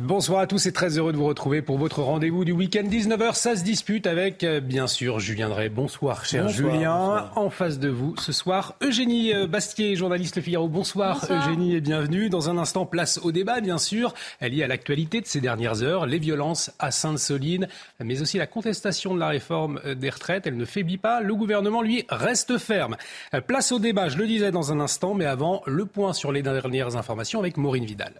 Bonsoir 0.00 0.40
à 0.40 0.46
tous 0.46 0.66
et 0.66 0.72
très 0.72 0.96
heureux 0.96 1.10
de 1.12 1.16
vous 1.16 1.26
retrouver 1.26 1.60
pour 1.60 1.76
votre 1.76 2.02
rendez-vous 2.02 2.44
du 2.44 2.52
week-end 2.52 2.84
19h. 2.84 3.34
Ça 3.34 3.56
se 3.56 3.64
dispute 3.64 4.06
avec, 4.06 4.44
euh, 4.44 4.60
bien 4.60 4.86
sûr, 4.86 5.18
Julien 5.18 5.48
Drey. 5.48 5.70
Bonsoir, 5.70 6.24
cher 6.24 6.44
Bonsoir, 6.44 6.72
Julien. 6.72 6.96
bonsoir. 6.96 7.32
En 7.34 7.50
face 7.50 7.80
de 7.80 7.88
vous 7.88 8.14
ce 8.16 8.30
soir, 8.30 8.74
Eugénie 8.80 9.34
euh, 9.34 9.48
Bastier, 9.48 9.96
journaliste 9.96 10.36
Le 10.36 10.42
Figaro. 10.42 10.68
Bonsoir, 10.68 11.26
Eugénie 11.28 11.74
et 11.74 11.80
bienvenue. 11.80 12.30
Dans 12.30 12.48
un 12.48 12.58
instant, 12.58 12.86
place 12.86 13.18
au 13.24 13.32
débat, 13.32 13.60
bien 13.60 13.78
sûr. 13.78 14.14
Elle 14.38 14.54
y 14.54 14.62
à 14.62 14.68
l'actualité 14.68 15.20
de 15.20 15.26
ces 15.26 15.40
dernières 15.40 15.82
heures, 15.82 16.06
les 16.06 16.20
violences 16.20 16.70
à 16.78 16.92
Sainte-Soline, 16.92 17.66
mais 17.98 18.22
aussi 18.22 18.38
la 18.38 18.46
contestation 18.46 19.14
de 19.14 19.18
la 19.18 19.28
réforme 19.28 19.80
euh, 19.84 19.96
des 19.96 20.10
retraites. 20.10 20.46
Elle 20.46 20.56
ne 20.56 20.64
faiblit 20.64 20.98
pas. 20.98 21.22
Le 21.22 21.34
gouvernement, 21.34 21.82
lui, 21.82 22.04
reste 22.08 22.58
ferme. 22.58 22.96
Place 23.48 23.72
au 23.72 23.80
débat, 23.80 24.08
je 24.08 24.18
le 24.18 24.28
disais 24.28 24.52
dans 24.52 24.70
un 24.70 24.78
instant, 24.78 25.14
mais 25.14 25.26
avant, 25.26 25.62
le 25.66 25.86
point 25.86 26.12
sur 26.12 26.30
les 26.30 26.42
dernières 26.42 26.94
informations 26.94 27.40
avec 27.40 27.56
Maureen 27.56 27.84
Vidal. 27.84 28.12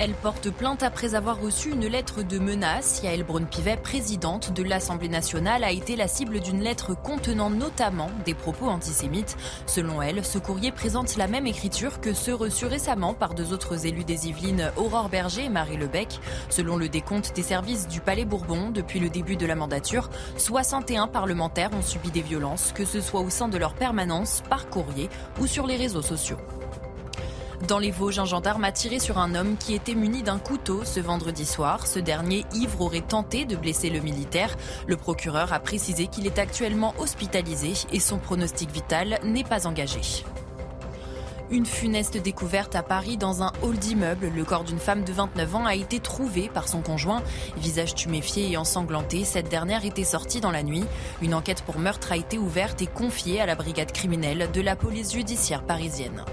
Elle 0.00 0.14
porte 0.14 0.50
plainte 0.50 0.84
après 0.84 1.16
avoir 1.16 1.40
reçu 1.40 1.72
une 1.72 1.88
lettre 1.88 2.22
de 2.22 2.38
menace. 2.38 3.02
Yael 3.02 3.24
Braun-Pivet, 3.24 3.78
présidente 3.78 4.52
de 4.52 4.62
l'Assemblée 4.62 5.08
nationale, 5.08 5.64
a 5.64 5.72
été 5.72 5.96
la 5.96 6.06
cible 6.06 6.38
d'une 6.38 6.62
lettre 6.62 6.94
contenant 6.94 7.50
notamment 7.50 8.08
des 8.24 8.34
propos 8.34 8.66
antisémites. 8.66 9.36
Selon 9.66 10.00
elle, 10.00 10.24
ce 10.24 10.38
courrier 10.38 10.70
présente 10.70 11.16
la 11.16 11.26
même 11.26 11.48
écriture 11.48 12.00
que 12.00 12.14
ceux 12.14 12.36
reçus 12.36 12.66
récemment 12.66 13.12
par 13.12 13.34
deux 13.34 13.52
autres 13.52 13.86
élus 13.86 14.04
des 14.04 14.28
Yvelines, 14.28 14.70
Aurore 14.76 15.08
Berger 15.08 15.46
et 15.46 15.48
Marie 15.48 15.76
Lebec. 15.76 16.20
Selon 16.48 16.76
le 16.76 16.88
décompte 16.88 17.34
des 17.34 17.42
services 17.42 17.88
du 17.88 18.00
Palais 18.00 18.24
Bourbon, 18.24 18.70
depuis 18.70 19.00
le 19.00 19.08
début 19.08 19.36
de 19.36 19.46
la 19.46 19.56
mandature, 19.56 20.10
61 20.36 21.08
parlementaires 21.08 21.70
ont 21.72 21.82
subi 21.82 22.12
des 22.12 22.22
violences, 22.22 22.70
que 22.72 22.84
ce 22.84 23.00
soit 23.00 23.20
au 23.20 23.30
sein 23.30 23.48
de 23.48 23.58
leur 23.58 23.74
permanence, 23.74 24.44
par 24.48 24.70
courrier 24.70 25.08
ou 25.40 25.48
sur 25.48 25.66
les 25.66 25.76
réseaux 25.76 26.02
sociaux. 26.02 26.38
Dans 27.66 27.80
les 27.80 27.90
Vosges, 27.90 28.20
un 28.20 28.24
gendarme 28.24 28.62
a 28.62 28.72
tiré 28.72 29.00
sur 29.00 29.18
un 29.18 29.34
homme 29.34 29.56
qui 29.56 29.74
était 29.74 29.96
muni 29.96 30.22
d'un 30.22 30.38
couteau 30.38 30.84
ce 30.84 31.00
vendredi 31.00 31.44
soir. 31.44 31.86
Ce 31.88 31.98
dernier, 31.98 32.44
ivre, 32.54 32.82
aurait 32.82 33.00
tenté 33.00 33.44
de 33.44 33.56
blesser 33.56 33.90
le 33.90 33.98
militaire. 33.98 34.56
Le 34.86 34.96
procureur 34.96 35.52
a 35.52 35.58
précisé 35.58 36.06
qu'il 36.06 36.26
est 36.26 36.38
actuellement 36.38 36.94
hospitalisé 36.98 37.72
et 37.92 37.98
son 37.98 38.18
pronostic 38.18 38.70
vital 38.70 39.18
n'est 39.24 39.44
pas 39.44 39.66
engagé. 39.66 40.00
Une 41.50 41.66
funeste 41.66 42.16
découverte 42.16 42.76
à 42.76 42.82
Paris 42.82 43.16
dans 43.16 43.42
un 43.42 43.52
hall 43.62 43.76
d'immeuble. 43.76 44.30
Le 44.34 44.44
corps 44.44 44.64
d'une 44.64 44.78
femme 44.78 45.02
de 45.02 45.12
29 45.12 45.54
ans 45.56 45.66
a 45.66 45.74
été 45.74 45.98
trouvé 45.98 46.48
par 46.48 46.68
son 46.68 46.80
conjoint. 46.80 47.22
Visage 47.56 47.94
tuméfié 47.94 48.52
et 48.52 48.56
ensanglanté, 48.56 49.24
cette 49.24 49.48
dernière 49.48 49.84
était 49.84 50.04
sortie 50.04 50.40
dans 50.40 50.50
la 50.52 50.62
nuit. 50.62 50.84
Une 51.22 51.34
enquête 51.34 51.62
pour 51.62 51.78
meurtre 51.78 52.12
a 52.12 52.16
été 52.16 52.38
ouverte 52.38 52.82
et 52.82 52.86
confiée 52.86 53.40
à 53.40 53.46
la 53.46 53.56
brigade 53.56 53.92
criminelle 53.92 54.48
de 54.52 54.60
la 54.60 54.76
police 54.76 55.12
judiciaire 55.12 55.64
parisienne. 55.64 56.24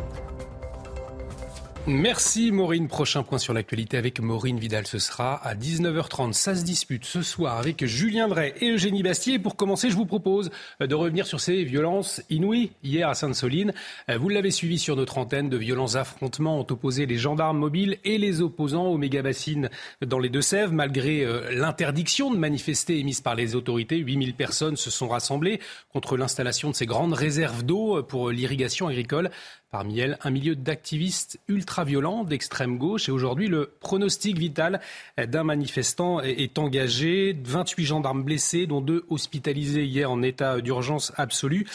Merci 1.88 2.52
Maureen. 2.52 2.88
Prochain 2.88 3.22
point 3.22 3.38
sur 3.38 3.53
l'actualité 3.53 3.97
avec 3.97 4.19
Maureen 4.19 4.58
Vidal. 4.58 4.88
Ce 4.88 4.97
sera 4.97 5.36
à 5.36 5.53
19h30. 5.53 6.34
Ça 6.34 6.56
se 6.56 6.63
dispute 6.63 7.06
ce 7.06 7.22
soir 7.22 7.59
avec 7.59 7.85
Julien 7.85 8.28
Drey 8.28 8.56
et 8.59 8.72
Eugénie 8.72 9.03
Bastier. 9.03 9.38
Pour 9.38 9.56
commencer, 9.56 9.91
je 9.91 9.95
vous 9.95 10.07
propose 10.07 10.50
de 10.79 10.95
revenir 10.95 11.28
sur 11.28 11.40
ces 11.40 11.63
violences 11.63 12.24
inouïes 12.31 12.72
hier 12.84 13.07
à 13.07 13.13
Sainte-Soline. 13.13 13.72
Vous 14.07 14.29
l'avez 14.29 14.50
suivi 14.50 14.79
sur 14.79 14.95
notre 14.95 15.19
antenne. 15.19 15.47
De 15.47 15.57
violents 15.57 15.94
affrontements 15.94 16.59
ont 16.59 16.66
opposé 16.68 17.06
les 17.06 17.18
gendarmes 17.18 17.59
mobiles 17.59 18.00
et 18.03 18.18
les 18.18 18.41
opposants 18.41 18.88
aux 18.88 18.97
méga-bassines 18.97 19.69
dans 20.03 20.18
les 20.18 20.29
Deux-Sèvres. 20.29 20.74
Malgré 20.74 21.24
euh, 21.24 21.51
l'interdiction 21.53 22.34
de 22.34 22.38
manifester 22.38 22.97
émise 22.97 23.22
par 23.22 23.35
les 23.35 23.56
autorités, 23.56 23.97
8000 23.97 24.34
personnes 24.34 24.75
se 24.75 24.90
sont 24.90 25.07
rassemblées 25.07 25.59
contre 25.94 26.18
l'installation 26.18 26.72
de 26.72 26.75
ces 26.75 26.88
grandes 26.88 27.13
réserves 27.13 27.63
d'eau 27.63 28.01
pour 28.01 28.31
l'irrigation 28.31 28.88
agricole. 28.88 29.29
Parmi 29.75 30.00
elles, 30.00 30.18
un 30.24 30.30
milieu 30.30 30.56
d'activistes 30.56 31.38
ultra-violents 31.50 32.24
d'extrême 32.24 32.78
gauche. 32.78 33.09
Et 33.09 33.12
aujourd'hui, 33.12 33.50
le 33.50 33.74
pronostic 33.81 34.38
vital 34.38 34.80
d'un 35.18 35.44
manifestant 35.44 36.22
est 36.22 36.58
engagé. 36.58 37.38
28 37.44 37.84
gendarmes 37.84 38.24
blessés, 38.24 38.68
dont 38.68 38.80
deux 38.80 39.03
hospitalisés 39.09 39.84
hier 39.84 40.09
en 40.09 40.22
état 40.22 40.62
d'urgence 40.62 41.12
absolue. 41.18 41.68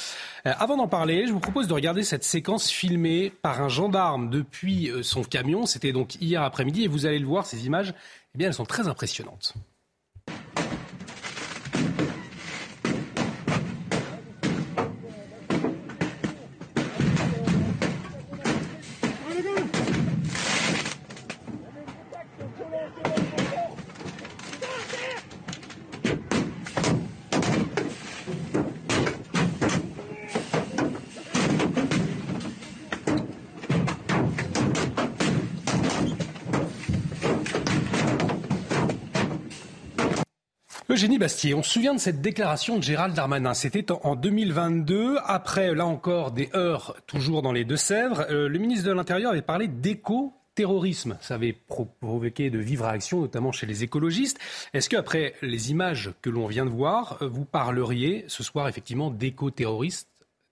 Euh, 0.47 0.53
Avant 0.59 0.78
d'en 0.78 0.88
parler, 0.88 1.27
je 1.27 1.33
vous 1.33 1.41
propose 1.41 1.69
de 1.69 1.75
regarder 1.75 2.03
cette 2.03 2.25
séquence 2.25 2.71
filmée 2.71 3.34
par 3.43 3.61
un 3.61 3.69
gendarme 3.69 4.31
depuis 4.31 4.91
euh, 4.91 5.03
son 5.03 5.22
camion. 5.22 5.67
C'était 5.67 5.93
donc 5.93 6.15
hier 6.22 6.41
après-midi. 6.43 6.84
Et 6.84 6.88
vous 6.88 7.05
allez 7.05 7.19
le 7.19 7.27
voir, 7.27 7.44
ces 7.44 7.67
images, 7.67 7.93
eh 8.34 8.38
bien, 8.38 8.49
elles 8.49 8.55
sont 8.55 8.65
très 8.65 8.88
impressionnantes. 8.88 9.53
Eugénie 41.00 41.16
Bastier, 41.19 41.55
on 41.55 41.62
se 41.62 41.71
souvient 41.71 41.94
de 41.94 41.99
cette 41.99 42.21
déclaration 42.21 42.77
de 42.77 42.83
Gérald 42.83 43.15
Darmanin. 43.15 43.55
C'était 43.55 43.91
en- 43.91 44.00
en 44.05 44.16
2022, 44.16 45.16
après, 45.25 45.75
là 45.75 45.87
encore, 45.87 46.31
des 46.31 46.50
heures 46.55 46.94
toujours 47.06 47.41
dans 47.41 47.53
les 47.53 47.65
Deux-Sèvres. 47.65 48.27
Euh, 48.28 48.50
le 48.50 48.59
ministre 48.59 48.87
de 48.87 48.93
l'Intérieur 48.93 49.31
avait 49.33 49.41
parlé 49.41 49.66
d'éco-terrorisme. 49.66 51.16
Ça 51.22 51.37
avait 51.37 51.55
pro- 51.55 51.87
provoqué 52.03 52.50
de 52.50 52.59
vives 52.59 52.83
réactions, 52.83 53.22
notamment 53.22 53.50
chez 53.50 53.65
les 53.65 53.83
écologistes. 53.83 54.38
Est-ce 54.75 54.91
qu'après 54.91 55.33
les 55.41 55.71
images 55.71 56.11
que 56.21 56.28
l'on 56.28 56.47
vient 56.49 56.66
de 56.66 56.71
voir, 56.71 57.17
euh, 57.22 57.28
vous 57.28 57.47
parleriez 57.47 58.27
ce 58.28 58.43
soir 58.43 58.69
effectivement 58.69 59.11
d'éco-terrorisme 59.11 60.06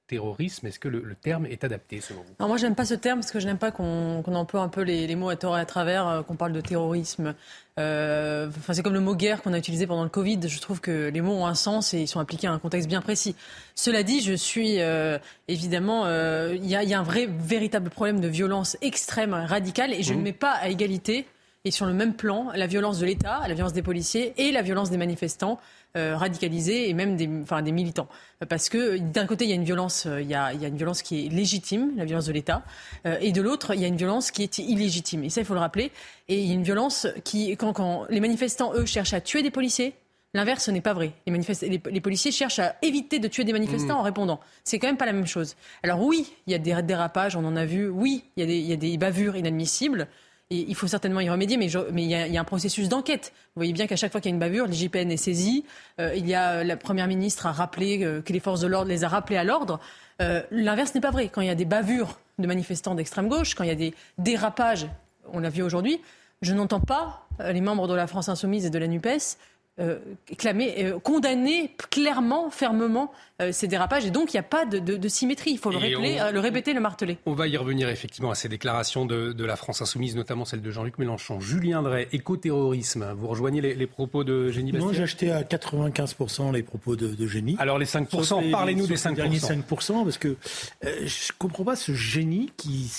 Terrorisme, 0.08 0.66
est-ce 0.66 0.78
que 0.78 0.88
le, 0.88 1.00
le 1.02 1.14
terme 1.14 1.46
est 1.46 1.62
adapté 1.64 2.00
selon 2.00 2.20
vous? 2.20 2.34
Alors 2.38 2.48
moi, 2.48 2.56
j'aime 2.56 2.74
pas 2.74 2.86
ce 2.86 2.94
terme 2.94 3.20
parce 3.20 3.30
que 3.30 3.41
je 3.41 3.46
n'aime 3.46 3.58
pas 3.58 3.70
qu'on 3.70 4.22
qu'on 4.24 4.34
emploie 4.34 4.62
un 4.62 4.69
peu 4.69 4.80
les, 4.80 5.06
les 5.06 5.14
mots 5.16 5.28
à 5.28 5.36
tort 5.36 5.56
et 5.56 5.60
à 5.60 5.66
travers, 5.66 6.08
euh, 6.08 6.22
qu'on 6.22 6.34
parle 6.34 6.52
de 6.52 6.60
terrorisme. 6.60 7.34
Euh, 7.78 8.48
Enfin, 8.58 8.72
c'est 8.72 8.82
comme 8.82 8.94
le 8.94 9.00
mot 9.00 9.14
guerre 9.14 9.42
qu'on 9.42 9.52
a 9.52 9.58
utilisé 9.58 9.86
pendant 9.86 10.02
le 10.02 10.08
Covid. 10.08 10.41
Je 10.48 10.60
trouve 10.60 10.80
que 10.80 11.10
les 11.10 11.20
mots 11.20 11.34
ont 11.34 11.47
un 11.47 11.54
sens 11.54 11.94
et 11.94 12.00
ils 12.00 12.08
sont 12.08 12.20
appliqués 12.20 12.47
à 12.47 12.52
un 12.52 12.58
contexte 12.58 12.88
bien 12.88 13.00
précis. 13.02 13.36
Cela 13.74 14.02
dit, 14.02 14.20
je 14.20 14.32
suis 14.32 14.80
euh, 14.80 15.18
évidemment, 15.47 16.06
euh, 16.06 16.54
il 16.56 16.66
y, 16.66 16.74
a, 16.74 16.82
il 16.82 16.88
y 16.88 16.94
a 16.94 16.98
un 16.98 17.04
vrai, 17.04 17.28
véritable 17.28 17.91
problème 17.91 18.20
de 18.20 18.28
violence 18.28 18.76
extrême, 18.80 19.34
radicale, 19.34 19.92
et 19.92 20.02
je 20.02 20.14
ne 20.14 20.22
mets 20.22 20.32
pas 20.32 20.52
à 20.52 20.68
égalité 20.68 21.26
et 21.64 21.70
sur 21.70 21.86
le 21.86 21.92
même 21.92 22.14
plan 22.14 22.50
la 22.54 22.66
violence 22.66 22.98
de 22.98 23.06
l'État, 23.06 23.41
la 23.46 23.54
violence 23.54 23.72
des 23.72 23.82
policiers 23.82 24.32
et 24.36 24.52
la 24.52 24.62
violence 24.62 24.91
des 24.91 24.96
manifestants 24.96 25.58
euh, 25.96 26.16
radicalisés 26.16 26.91
et 26.91 26.94
même 26.94 27.16
des, 27.16 27.28
enfin, 27.42 27.62
des 27.62 27.72
militants. 27.72 28.08
Parce 28.48 28.69
que 28.69 28.98
d'un 28.98 29.26
côté, 29.26 29.44
il 29.46 29.48
y 29.48 29.52
a 29.52 29.56
une 29.56 29.64
violence, 29.64 30.04
euh, 30.06 30.20
il 30.20 30.28
y 30.28 30.34
a, 30.34 30.52
il 30.52 30.60
y 30.60 30.64
a 30.64 30.68
une 30.68 30.76
violence 30.76 31.02
qui 31.02 31.26
est 31.26 31.28
légitime, 31.30 31.92
la 31.97 32.04
violence 32.04 32.27
de 32.27 32.33
l'État, 32.33 32.62
euh, 33.06 33.16
et 33.21 33.33
de 33.33 33.41
l'autre, 33.41 33.74
il 33.74 33.80
y 33.80 33.84
a 33.84 33.88
une 33.88 33.97
violence 33.97 34.30
qui 34.30 34.42
est 34.42 34.59
illégitime. 34.59 35.24
Et 35.24 35.30
ça, 35.30 35.41
il 35.41 35.44
faut 35.47 35.54
le 35.54 35.60
rappeler. 35.60 35.91
Et 36.28 36.38
il 36.41 36.47
y 36.47 36.50
a 36.50 36.54
une 36.54 36.62
violence 36.62 37.06
qui, 37.24 37.56
quand, 37.56 37.72
quand 37.72 38.04
les 38.10 38.21
manifestants, 38.21 38.74
eux, 38.74 38.84
cherchent 38.84 39.15
à 39.15 39.21
tuer 39.21 39.42
des 39.42 39.50
policiers, 39.50 39.94
L'inverse, 40.34 40.65
ce 40.65 40.71
n'est 40.71 40.83
pas 40.83 40.92
vrai. 40.92 41.12
Les, 41.27 41.33
manifest- 41.33 41.66
les, 41.66 41.80
les 41.91 42.00
policiers 42.03 42.30
cherchent 42.30 42.59
à 42.59 42.77
éviter 42.83 43.18
de 43.18 43.28
tuer 43.28 43.44
des 43.44 43.54
manifestants 43.54 43.98
en 43.98 44.03
répondant. 44.03 44.41
C'est 44.62 44.78
quand 44.78 44.86
même 44.86 44.98
pas 44.98 45.06
la 45.06 45.15
même 45.15 45.27
chose. 45.27 45.56
Alors 45.83 46.03
oui, 46.03 46.30
il 46.47 46.53
y 46.53 46.54
a 46.54 46.59
des 46.59 46.83
dérapages, 46.83 47.34
on 47.34 47.44
en 47.47 47.56
a 47.56 47.65
vu. 47.65 47.88
Oui, 47.88 48.24
il 48.36 48.41
y 48.41 48.44
a 48.44 48.47
des, 48.47 48.59
il 48.59 48.66
y 48.66 48.72
a 48.74 48.77
des 48.77 48.98
bavures 48.98 49.36
inadmissibles. 49.36 50.06
Il 50.50 50.74
faut 50.74 50.86
certainement 50.86 51.21
y 51.21 51.28
remédier, 51.28 51.59
mais, 51.59 51.66
il, 51.66 52.10
y 52.10 52.15
a, 52.15 52.41
un 52.41 52.45
processus 52.45 52.89
d'enquête. 52.89 53.33
Vous 53.54 53.60
voyez 53.60 53.74
bien 53.74 53.86
qu'à 53.86 53.97
chaque 53.97 54.12
fois 54.12 54.21
qu'il 54.21 54.30
y 54.30 54.33
a 54.33 54.34
une 54.34 54.41
bavure, 54.41 54.66
l'IGPN 54.66 55.10
est 55.10 55.18
saisi. 55.18 55.66
Euh, 56.00 56.15
il 56.16 56.27
y 56.27 56.34
a 56.34 56.65
la 56.65 56.77
première 56.78 57.06
ministre 57.06 57.47
a 57.47 57.53
rappelé 57.53 58.03
euh, 58.03 58.22
que 58.22 58.33
les 58.33 58.41
forces 58.41 58.60
de 58.60 58.66
l'ordre 58.66 58.89
les 58.89 59.04
a 59.04 59.09
rappelés 59.09 59.36
à 59.36 59.45
l'ordre. 59.45 59.78
Euh, 60.22 60.42
L'inverse 60.50 60.95
n'est 60.95 61.03
pas 61.03 61.10
vrai. 61.10 61.28
Quand 61.28 61.42
il 61.42 61.48
y 61.48 61.50
a 61.50 61.54
des 61.54 61.66
bavures 61.66 62.18
de 62.39 62.47
manifestants 62.47 62.95
d'extrême 62.95 63.28
gauche, 63.28 63.54
quand 63.54 63.65
il 63.65 63.68
y 63.68 63.72
a 63.72 63.74
des 63.74 63.95
dérapages, 64.16 64.89
on 65.33 65.41
l'a 65.41 65.50
vu 65.50 65.62
aujourd'hui, 65.62 66.00
je 66.42 66.54
n'entends 66.54 66.80
pas 66.80 67.27
euh, 67.41 67.53
les 67.53 67.60
membres 67.60 67.89
de 67.89 67.95
la 67.95 68.06
France 68.06 68.28
insoumise 68.28 68.66
et 68.66 68.71
de 68.71 68.78
la 68.78 68.86
Nupes 68.86 69.36
euh, 69.80 69.98
clamer, 70.36 70.75
euh, 70.84 70.98
condamner 70.98 71.72
clairement, 71.91 72.51
fermement 72.51 73.13
euh, 73.41 73.53
ces 73.53 73.69
dérapages. 73.69 74.04
Et 74.04 74.10
donc, 74.10 74.34
il 74.34 74.36
n'y 74.36 74.41
a 74.41 74.45
pas 74.45 74.65
de, 74.65 75.09
symétrie. 75.09 75.53
Il 75.53 75.59
faut 75.59 75.71
le, 75.71 75.78
le, 75.78 76.41
répéter, 76.41 76.72
le 76.72 76.80
marteler. 76.80 77.19
On 77.27 77.33
va 77.33 77.47
y 77.47 77.57
revenir 77.57 77.89
effectivement 77.89 78.33
à 78.33 78.34
ces 78.34 78.48
déclarations 78.48 79.07
de, 79.07 79.45
la 79.45 79.54
France 79.54 79.80
insoumise, 79.80 80.16
notamment 80.16 80.45
celle 80.45 80.63
de 80.63 80.71
Jean-Luc 80.72 80.98
Mélenchon. 80.98 81.39
Julien 81.39 81.83
Drey, 81.83 82.09
écoterrorisme. 82.13 83.13
Vous 83.16 83.28
rejoignez 83.28 83.60
les, 83.60 83.86
propos 83.86 84.25
de 84.25 84.51
Génie 84.51 84.72
Bastien 84.72 84.89
Non, 84.89 84.92
j'ai 84.92 85.04
acheté 85.04 85.30
à 85.30 85.42
95% 85.42 86.53
les 86.53 86.65
propos 86.65 86.97
de, 86.97 87.27
Génie. 87.28 87.57
Alors 87.60 87.78
les 87.78 87.86
5%, 87.86 88.51
parlez-nous 88.51 88.86
des 88.86 88.97
5%. 88.97 89.10
Les 89.10 89.15
derniers 89.15 89.39
5%, 89.39 90.03
parce 90.03 90.19
que 90.19 90.36
je 90.83 90.89
ne 90.89 91.39
comprends 91.39 91.65
pas 91.65 91.77
ce 91.77 91.92
génie 91.92 92.51
qui... 92.57 92.91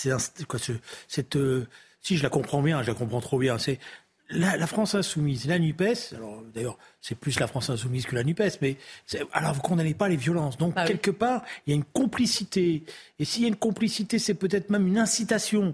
Quoi, 0.47 0.59
cette 1.07 1.37
si 2.01 2.17
je 2.17 2.23
la 2.23 2.29
comprends 2.29 2.61
bien, 2.61 2.81
je 2.81 2.87
la 2.87 2.93
comprends 2.93 3.21
trop 3.21 3.37
bien, 3.37 3.57
c'est 3.57 3.79
la, 4.31 4.67
France 4.67 4.95
insoumise, 4.95 5.47
la 5.47 5.57
NUPES, 5.59 6.13
alors 6.15 6.43
d'ailleurs 6.53 6.77
c'est 7.01 7.15
plus 7.15 7.39
la 7.39 7.47
France 7.47 7.69
insoumise 7.69 8.05
que 8.05 8.15
la 8.15 8.23
NUPES, 8.23 8.59
mais 8.61 8.77
alors 9.33 9.53
vous 9.53 9.61
condamnez 9.61 9.93
pas 9.93 10.07
les 10.07 10.17
violences. 10.17 10.57
Donc 10.57 10.73
ah 10.75 10.85
quelque 10.85 11.11
part, 11.11 11.43
il 11.65 11.71
y 11.71 11.73
a 11.73 11.75
une 11.75 11.83
complicité. 11.83 12.83
Et 13.17 13.25
s'il 13.25 13.43
y 13.43 13.45
a 13.45 13.47
une 13.47 13.55
complicité, 13.55 14.19
c'est 14.19 14.35
peut-être 14.35 14.69
même 14.69 14.87
une 14.87 14.97
incitation 14.97 15.73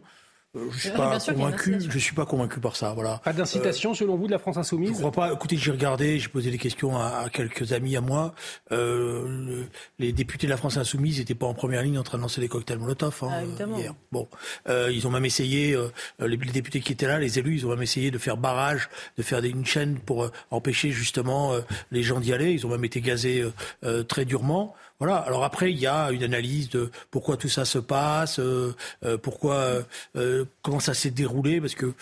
je 0.71 0.79
suis 0.79 0.91
pas 0.91 1.19
convaincu. 1.19 1.77
Je 1.89 1.99
suis 1.99 2.15
pas 2.15 2.25
convaincu 2.25 2.59
par 2.59 2.75
ça. 2.75 2.93
Voilà. 2.93 3.21
Pas 3.23 3.33
d'incitation 3.33 3.91
euh, 3.91 3.95
selon 3.95 4.15
vous 4.15 4.27
de 4.27 4.31
la 4.31 4.39
France 4.39 4.57
insoumise 4.57 4.91
Je 4.91 4.95
crois 4.95 5.11
pas. 5.11 5.33
Écoutez, 5.33 5.57
j'ai 5.57 5.71
regardé, 5.71 6.19
j'ai 6.19 6.29
posé 6.29 6.51
des 6.51 6.57
questions 6.57 6.97
à, 6.97 7.27
quelques 7.31 7.73
amis 7.73 7.95
à 7.97 8.01
moi. 8.01 8.33
Euh, 8.71 9.63
les 9.99 10.11
députés 10.11 10.47
de 10.47 10.51
la 10.51 10.57
France 10.57 10.77
insoumise 10.77 11.19
n'étaient 11.19 11.35
pas 11.35 11.47
en 11.47 11.53
première 11.53 11.81
ligne 11.81 11.97
en 11.99 12.03
train 12.03 12.17
de 12.17 12.23
lancer 12.23 12.41
des 12.41 12.47
cocktails 12.47 12.79
Molotov 12.79 13.19
hein, 13.23 13.29
ah, 13.31 13.77
hier. 13.77 13.93
Bon, 14.11 14.27
euh, 14.69 14.91
ils 14.93 15.07
ont 15.07 15.11
même 15.11 15.25
essayé. 15.25 15.73
Euh, 15.73 15.89
les, 16.19 16.37
les, 16.37 16.51
députés 16.51 16.79
qui 16.79 16.93
étaient 16.93 17.07
là, 17.07 17.19
les 17.19 17.39
élus, 17.39 17.55
ils 17.55 17.65
ont 17.65 17.69
même 17.69 17.81
essayé 17.81 18.11
de 18.11 18.17
faire 18.17 18.37
barrage, 18.37 18.89
de 19.17 19.23
faire 19.23 19.41
des, 19.41 19.49
une 19.49 19.65
chaîne 19.65 19.99
pour 19.99 20.23
euh, 20.23 20.31
empêcher 20.51 20.91
justement 20.91 21.53
les 21.91 22.03
gens 22.03 22.19
d'y 22.19 22.33
aller. 22.33 22.53
Ils 22.53 22.65
ont 22.65 22.69
même 22.69 22.85
été 22.85 23.01
gazés 23.01 23.43
très 24.07 24.25
durement. 24.25 24.75
Voilà. 24.99 25.17
Alors 25.17 25.43
après, 25.43 25.71
il 25.71 25.79
y 25.79 25.87
a 25.87 26.11
une 26.11 26.23
analyse 26.23 26.69
de 26.69 26.89
pourquoi 27.11 27.37
tout 27.37 27.49
ça 27.49 27.65
se 27.65 27.79
passe, 27.79 28.39
euh, 28.39 28.75
euh, 29.03 29.17
pourquoi, 29.17 29.83
euh, 30.15 30.45
comment 30.61 30.79
ça 30.79 30.93
s'est 30.93 31.11
déroulé, 31.11 31.59
parce 31.59 31.75
que 31.75 31.93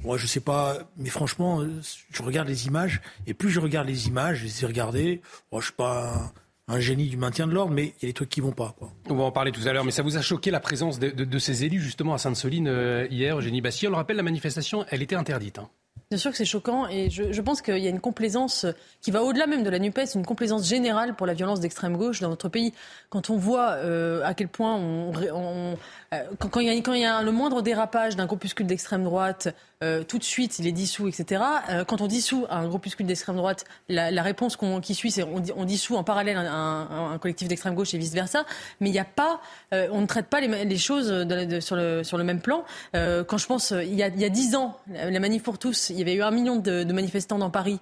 moi, 0.00 0.18
je 0.18 0.26
sais 0.26 0.40
pas, 0.40 0.78
mais 0.96 1.08
franchement, 1.08 1.62
je 2.10 2.22
regarde 2.22 2.48
les 2.48 2.66
images, 2.66 3.00
et 3.26 3.34
plus 3.34 3.50
je 3.50 3.60
regarde 3.60 3.86
les 3.86 4.08
images, 4.08 4.38
je 4.38 4.44
les 4.44 4.64
ai 4.64 4.66
regardées, 4.66 5.22
moi, 5.50 5.60
je 5.60 5.66
suis 5.66 5.74
pas 5.74 6.32
un, 6.68 6.80
génie 6.80 7.08
du 7.08 7.16
maintien 7.16 7.46
de 7.46 7.52
l'ordre, 7.52 7.72
mais 7.72 7.94
il 8.02 8.02
y 8.02 8.06
a 8.06 8.08
des 8.08 8.12
trucs 8.12 8.28
qui 8.28 8.40
vont 8.40 8.52
pas. 8.52 8.74
On 9.08 9.14
va 9.14 9.24
en 9.24 9.32
parler 9.32 9.52
tout 9.52 9.66
à 9.66 9.72
l'heure, 9.72 9.84
mais 9.84 9.92
ça 9.92 10.02
vous 10.02 10.16
a 10.16 10.22
choqué 10.22 10.50
la 10.50 10.60
présence 10.60 10.98
de, 10.98 11.38
ces 11.38 11.64
élus 11.64 11.80
justement 11.80 12.14
à 12.14 12.18
Sainte-Soline 12.18 13.06
hier, 13.10 13.38
Eugénie 13.38 13.60
Bastier. 13.60 13.88
On 13.88 13.92
le 13.92 13.96
rappelle, 13.96 14.16
la 14.16 14.22
manifestation, 14.22 14.84
elle 14.90 15.02
était 15.02 15.16
interdite. 15.16 15.58
Hein. 15.58 15.70
Bien 16.10 16.18
sûr 16.18 16.30
que 16.30 16.36
c'est 16.36 16.44
choquant 16.44 16.86
et 16.86 17.08
je, 17.08 17.40
pense 17.40 17.62
qu'il 17.62 17.78
y 17.78 17.86
a 17.86 17.90
une 17.90 18.00
complaisance 18.00 18.66
qui 19.00 19.10
va 19.10 19.22
au-delà 19.22 19.46
même 19.46 19.62
de 19.62 19.70
la 19.70 19.78
NUPES, 19.78 20.14
une 20.14 20.26
complaisance 20.26 20.68
générale 20.68 21.14
pour 21.14 21.26
la 21.26 21.32
violence 21.32 21.60
d'extrême 21.60 21.96
gauche 21.96 22.20
dans 22.20 22.28
notre 22.28 22.50
pays. 22.50 22.74
Quand 23.08 23.30
on 23.30 23.36
voit 23.36 23.70
euh, 23.70 24.22
à 24.22 24.34
quel 24.34 24.48
point 24.48 24.76
on, 24.76 25.12
euh, 26.12 26.22
quand, 26.38 26.60
il 26.60 26.98
y 26.98 27.04
a, 27.04 27.22
le 27.22 27.32
moindre 27.32 27.62
dérapage 27.62 28.16
d'un 28.16 28.26
groupuscule 28.26 28.66
d'extrême 28.66 29.02
droite, 29.02 29.48
euh, 29.82 30.04
tout 30.04 30.18
de 30.18 30.24
suite 30.24 30.58
il 30.58 30.66
est 30.66 30.72
dissous, 30.72 31.08
etc. 31.08 31.42
Quand 31.86 32.00
on 32.00 32.06
dissout 32.06 32.46
un 32.50 32.68
groupuscule 32.68 33.06
d'extrême 33.06 33.36
droite, 33.36 33.64
la, 33.88 34.22
réponse 34.22 34.58
qui 34.82 34.94
suit, 34.94 35.10
c'est 35.10 35.22
on, 35.22 35.64
dissout 35.64 35.96
en 35.96 36.04
parallèle 36.04 36.36
un, 36.36 37.18
collectif 37.20 37.48
d'extrême 37.48 37.74
gauche 37.74 37.94
et 37.94 37.98
vice 37.98 38.12
versa. 38.12 38.44
Mais 38.80 38.90
il 38.90 38.92
n'y 38.92 38.98
a 38.98 39.04
pas, 39.04 39.40
on 39.72 40.00
ne 40.00 40.06
traite 40.06 40.26
pas 40.26 40.40
les, 40.40 40.78
choses 40.78 41.08
sur, 41.60 41.76
le, 41.76 42.24
même 42.24 42.40
plan. 42.40 42.64
quand 42.92 43.38
je 43.38 43.46
pense, 43.46 43.70
il 43.72 43.94
y 43.94 44.02
a 44.02 44.28
dix 44.28 44.54
ans, 44.54 44.78
la 44.88 45.20
manif 45.20 45.42
pour 45.42 45.58
tous, 45.58 45.90
il 45.94 45.98
y 45.98 46.02
avait 46.02 46.14
eu 46.14 46.22
un 46.22 46.30
million 46.30 46.56
de 46.56 46.92
manifestants 46.92 47.38
dans 47.38 47.50
Paris 47.50 47.80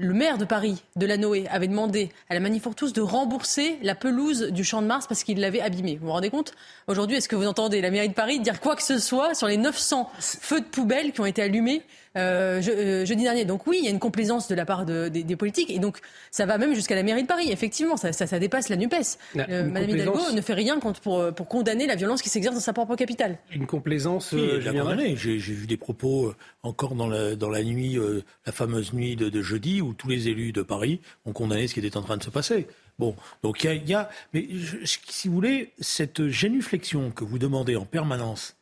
le 0.00 0.14
maire 0.14 0.38
de 0.38 0.44
Paris, 0.46 0.82
de 0.96 1.04
la 1.04 1.18
Noé, 1.18 1.46
avait 1.50 1.68
demandé 1.68 2.10
à 2.30 2.34
la 2.34 2.40
Manif 2.40 2.62
pour 2.62 2.74
tous 2.74 2.92
de 2.92 3.02
rembourser 3.02 3.78
la 3.82 3.94
pelouse 3.94 4.48
du 4.50 4.64
Champ 4.64 4.80
de 4.80 4.86
Mars 4.86 5.06
parce 5.06 5.24
qu'il 5.24 5.40
l'avait 5.40 5.60
abîmée. 5.60 5.98
Vous 6.00 6.06
vous 6.06 6.12
rendez 6.12 6.30
compte? 6.30 6.54
Aujourd'hui, 6.88 7.16
est-ce 7.16 7.28
que 7.28 7.36
vous 7.36 7.46
entendez 7.46 7.82
la 7.82 7.90
mairie 7.90 8.08
de 8.08 8.14
Paris 8.14 8.40
dire 8.40 8.60
quoi 8.60 8.76
que 8.76 8.82
ce 8.82 8.98
soit 8.98 9.34
sur 9.34 9.46
les 9.46 9.58
900 9.58 10.10
feux 10.18 10.60
de 10.60 10.66
poubelle 10.66 11.12
qui 11.12 11.20
ont 11.20 11.26
été 11.26 11.42
allumés 11.42 11.82
euh, 12.16 12.60
euh, 12.66 13.06
jeudi 13.06 13.22
dernier. 13.22 13.44
Donc 13.44 13.66
oui, 13.68 13.78
il 13.80 13.84
y 13.84 13.88
a 13.88 13.90
une 13.90 14.00
complaisance 14.00 14.48
de 14.48 14.54
la 14.56 14.64
part 14.64 14.84
des, 14.84 15.36
politiques 15.36 15.70
et 15.70 15.78
donc 15.78 15.98
ça 16.32 16.44
va 16.44 16.58
même 16.58 16.74
jusqu'à 16.74 16.96
la 16.96 17.04
mairie 17.04 17.22
de 17.22 17.28
Paris. 17.28 17.50
Effectivement, 17.52 17.96
ça, 17.96 18.38
dépasse 18.38 18.68
la 18.68 18.76
Nupes. 18.76 18.94
Euh, 19.36 19.64
Madame 19.64 19.90
Hidalgo 19.90 20.32
ne 20.32 20.40
fait 20.40 20.54
rien 20.54 20.80
pour, 20.80 21.32
pour 21.32 21.48
condamner 21.48 21.86
la 21.86 21.94
violence 21.94 22.20
qui 22.20 22.28
s'exerce 22.28 22.54
dans 22.54 22.60
sa 22.60 22.72
propre 22.72 22.96
capitale. 22.96 23.38
Une 23.52 23.66
complaisance. 23.66 24.34
J'ai 24.34 25.38
vu 25.38 25.66
des 25.66 25.76
propos 25.76 26.34
encore 26.62 26.94
dans 26.96 27.06
la, 27.06 27.36
dans 27.36 27.48
la 27.48 27.62
nuit, 27.62 27.96
la 28.44 28.52
fameuse 28.52 28.92
nuit 28.92 29.14
de, 29.14 29.42
jeudi, 29.42 29.80
où 29.80 29.94
tous 29.94 30.08
les 30.08 30.28
élus 30.28 30.52
de 30.52 30.62
Paris 30.62 31.00
ont 31.26 31.32
condamné 31.32 31.68
ce 31.68 31.74
qui 31.74 31.80
était 31.80 31.96
en 31.96 32.02
train 32.02 32.16
de 32.16 32.24
se 32.24 32.30
passer. 32.30 32.66
Bon, 32.98 33.14
donc 33.42 33.64
il 33.64 33.88
y, 33.88 33.94
a, 33.94 34.10
mais 34.34 34.46
si 34.84 35.28
vous 35.28 35.34
voulez, 35.34 35.72
cette 35.78 36.26
génuflexion 36.28 37.12
que 37.12 37.24
vous 37.24 37.38
demandez 37.38 37.76
en 37.76 37.86
permanence, 37.86 38.56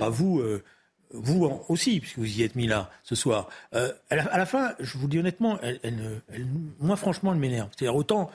à 0.00 0.08
vous, 0.08 0.42
vous 1.16 1.60
aussi, 1.68 2.00
puisque 2.00 2.18
vous 2.18 2.38
y 2.38 2.42
êtes 2.42 2.54
mis 2.54 2.66
là 2.66 2.90
ce 3.02 3.14
soir. 3.14 3.48
Euh, 3.74 3.92
à, 4.10 4.16
la, 4.16 4.46
fin, 4.46 4.72
je 4.80 4.98
vous 4.98 5.08
dis 5.08 5.18
honnêtement, 5.18 5.58
elle, 5.62 5.80
elle, 5.82 6.20
moi 6.80 6.96
franchement, 6.96 7.32
elle 7.32 7.38
m'énerve. 7.38 7.68
C'est-à-dire 7.76 7.96
autant 7.96 8.30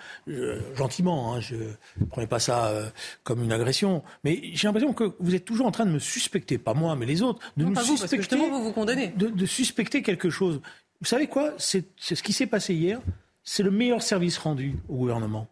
gentiment, 0.75 1.33
hein, 1.33 1.39
je 1.39 1.56
ne 1.56 2.06
prenais 2.06 2.28
pas 2.28 2.39
ça 2.39 2.68
euh, 2.68 2.89
comme 3.24 3.44
une 3.44 3.51
agression, 3.51 4.04
mais 4.24 4.39
j'ai 4.54 4.68
l'impression 4.68 4.94
que 4.94 5.16
vous 5.19 5.36
êtes 5.36 5.45
toujours 5.45 5.68
en 5.68 5.72
train 5.72 5.86
de 5.86 5.92
me 5.92 6.00
suspecter, 6.00 6.57
pas 6.57 6.74
moi, 6.74 6.95
mais 6.95 7.06
les 7.06 7.22
autres, 7.22 7.39
de 7.57 7.66
nous 7.66 7.75
suspecter, 7.75 8.36
vous, 8.36 8.63
vous 8.63 8.74
condamnez. 8.74 9.10
De, 9.10 9.45
suspecter 9.45 10.01
quelque 10.01 10.30
chose. 10.30 10.62
Vous 11.01 11.07
savez 11.07 11.28
quoi? 11.28 11.54
C'est 11.57 11.86
ce 11.98 12.22
qui 12.22 12.33
s'est 12.33 12.48
passé 12.48 12.74
hier. 12.74 13.01
C'est 13.44 13.63
le 13.63 13.72
meilleur 13.72 14.01
service 14.01 14.38
rendu 14.38 14.78
au 14.88 14.98
gouvernement. 14.98 15.48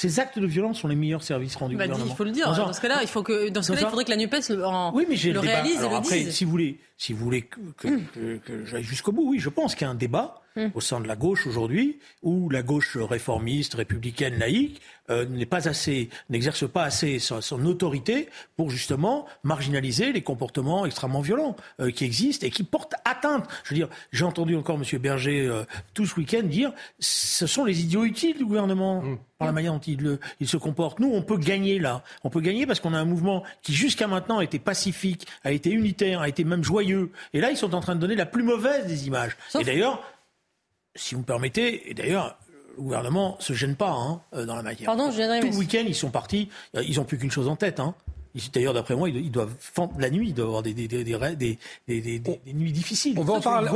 Ces 0.00 0.18
actes 0.18 0.38
de 0.38 0.46
violence 0.46 0.78
sont 0.78 0.88
les 0.88 0.96
meilleurs 0.96 1.22
services 1.22 1.56
rendus 1.56 1.76
bah, 1.76 1.84
Il 1.84 2.14
faut 2.16 2.24
le 2.24 2.30
dire. 2.30 2.50
Dans, 2.50 2.72
ce 2.72 2.80
cas-là, 2.80 3.00
il 3.02 3.06
faut 3.06 3.22
que 3.22 3.50
dans 3.50 3.60
ce 3.60 3.74
cas 3.74 3.80
il 3.82 3.86
faudrait 3.86 4.06
que 4.06 4.10
la 4.10 4.16
Nupes 4.16 4.32
le, 4.48 4.64
oui, 4.94 5.04
mais 5.06 5.16
le 5.16 5.40
réalise 5.40 5.82
et 5.82 5.88
le 5.90 5.94
après, 5.94 6.30
Si 6.30 6.46
vous 6.46 6.50
voulez, 6.50 6.78
si 7.00 7.14
vous 7.14 7.24
voulez 7.24 7.42
que, 7.42 8.36
que 8.36 8.64
j'aille 8.66 8.84
jusqu'au 8.84 9.10
bout, 9.10 9.26
oui, 9.26 9.38
je 9.38 9.48
pense 9.48 9.74
qu'il 9.74 9.86
y 9.86 9.88
a 9.88 9.90
un 9.90 9.94
débat 9.94 10.42
Mm. 10.56 10.70
au 10.74 10.80
sein 10.80 11.00
de 11.00 11.06
la 11.06 11.14
gauche 11.14 11.46
aujourd'hui, 11.46 12.00
où 12.22 12.50
la 12.50 12.62
gauche 12.62 12.96
réformiste, 12.96 13.74
républicaine, 13.74 14.36
laïque 14.36 14.80
euh, 15.08 15.24
n'est 15.26 15.46
pas 15.46 15.68
assez, 15.68 16.08
n'exerce 16.28 16.68
pas 16.68 16.82
assez 16.82 17.20
son, 17.20 17.64
autorité 17.64 18.28
pour 18.56 18.70
justement 18.70 19.26
marginaliser 19.44 20.12
les 20.12 20.22
comportements 20.22 20.86
extrêmement 20.86 21.20
violents 21.20 21.54
euh, 21.78 21.92
qui 21.92 22.04
existent 22.04 22.44
et 22.44 22.50
qui 22.50 22.64
portent 22.64 22.94
atteinte. 23.04 23.46
Je 23.62 23.70
veux 23.70 23.76
dire, 23.76 23.88
j'ai 24.10 24.24
entendu 24.24 24.56
encore 24.56 24.76
M. 24.76 24.98
Berger 24.98 25.46
euh, 25.46 25.62
tout 25.94 26.06
ce 26.06 26.16
week-end 26.16 26.42
dire, 26.42 26.72
ce 26.98 27.46
sont 27.46 27.64
les 27.64 27.80
idiots 27.82 28.04
utiles 28.04 28.36
du 28.36 28.44
gouvernement. 28.44 29.02
Mm. 29.02 29.18
Par 29.38 29.46
la 29.46 29.52
manière 29.54 29.72
dont 29.72 29.78
il, 29.78 30.18
il, 30.38 30.46
se 30.46 30.58
comporte. 30.58 31.00
Nous, 31.00 31.10
on 31.10 31.22
peut 31.22 31.38
gagner 31.38 31.78
là. 31.78 32.02
On 32.24 32.28
peut 32.28 32.42
gagner 32.42 32.66
parce 32.66 32.78
qu'on 32.78 32.92
a 32.92 32.98
un 32.98 33.06
mouvement 33.06 33.42
qui, 33.62 33.72
jusqu'à 33.72 34.06
maintenant, 34.06 34.36
a 34.36 34.44
été 34.44 34.58
pacifique, 34.58 35.26
a 35.44 35.52
été 35.52 35.70
unitaire, 35.70 36.20
a 36.20 36.28
été 36.28 36.44
même 36.44 36.62
joyeux. 36.62 36.89
Et 37.32 37.40
là, 37.40 37.50
ils 37.50 37.56
sont 37.56 37.74
en 37.74 37.80
train 37.80 37.94
de 37.94 38.00
donner 38.00 38.16
la 38.16 38.26
plus 38.26 38.42
mauvaise 38.42 38.86
des 38.86 39.06
images. 39.06 39.36
Et 39.58 39.64
d'ailleurs, 39.64 40.02
si 40.94 41.14
vous 41.14 41.20
me 41.20 41.26
permettez, 41.26 41.90
et 41.90 41.94
d'ailleurs, 41.94 42.38
le 42.76 42.82
gouvernement 42.82 43.36
ne 43.38 43.44
se 43.44 43.52
gêne 43.52 43.76
pas 43.76 43.90
hein, 43.90 44.22
euh, 44.34 44.46
dans 44.46 44.56
la 44.56 44.62
matière. 44.62 44.86
Pardon, 44.86 45.10
je 45.10 45.40
Tout 45.40 45.52
le 45.52 45.56
week-end, 45.56 45.84
ils 45.86 45.94
sont 45.94 46.10
partis, 46.10 46.48
euh, 46.76 46.82
ils 46.86 46.96
n'ont 46.96 47.04
plus 47.04 47.18
qu'une 47.18 47.30
chose 47.30 47.48
en 47.48 47.56
tête. 47.56 47.80
Hein. 47.80 47.94
D'ailleurs, 48.52 48.74
d'après 48.74 48.94
moi, 48.94 49.08
ils 49.08 49.30
doivent 49.30 49.54
la 49.98 50.08
nuit, 50.08 50.28
ils 50.28 50.34
doivent 50.34 50.48
avoir 50.48 50.62
des, 50.62 50.72
des, 50.72 50.86
des, 50.86 51.02
des, 51.04 51.58
des 51.98 52.40
nuits 52.52 52.72
difficiles. 52.72 53.18
On 53.18 53.24
va 53.24 53.34
en 53.34 53.40
parler. 53.40 53.68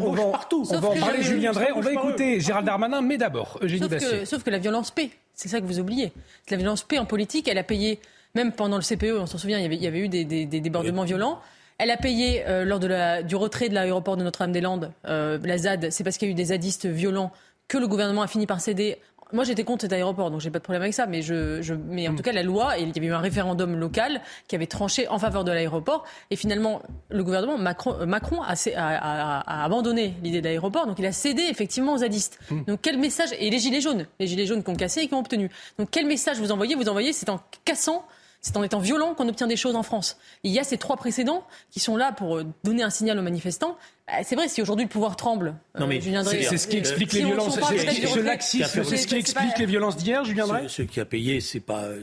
On, 0.00 0.12
va, 0.12 0.24
partout. 0.26 0.64
On 0.70 0.78
va 0.78 0.88
en 0.88 0.96
parler. 0.96 1.22
Julien 1.22 1.50
Drey. 1.50 1.70
On 1.74 1.80
va 1.80 1.92
écouter 1.92 2.40
Gérald 2.40 2.66
Darmanin, 2.66 3.00
mais 3.00 3.18
d'abord 3.18 3.58
Eugénie 3.62 3.88
sauf 3.88 3.98
que, 3.98 4.24
sauf 4.24 4.42
que 4.44 4.50
la 4.50 4.58
violence 4.58 4.92
paie. 4.92 5.10
C'est 5.34 5.48
ça 5.48 5.60
que 5.60 5.66
vous 5.66 5.80
oubliez. 5.80 6.12
La 6.50 6.56
violence 6.56 6.84
paie 6.84 6.98
en 6.98 7.04
politique, 7.04 7.48
elle 7.48 7.58
a 7.58 7.64
payé. 7.64 7.98
Même 8.36 8.52
pendant 8.52 8.76
le 8.76 8.82
CPE, 8.82 9.18
on 9.18 9.26
s'en 9.26 9.38
souvient, 9.38 9.58
il 9.58 9.62
y 9.62 9.66
avait, 9.66 9.76
il 9.76 9.82
y 9.82 9.86
avait 9.86 10.00
eu 10.00 10.08
des, 10.08 10.24
débordements 10.46 11.04
violents. 11.04 11.40
Elle 11.78 11.90
a 11.90 11.96
payé 11.96 12.44
euh, 12.46 12.64
lors 12.64 12.80
de 12.80 12.86
la, 12.86 13.22
du 13.22 13.36
retrait 13.36 13.68
de 13.68 13.74
l'aéroport 13.74 14.16
de 14.16 14.24
Notre-Dame-des-Landes, 14.24 14.92
euh, 15.06 15.38
la 15.42 15.58
ZAD, 15.58 15.90
c'est 15.90 16.04
parce 16.04 16.16
qu'il 16.16 16.28
y 16.28 16.30
a 16.30 16.32
eu 16.32 16.34
des 16.34 16.46
zadistes 16.46 16.86
violents 16.86 17.32
que 17.68 17.76
le 17.78 17.86
gouvernement 17.86 18.22
a 18.22 18.26
fini 18.26 18.46
par 18.46 18.60
céder. 18.60 18.98
Moi, 19.32 19.42
j'étais 19.42 19.64
contre 19.64 19.82
cet 19.82 19.92
aéroport, 19.92 20.30
donc 20.30 20.40
j'ai 20.40 20.50
pas 20.50 20.60
de 20.60 20.64
problème 20.64 20.82
avec 20.82 20.94
ça. 20.94 21.06
Mais, 21.06 21.20
je, 21.20 21.60
je, 21.60 21.74
mais 21.74 22.06
en 22.08 22.12
mm. 22.12 22.16
tout 22.16 22.22
cas, 22.22 22.32
la 22.32 22.44
loi, 22.44 22.78
et 22.78 22.82
il 22.82 22.94
y 22.94 22.98
avait 22.98 23.08
eu 23.08 23.12
un 23.12 23.18
référendum 23.18 23.76
local 23.76 24.22
qui 24.46 24.54
avait 24.54 24.68
tranché 24.68 25.08
en 25.08 25.18
faveur 25.18 25.42
de 25.42 25.50
l'aéroport. 25.50 26.04
Et 26.30 26.36
finalement, 26.36 26.80
le 27.10 27.24
gouvernement 27.24 27.58
Macron, 27.58 27.96
euh, 28.00 28.06
Macron 28.06 28.40
a, 28.40 28.54
a, 28.76 29.40
a, 29.40 29.64
abandonné 29.64 30.14
l'idée 30.22 30.40
de 30.40 30.46
l'aéroport, 30.46 30.86
donc 30.86 30.98
il 31.00 31.06
a 31.06 31.12
cédé 31.12 31.42
effectivement 31.42 31.94
aux 31.94 31.98
zadistes. 31.98 32.38
Mm. 32.50 32.64
Donc 32.68 32.80
quel 32.80 32.98
message 32.98 33.30
Et 33.38 33.50
les 33.50 33.58
gilets 33.58 33.80
jaunes, 33.80 34.06
les 34.20 34.28
gilets 34.28 34.46
jaunes 34.46 34.62
qui 34.62 34.70
ont 34.70 34.76
cassé 34.76 35.00
et 35.00 35.08
qui 35.08 35.14
ont 35.14 35.20
obtenu. 35.20 35.50
Donc 35.78 35.88
quel 35.90 36.06
message 36.06 36.38
vous 36.38 36.52
envoyez? 36.52 36.76
Vous 36.76 36.88
envoyez, 36.88 37.12
c'est 37.12 37.28
en 37.28 37.40
cassant 37.64 38.06
c'est 38.40 38.56
en 38.56 38.62
étant 38.62 38.78
violent 38.78 39.14
qu'on 39.14 39.28
obtient 39.28 39.46
des 39.46 39.56
choses 39.56 39.76
en 39.76 39.82
France. 39.82 40.18
il 40.42 40.52
y 40.52 40.58
a 40.58 40.64
ces 40.64 40.78
trois 40.78 40.96
précédents 40.96 41.46
qui 41.70 41.80
sont 41.80 41.96
là 41.96 42.12
pour 42.12 42.36
euh, 42.36 42.44
donner 42.64 42.82
un 42.82 42.90
signal 42.90 43.18
aux 43.18 43.22
manifestants. 43.22 43.76
Bah, 44.06 44.22
c'est 44.22 44.36
vrai, 44.36 44.48
si 44.48 44.62
aujourd'hui 44.62 44.84
le 44.84 44.90
pouvoir 44.90 45.16
tremble, 45.16 45.54
non 45.78 45.86
mais 45.86 46.00
c'est 46.00 46.56
ce 46.56 46.68
qui 46.68 46.76
explique 46.76 47.12
les 47.12 47.24
violences. 47.24 47.58
C'est 47.58 48.96
ce 48.96 49.06
qui 49.06 49.16
explique 49.16 49.58
les 49.58 49.66
violences 49.66 49.96
d'hier, 49.96 50.24
Julien 50.24 50.46
Drey. 50.46 50.68
Ce 50.68 50.82
qui 50.82 51.00
a 51.00 51.04
payé, 51.04 51.40
c'est 51.40 51.60
pas, 51.60 51.84
euh, 51.84 52.00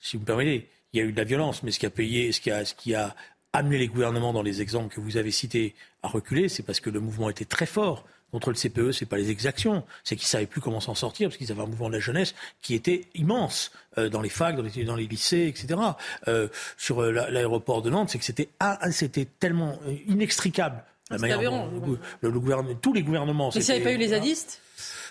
si 0.00 0.16
vous 0.16 0.20
me 0.20 0.26
permettez, 0.26 0.68
il 0.92 1.00
y 1.00 1.02
a 1.02 1.06
eu 1.06 1.12
de 1.12 1.18
la 1.18 1.24
violence, 1.24 1.62
mais 1.62 1.70
ce 1.70 1.78
qui 1.78 1.86
a 1.86 1.90
payé, 1.90 2.32
ce 2.32 2.40
qui 2.40 2.50
a, 2.50 2.64
ce 2.64 2.74
qui 2.74 2.94
a 2.94 3.14
amené 3.52 3.78
les 3.78 3.88
gouvernements 3.88 4.32
dans 4.32 4.42
les 4.42 4.62
exemples 4.62 4.94
que 4.94 5.00
vous 5.00 5.16
avez 5.16 5.30
cités 5.30 5.74
à 6.02 6.08
reculer, 6.08 6.48
c'est 6.48 6.62
parce 6.62 6.80
que 6.80 6.90
le 6.90 7.00
mouvement 7.00 7.30
était 7.30 7.44
très 7.44 7.66
fort 7.66 8.04
contre 8.30 8.50
le 8.50 8.56
CPE, 8.56 8.92
c'est 8.92 9.06
pas 9.06 9.16
les 9.16 9.30
exactions, 9.30 9.84
c'est 10.04 10.16
qu'ils 10.16 10.28
savaient 10.28 10.46
plus 10.46 10.60
comment 10.60 10.80
s'en 10.80 10.94
sortir 10.94 11.28
parce 11.28 11.38
qu'ils 11.38 11.50
avaient 11.50 11.62
un 11.62 11.66
mouvement 11.66 11.88
de 11.88 11.94
la 11.94 12.00
jeunesse 12.00 12.34
qui 12.62 12.74
était 12.74 13.06
immense 13.14 13.72
euh, 13.96 14.08
dans 14.08 14.20
les 14.20 14.28
facs, 14.28 14.56
dans 14.56 14.62
les, 14.62 14.84
dans 14.84 14.96
les 14.96 15.06
lycées, 15.06 15.46
etc. 15.46 15.80
Euh, 16.28 16.48
sur 16.76 17.02
euh, 17.02 17.10
l'aéroport 17.10 17.82
de 17.82 17.90
Nantes, 17.90 18.10
c'est 18.10 18.18
que 18.18 18.24
c'était 18.24 18.48
ah, 18.60 18.78
c'était 18.90 19.26
tellement 19.38 19.78
inextricable. 20.06 20.84
La 21.10 21.16
manière 21.16 21.40
le, 21.40 21.98
le, 22.20 22.40
gouvernement, 22.40 22.74
tous 22.74 22.92
les 22.92 23.02
gouvernements. 23.02 23.50
Mais 23.54 23.62
s'il 23.62 23.74
n'y 23.74 23.80
avait 23.80 23.90
pas 23.90 23.94
eu 23.94 23.98
les 23.98 24.08
zadistes 24.08 24.60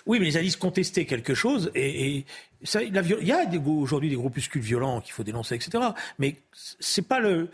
oui, 0.06 0.18
mais 0.18 0.24
les 0.24 0.32
zadistes 0.32 0.58
contestaient 0.58 1.04
quelque 1.04 1.34
chose 1.34 1.70
et, 1.74 2.16
et 2.16 2.26
ça, 2.64 2.82
il 2.82 2.94
y 2.94 3.32
a 3.32 3.44
aujourd'hui 3.66 4.08
des 4.08 4.16
groupuscules 4.16 4.62
violents 4.62 5.00
qu'il 5.00 5.12
faut 5.12 5.22
dénoncer, 5.22 5.54
etc. 5.54 5.84
Mais 6.18 6.36
c'est 6.52 7.06
pas 7.06 7.20
le 7.20 7.50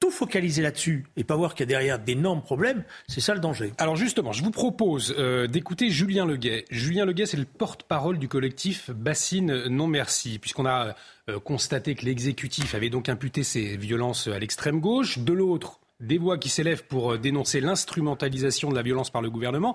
tout 0.00 0.10
focaliser 0.10 0.62
là-dessus 0.62 1.06
et 1.16 1.24
pas 1.24 1.36
voir 1.36 1.54
qu'il 1.54 1.64
y 1.64 1.68
a 1.68 1.74
derrière 1.74 1.98
d'énormes 1.98 2.42
problèmes, 2.42 2.84
c'est 3.08 3.20
ça 3.20 3.34
le 3.34 3.40
danger. 3.40 3.72
Alors 3.78 3.96
justement, 3.96 4.32
je 4.32 4.42
vous 4.44 4.50
propose 4.50 5.14
euh, 5.18 5.46
d'écouter 5.46 5.90
Julien 5.90 6.24
Leguet. 6.24 6.64
Julien 6.70 7.04
Leguet, 7.04 7.26
c'est 7.26 7.36
le 7.36 7.44
porte-parole 7.44 8.18
du 8.18 8.28
collectif 8.28 8.90
Bassine 8.90 9.66
Non 9.66 9.86
Merci, 9.86 10.38
puisqu'on 10.38 10.66
a 10.66 10.94
euh, 11.28 11.40
constaté 11.40 11.94
que 11.94 12.04
l'exécutif 12.04 12.74
avait 12.74 12.90
donc 12.90 13.08
imputé 13.08 13.42
ces 13.42 13.76
violences 13.76 14.28
à 14.28 14.38
l'extrême 14.38 14.80
gauche. 14.80 15.18
De 15.18 15.32
l'autre, 15.32 15.80
des 16.00 16.18
voix 16.18 16.38
qui 16.38 16.48
s'élèvent 16.48 16.84
pour 16.84 17.14
euh, 17.14 17.18
dénoncer 17.18 17.60
l'instrumentalisation 17.60 18.70
de 18.70 18.76
la 18.76 18.82
violence 18.82 19.10
par 19.10 19.22
le 19.22 19.30
gouvernement. 19.30 19.74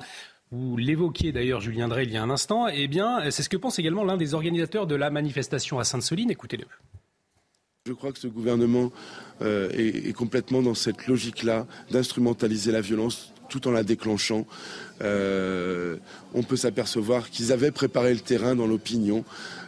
Vous 0.52 0.78
l'évoquiez 0.78 1.32
d'ailleurs, 1.32 1.62
Julien 1.62 1.88
Drey, 1.88 2.04
il 2.04 2.12
y 2.12 2.18
a 2.18 2.24
un 2.24 2.30
instant. 2.30 2.68
Eh 2.68 2.88
bien, 2.88 3.32
c'est 3.32 3.42
ce 3.42 3.50
que 3.50 3.58
pense 3.58 3.80
également 3.80 4.04
l'un 4.04 4.18
des 4.18 4.36
organisateurs 4.36 4.86
de 4.86 4.96
la 4.96 5.10
manifestation 5.10 5.80
à 5.80 5.84
Sainte-Soline. 5.84 6.30
Écoutez-le. 6.30 6.66
Je 7.86 7.92
crois 7.92 8.14
que 8.14 8.20
ce 8.20 8.28
gouvernement 8.28 8.94
euh, 9.42 9.70
est, 9.74 10.14
complètement 10.14 10.62
dans 10.62 10.74
cette 10.74 11.06
logique-là 11.06 11.68
d'instrumentaliser 11.92 12.72
la 12.72 12.80
violence 12.80 13.34
tout 13.50 13.68
en 13.68 13.72
la 13.72 13.84
déclenchant. 13.84 14.48
Euh, 15.02 15.98
on 16.34 16.44
peut 16.44 16.56
s'apercevoir 16.56 17.30
qu'ils 17.30 17.52
avaient 17.52 17.72
préparé 17.72 18.14
le 18.14 18.22
terrain 18.22 18.56
dans 18.56 18.68
l'opinion. 18.68 19.26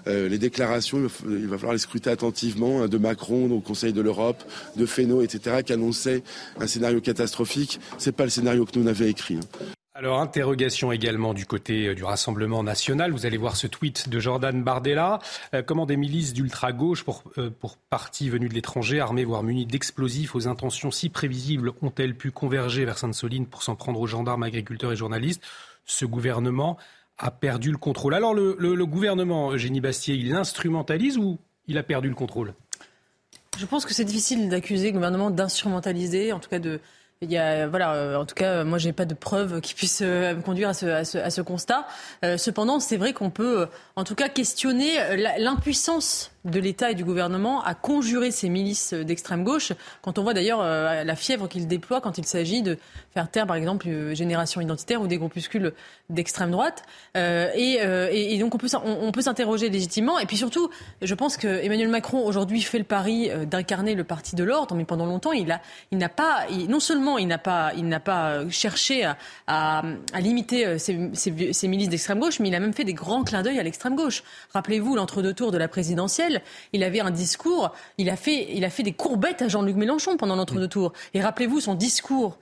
Euh, 0.07 0.29
les 0.29 0.37
déclarations, 0.37 1.09
il 1.27 1.47
va 1.47 1.57
falloir 1.57 1.73
les 1.73 1.79
scruter 1.79 2.09
attentivement, 2.09 2.83
hein, 2.83 2.87
de 2.87 2.97
Macron 2.97 3.51
au 3.51 3.59
Conseil 3.59 3.91
de 3.91 3.99
l'Europe, 3.99 4.45
de 4.77 4.85
Fesneau, 4.85 5.21
etc., 5.21 5.57
qui 5.65 5.73
annonçaient 5.73 6.23
un 6.57 6.67
scénario 6.67 7.01
catastrophique. 7.01 7.81
C'est 7.97 8.15
pas 8.15 8.23
le 8.23 8.29
scénario 8.29 8.63
que 8.63 8.79
nous 8.79 8.87
avions 8.87 9.07
écrit. 9.07 9.35
Hein. 9.35 9.65
Alors, 9.97 10.19
interrogation 10.19 10.91
également 10.91 11.33
du 11.33 11.45
côté 11.45 11.87
euh, 11.87 11.95
du 11.95 12.03
Rassemblement 12.03 12.63
national. 12.63 13.13
Vous 13.13 13.25
allez 13.25 13.37
voir 13.37 13.55
ce 13.55 13.65
tweet 13.65 14.09
de 14.09 14.19
Jordan 14.19 14.61
Bardella. 14.61 15.19
Euh, 15.53 15.63
comment 15.63 15.85
des 15.85 15.95
milices 15.95 16.33
d'ultra-gauche 16.33 17.05
pour, 17.05 17.23
euh, 17.37 17.49
pour 17.49 17.77
partis 17.77 18.29
venus 18.29 18.49
de 18.49 18.55
l'étranger, 18.55 18.99
armés 18.99 19.23
voire 19.23 19.41
munis 19.41 19.65
d'explosifs 19.65 20.35
aux 20.35 20.49
intentions 20.49 20.91
si 20.91 21.07
prévisibles, 21.07 21.71
ont-elles 21.81 22.13
pu 22.13 22.31
converger 22.31 22.83
vers 22.83 22.97
Sainte-Soline 22.97 23.45
pour 23.45 23.63
s'en 23.63 23.77
prendre 23.77 24.01
aux 24.01 24.05
gendarmes, 24.05 24.43
agriculteurs 24.43 24.91
et 24.91 24.97
journalistes? 24.97 25.41
Ce 25.85 26.03
gouvernement 26.03 26.75
a 27.17 27.31
perdu 27.31 27.71
le 27.71 27.77
contrôle. 27.77 28.15
Alors, 28.15 28.33
le, 28.33 28.57
le 28.59 28.85
gouvernement, 28.85 29.53
Eugénie 29.53 29.79
Bastier, 29.79 30.15
il 30.15 30.27
l'instrumentalise 30.27 31.17
ou 31.17 31.39
il 31.69 31.77
a 31.77 31.83
perdu 31.83 32.09
le 32.09 32.15
contrôle? 32.15 32.53
Je 33.57 33.65
pense 33.65 33.85
que 33.85 33.93
c'est 33.93 34.03
difficile 34.03 34.49
d'accuser 34.49 34.87
le 34.87 34.95
gouvernement 34.95 35.31
d'instrumentaliser, 35.31 36.33
en 36.33 36.41
tout 36.41 36.49
cas 36.49 36.59
de, 36.59 36.81
il 37.21 37.31
y 37.31 37.37
a, 37.37 37.67
voilà, 37.67 37.93
euh, 37.93 38.17
en 38.17 38.25
tout 38.25 38.35
cas, 38.35 38.63
moi, 38.63 38.77
j'ai 38.77 38.91
pas 38.91 39.05
de 39.05 39.13
preuves 39.13 39.61
qui 39.61 39.73
puissent 39.73 40.01
euh, 40.03 40.35
me 40.35 40.41
conduire 40.41 40.69
à 40.69 40.73
ce, 40.73 40.85
à 40.85 41.05
ce, 41.05 41.17
à 41.17 41.29
ce 41.29 41.41
constat. 41.41 41.87
Euh, 42.23 42.37
cependant, 42.37 42.79
c'est 42.79 42.97
vrai 42.97 43.13
qu'on 43.13 43.29
peut, 43.29 43.67
en 43.95 44.03
tout 44.03 44.15
cas, 44.15 44.29
questionner 44.29 44.91
l'impuissance 45.39 46.31
de 46.45 46.59
l'État 46.59 46.91
et 46.91 46.95
du 46.95 47.03
gouvernement 47.03 47.63
à 47.63 47.73
conjurer 47.73 48.31
ces 48.31 48.49
milices 48.49 48.93
d'extrême 48.93 49.43
gauche. 49.43 49.73
Quand 50.01 50.17
on 50.19 50.23
voit 50.23 50.33
d'ailleurs 50.33 50.63
la 50.63 51.15
fièvre 51.15 51.47
qu'ils 51.47 51.67
déploient 51.67 52.01
quand 52.01 52.17
il 52.17 52.25
s'agit 52.25 52.61
de 52.61 52.77
faire 53.13 53.29
taire, 53.29 53.47
par 53.47 53.55
exemple, 53.55 53.87
génération 54.13 54.61
identitaire 54.61 55.01
ou 55.01 55.07
des 55.07 55.17
groupuscules 55.17 55.73
d'extrême 56.09 56.51
droite. 56.51 56.83
et, 57.15 57.79
et, 58.11 58.37
donc, 58.37 58.55
on 58.55 58.57
peut, 58.57 58.67
on, 58.83 59.11
peut 59.11 59.21
s'interroger 59.21 59.69
légitimement. 59.69 60.19
Et 60.19 60.25
puis 60.25 60.37
surtout, 60.37 60.69
je 61.01 61.13
pense 61.15 61.37
que 61.37 61.47
Emmanuel 61.47 61.89
Macron 61.89 62.25
aujourd'hui 62.25 62.61
fait 62.61 62.77
le 62.77 62.83
pari 62.83 63.29
d'incarner 63.47 63.95
le 63.95 64.03
parti 64.03 64.35
de 64.35 64.43
l'ordre, 64.43 64.75
mais 64.75 64.85
pendant 64.85 65.05
longtemps, 65.05 65.31
il 65.31 65.51
a, 65.51 65.61
il 65.91 65.97
n'a 65.97 66.09
pas, 66.09 66.45
non 66.69 66.79
seulement 66.79 67.17
il 67.17 67.27
n'a 67.27 67.37
pas, 67.37 67.71
il 67.75 67.89
pas 67.99 68.49
cherché 68.49 69.09
à, 69.47 69.81
limiter 70.19 70.65
euh, 70.65 70.77
ces, 70.77 71.67
milices 71.67 71.89
d'extrême 71.89 72.19
gauche, 72.19 72.39
mais 72.39 72.49
il 72.49 72.55
a 72.55 72.59
même 72.59 72.73
fait 72.73 72.83
des 72.83 72.93
grands 72.93 73.23
clins 73.23 73.43
d'œil 73.43 73.59
à 73.59 73.63
l'extrême 73.63 73.95
gauche. 73.95 74.23
Rappelez-vous 74.53 74.95
l'entre-deux 74.95 75.33
tours 75.33 75.51
de 75.51 75.57
la 75.57 75.67
présidentielle, 75.67 76.34
il 76.73 76.83
avait 76.83 76.99
un 76.99 77.11
discours, 77.11 77.71
il 77.97 78.09
a 78.09 78.15
fait, 78.15 78.47
il 78.53 78.65
a 78.65 78.69
fait 78.69 78.83
des 78.83 78.93
courbettes 78.93 79.41
à 79.41 79.47
Jean-Luc 79.47 79.75
Mélenchon 79.75 80.17
pendant 80.17 80.35
l'entre-deux 80.35 80.67
tours. 80.67 80.93
Et 81.13 81.21
rappelez-vous 81.21 81.59
son 81.59 81.75
discours 81.75 82.37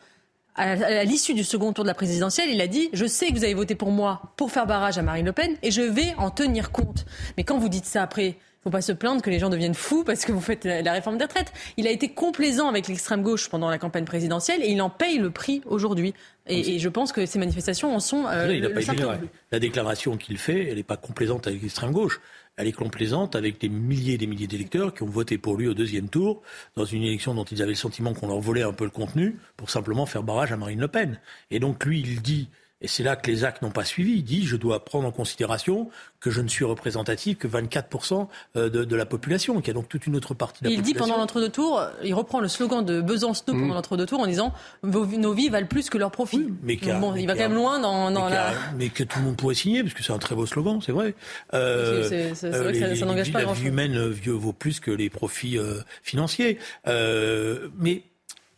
à 0.55 1.03
l'issue 1.03 1.33
du 1.33 1.43
second 1.43 1.73
tour 1.73 1.83
de 1.83 1.89
la 1.89 1.95
présidentielle, 1.95 2.49
il 2.51 2.61
a 2.61 2.67
dit 2.67 2.89
Je 2.93 3.05
sais 3.05 3.29
que 3.29 3.33
vous 3.33 3.43
avez 3.43 3.55
voté 3.55 3.73
pour 3.73 3.89
moi 3.89 4.21
pour 4.37 4.51
faire 4.51 4.67
barrage 4.67 4.99
à 4.99 5.01
Marine 5.01 5.25
Le 5.25 5.31
Pen 5.31 5.55
et 5.63 5.71
je 5.71 5.81
vais 5.81 6.13
en 6.17 6.29
tenir 6.29 6.71
compte. 6.71 7.05
Mais 7.37 7.43
quand 7.43 7.57
vous 7.57 7.69
dites 7.69 7.85
ça 7.85 8.03
après, 8.03 8.37
faut 8.63 8.69
pas 8.69 8.81
se 8.81 8.93
plaindre 8.93 9.21
que 9.21 9.29
les 9.29 9.39
gens 9.39 9.49
deviennent 9.49 9.73
fous 9.73 10.03
parce 10.05 10.23
que 10.23 10.31
vous 10.31 10.39
faites 10.39 10.63
la 10.63 10.93
réforme 10.93 11.17
des 11.17 11.25
retraites. 11.25 11.51
Il 11.75 11.85
a 11.85 11.91
été 11.91 12.09
complaisant 12.09 12.69
avec 12.69 12.87
l'extrême 12.87 13.21
gauche 13.21 13.49
pendant 13.49 13.69
la 13.69 13.77
campagne 13.77 14.05
présidentielle 14.05 14.63
et 14.63 14.67
il 14.67 14.81
en 14.81 14.89
paye 14.89 15.17
le 15.17 15.31
prix 15.31 15.61
aujourd'hui. 15.65 16.13
Et, 16.47 16.79
je 16.79 16.89
pense 16.89 17.11
que 17.11 17.25
ces 17.25 17.39
manifestations 17.39 17.93
en 17.93 17.99
sont. 17.99 18.25
Euh, 18.27 18.53
il 18.53 18.69
pas 18.69 19.17
la 19.51 19.59
déclaration 19.59 20.17
qu'il 20.17 20.37
fait, 20.37 20.69
elle 20.69 20.75
n'est 20.75 20.83
pas 20.83 20.97
complaisante 20.97 21.47
avec 21.47 21.61
l'extrême 21.61 21.91
gauche. 21.91 22.21
Elle 22.55 22.67
est 22.67 22.71
complaisante 22.71 23.35
avec 23.35 23.59
des 23.59 23.69
milliers 23.69 24.13
et 24.13 24.17
des 24.17 24.27
milliers 24.27 24.47
d'électeurs 24.47 24.93
qui 24.93 25.03
ont 25.03 25.07
voté 25.07 25.37
pour 25.37 25.57
lui 25.57 25.67
au 25.67 25.73
deuxième 25.73 26.09
tour 26.09 26.43
dans 26.75 26.85
une 26.85 27.03
élection 27.03 27.33
dont 27.33 27.45
ils 27.45 27.61
avaient 27.61 27.71
le 27.71 27.75
sentiment 27.75 28.13
qu'on 28.13 28.27
leur 28.27 28.39
volait 28.39 28.61
un 28.61 28.73
peu 28.73 28.83
le 28.83 28.91
contenu 28.91 29.39
pour 29.57 29.71
simplement 29.71 30.05
faire 30.05 30.21
barrage 30.21 30.51
à 30.51 30.57
Marine 30.57 30.79
Le 30.79 30.87
Pen. 30.87 31.19
Et 31.49 31.59
donc 31.59 31.83
lui, 31.83 32.01
il 32.01 32.21
dit 32.21 32.49
et 32.83 32.87
c'est 32.87 33.03
là 33.03 33.15
que 33.15 33.31
les 33.31 33.43
actes 33.45 33.61
n'ont 33.61 33.71
pas 33.71 33.85
suivi. 33.85 34.13
Il 34.17 34.23
dit 34.23 34.45
je 34.45 34.55
dois 34.55 34.83
prendre 34.83 35.07
en 35.07 35.11
considération 35.11 35.89
que 36.19 36.29
je 36.29 36.41
ne 36.41 36.47
suis 36.47 36.63
représentatif 36.63 37.37
que 37.37 37.47
24% 37.47 38.27
euh, 38.55 38.69
de, 38.69 38.83
de, 38.83 38.95
la 38.95 39.05
population, 39.05 39.59
qui 39.61 39.69
a 39.69 39.73
donc 39.73 39.89
toute 39.89 40.05
une 40.05 40.15
autre 40.15 40.33
partie 40.33 40.63
de 40.63 40.69
la 40.69 40.73
il 40.73 40.77
population. 40.77 40.91
Il 40.91 41.05
dit 41.05 41.11
pendant 41.11 41.21
l'entre-deux-tours, 41.21 41.81
il 42.03 42.13
reprend 42.13 42.39
le 42.39 42.47
slogan 42.47 42.85
de 42.85 43.01
Besançon 43.01 43.43
mmh. 43.47 43.59
pendant 43.59 43.73
l'entre-deux-tours 43.73 44.19
en 44.19 44.27
disant 44.27 44.53
nos 44.83 45.33
vies 45.33 45.49
valent 45.49 45.67
plus 45.67 45.89
que 45.89 45.97
leurs 45.97 46.11
profits. 46.11 46.49
mais 46.61 46.77
bon, 46.77 47.15
il 47.15 47.27
va 47.27 47.33
quand 47.33 47.39
même 47.39 47.55
loin 47.55 47.79
dans, 47.79 48.11
dans 48.11 48.25
mais 48.25 48.35
la. 48.35 48.53
Mais 48.77 48.89
que 48.89 49.03
tout 49.03 49.19
le 49.19 49.25
monde 49.25 49.37
pourrait 49.37 49.55
signer, 49.55 49.81
parce 49.81 49.93
que 49.93 50.03
c'est 50.03 50.13
un 50.13 50.19
très 50.19 50.35
beau 50.35 50.45
slogan, 50.45 50.79
c'est 50.81 50.91
vrai. 50.91 51.15
Euh, 51.53 52.03
c'est 52.07 52.49
vrai 52.49 52.73
que 52.73 52.79
ça, 52.79 52.95
ça 52.95 53.05
n'engage 53.05 53.31
pas 53.31 53.43
grand-chose. 53.43 53.63
La 53.63 53.69
vie 53.69 53.73
humaine 53.73 53.95
euh, 53.97 54.13
vaut 54.27 54.53
plus 54.53 54.79
que 54.79 54.91
les 54.91 55.09
profits 55.09 55.57
euh, 55.57 55.81
financiers. 56.01 56.57
Euh, 56.87 57.69
mais 57.77 58.03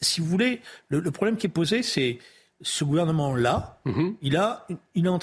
si 0.02 0.22
vous 0.22 0.28
voulez, 0.28 0.62
le, 0.90 1.00
le 1.00 1.12
problème 1.12 1.38
qui 1.38 1.48
est 1.48 1.50
posé, 1.50 1.84
c'est 1.84 2.20
ce 2.62 2.84
gouvernement-là, 2.84 3.80
mhm. 3.86 4.16
il 4.22 4.38
a, 4.38 4.66
il 4.94 5.06
est 5.06 5.10
en, 5.10 5.20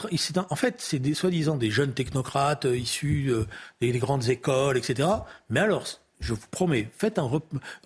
en 0.51 0.57
fait, 0.57 0.77
c'est 0.79 0.99
des 0.99 1.15
soi-disant 1.15 1.57
des 1.57 1.71
jeunes 1.71 1.95
technocrates 1.95 2.67
euh, 2.67 2.77
issus 2.77 3.29
euh, 3.31 3.47
des, 3.81 3.91
grandes 3.99 4.29
écoles, 4.29 4.77
etc. 4.77 5.09
Mais 5.49 5.61
alors, 5.61 5.87
je 6.21 6.35
vous 6.35 6.47
promets, 6.51 6.89
faites 6.97 7.19
un 7.19 7.29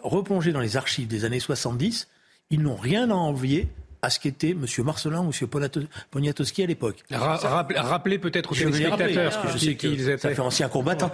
replonger 0.02 0.52
dans 0.52 0.60
les 0.60 0.76
archives 0.76 1.06
des 1.06 1.24
années 1.24 1.40
70. 1.40 2.08
Ils 2.50 2.60
n'ont 2.60 2.76
rien 2.76 3.10
à 3.10 3.14
envier 3.14 3.68
à 4.02 4.10
ce 4.10 4.20
qu'était 4.20 4.50
M. 4.50 4.66
Marcelin 4.84 5.20
ou 5.20 5.30
M. 5.30 5.70
Poniatowski 6.10 6.62
à 6.62 6.66
l'époque. 6.66 7.02
rappelez 7.10 8.18
peut-être 8.18 8.52
aux 8.52 8.54
téléspectateurs, 8.54 9.30
parce 9.30 9.46
que 9.46 9.52
je 9.52 9.58
sais 9.58 9.76
qu'ils 9.76 10.08
étaient. 10.08 10.18
Ça 10.18 10.34
fait 10.34 10.40
ancien 10.40 10.68
combattant. 10.68 11.10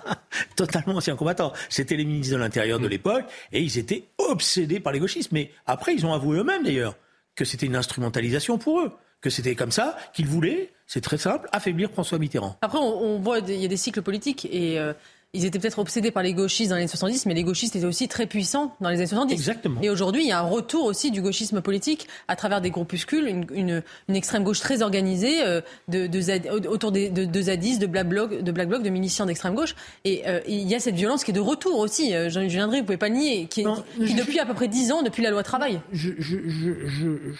Totalement 0.56 0.96
ancien 0.96 1.16
combattant. 1.16 1.52
C'était 1.68 1.96
les 1.96 2.04
ministres 2.04 2.34
de 2.34 2.40
l'Intérieur 2.40 2.78
de 2.78 2.86
mm. 2.86 2.90
l'époque 2.90 3.24
et 3.52 3.60
ils 3.60 3.78
étaient 3.78 4.04
obsédés 4.18 4.80
par 4.80 4.92
les 4.92 5.00
gauchistes. 5.00 5.32
Mais 5.32 5.50
après, 5.66 5.94
ils 5.94 6.06
ont 6.06 6.12
avoué 6.12 6.38
eux-mêmes 6.38 6.62
d'ailleurs 6.62 6.94
que 7.36 7.44
c'était 7.44 7.66
une 7.66 7.76
instrumentalisation 7.76 8.58
pour 8.58 8.80
eux, 8.80 8.92
que 9.20 9.30
c'était 9.30 9.54
comme 9.54 9.70
ça 9.70 9.96
qu'ils 10.12 10.26
voulaient, 10.26 10.72
c'est 10.86 11.00
très 11.00 11.18
simple, 11.18 11.48
affaiblir 11.52 11.90
François 11.90 12.18
Mitterrand. 12.18 12.56
Après, 12.62 12.78
on, 12.78 13.18
voit, 13.20 13.38
il 13.38 13.60
y 13.60 13.64
a 13.64 13.68
des 13.68 13.76
cycles 13.76 14.02
politiques 14.02 14.46
et 14.50 14.78
euh, 14.78 14.92
ils 15.32 15.44
étaient 15.44 15.60
peut-être 15.60 15.78
obsédés 15.78 16.10
par 16.10 16.24
les 16.24 16.34
gauchistes 16.34 16.70
dans 16.70 16.76
les 16.76 16.82
années 16.82 16.88
70, 16.88 17.26
mais 17.26 17.34
les 17.34 17.44
gauchistes 17.44 17.76
étaient 17.76 17.86
aussi 17.86 18.08
très 18.08 18.26
puissants 18.26 18.74
dans 18.80 18.88
les 18.88 18.96
années 18.96 19.06
70. 19.06 19.32
Exactement. 19.32 19.80
Et 19.80 19.88
aujourd'hui, 19.88 20.22
il 20.22 20.28
y 20.28 20.32
a 20.32 20.40
un 20.40 20.48
retour 20.48 20.84
aussi 20.84 21.12
du 21.12 21.22
gauchisme 21.22 21.60
politique 21.60 22.08
à 22.26 22.34
travers 22.34 22.60
des 22.60 22.70
groupuscules, 22.70 23.28
une, 23.28 23.82
une, 24.08 24.16
extrême 24.16 24.42
gauche 24.42 24.58
très 24.58 24.82
organisée 24.82 25.42
euh, 25.44 25.60
de, 25.86 26.08
de, 26.08 26.68
autour 26.68 26.90
des, 26.90 27.10
de, 27.10 27.24
de 27.24 27.42
zadistes, 27.42 27.80
de 27.80 27.86
black 27.86 28.08
bloc, 28.08 28.42
de 28.42 28.52
black 28.52 28.68
bloc, 28.68 28.82
de 28.82 28.90
miliciens 28.90 29.26
d'extrême 29.26 29.54
gauche. 29.54 29.76
Et 30.04 30.22
euh, 30.26 30.40
il 30.48 30.68
y 30.68 30.74
a 30.74 30.80
cette 30.80 30.96
violence 30.96 31.22
qui 31.22 31.30
est 31.30 31.34
de 31.34 31.40
retour 31.40 31.78
aussi. 31.78 32.12
Euh, 32.12 32.28
Jean 32.28 32.48
Julien 32.48 32.66
vous 32.66 32.82
pouvez 32.82 32.96
pas 32.96 33.08
le 33.08 33.14
nier, 33.14 33.46
qui, 33.46 33.64
qui 34.04 34.14
depuis 34.14 34.40
à 34.40 34.46
peu 34.46 34.54
près 34.54 34.66
dix 34.66 34.90
ans, 34.90 35.02
depuis 35.02 35.22
la 35.22 35.30
loi 35.30 35.44
travail. 35.44 35.80
je, 35.92 36.10
je, 36.18 36.38
je 36.48 37.34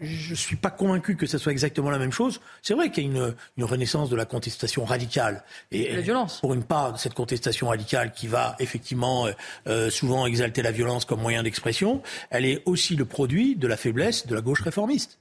je 0.00 0.30
ne 0.30 0.34
suis 0.34 0.56
pas 0.56 0.70
convaincu 0.70 1.16
que 1.16 1.26
ce 1.26 1.38
soit 1.38 1.52
exactement 1.52 1.90
la 1.90 1.98
même 1.98 2.12
chose. 2.12 2.40
C'est 2.62 2.74
vrai 2.74 2.90
qu'il 2.90 3.04
y 3.04 3.20
a 3.20 3.32
une, 3.56 3.64
renaissance 3.64 4.10
de 4.10 4.16
la 4.16 4.24
contestation 4.24 4.84
radicale. 4.84 5.44
Et 5.70 5.94
la 5.94 6.00
violence. 6.00 6.40
Pour 6.40 6.54
une 6.54 6.64
part, 6.64 6.98
cette 6.98 7.14
contestation 7.14 7.68
radicale 7.68 8.12
qui 8.12 8.26
va 8.26 8.56
effectivement 8.58 9.26
euh, 9.26 9.32
euh, 9.66 9.90
souvent 9.90 10.26
exalter 10.26 10.62
la 10.62 10.72
violence 10.72 11.04
comme 11.04 11.20
moyen 11.20 11.42
d'expression, 11.42 12.02
elle 12.30 12.44
est 12.44 12.62
aussi 12.66 12.96
le 12.96 13.04
produit 13.04 13.56
de 13.56 13.66
la 13.66 13.76
faiblesse 13.76 14.26
de 14.26 14.34
la 14.34 14.40
gauche 14.40 14.62
réformiste. 14.62 15.18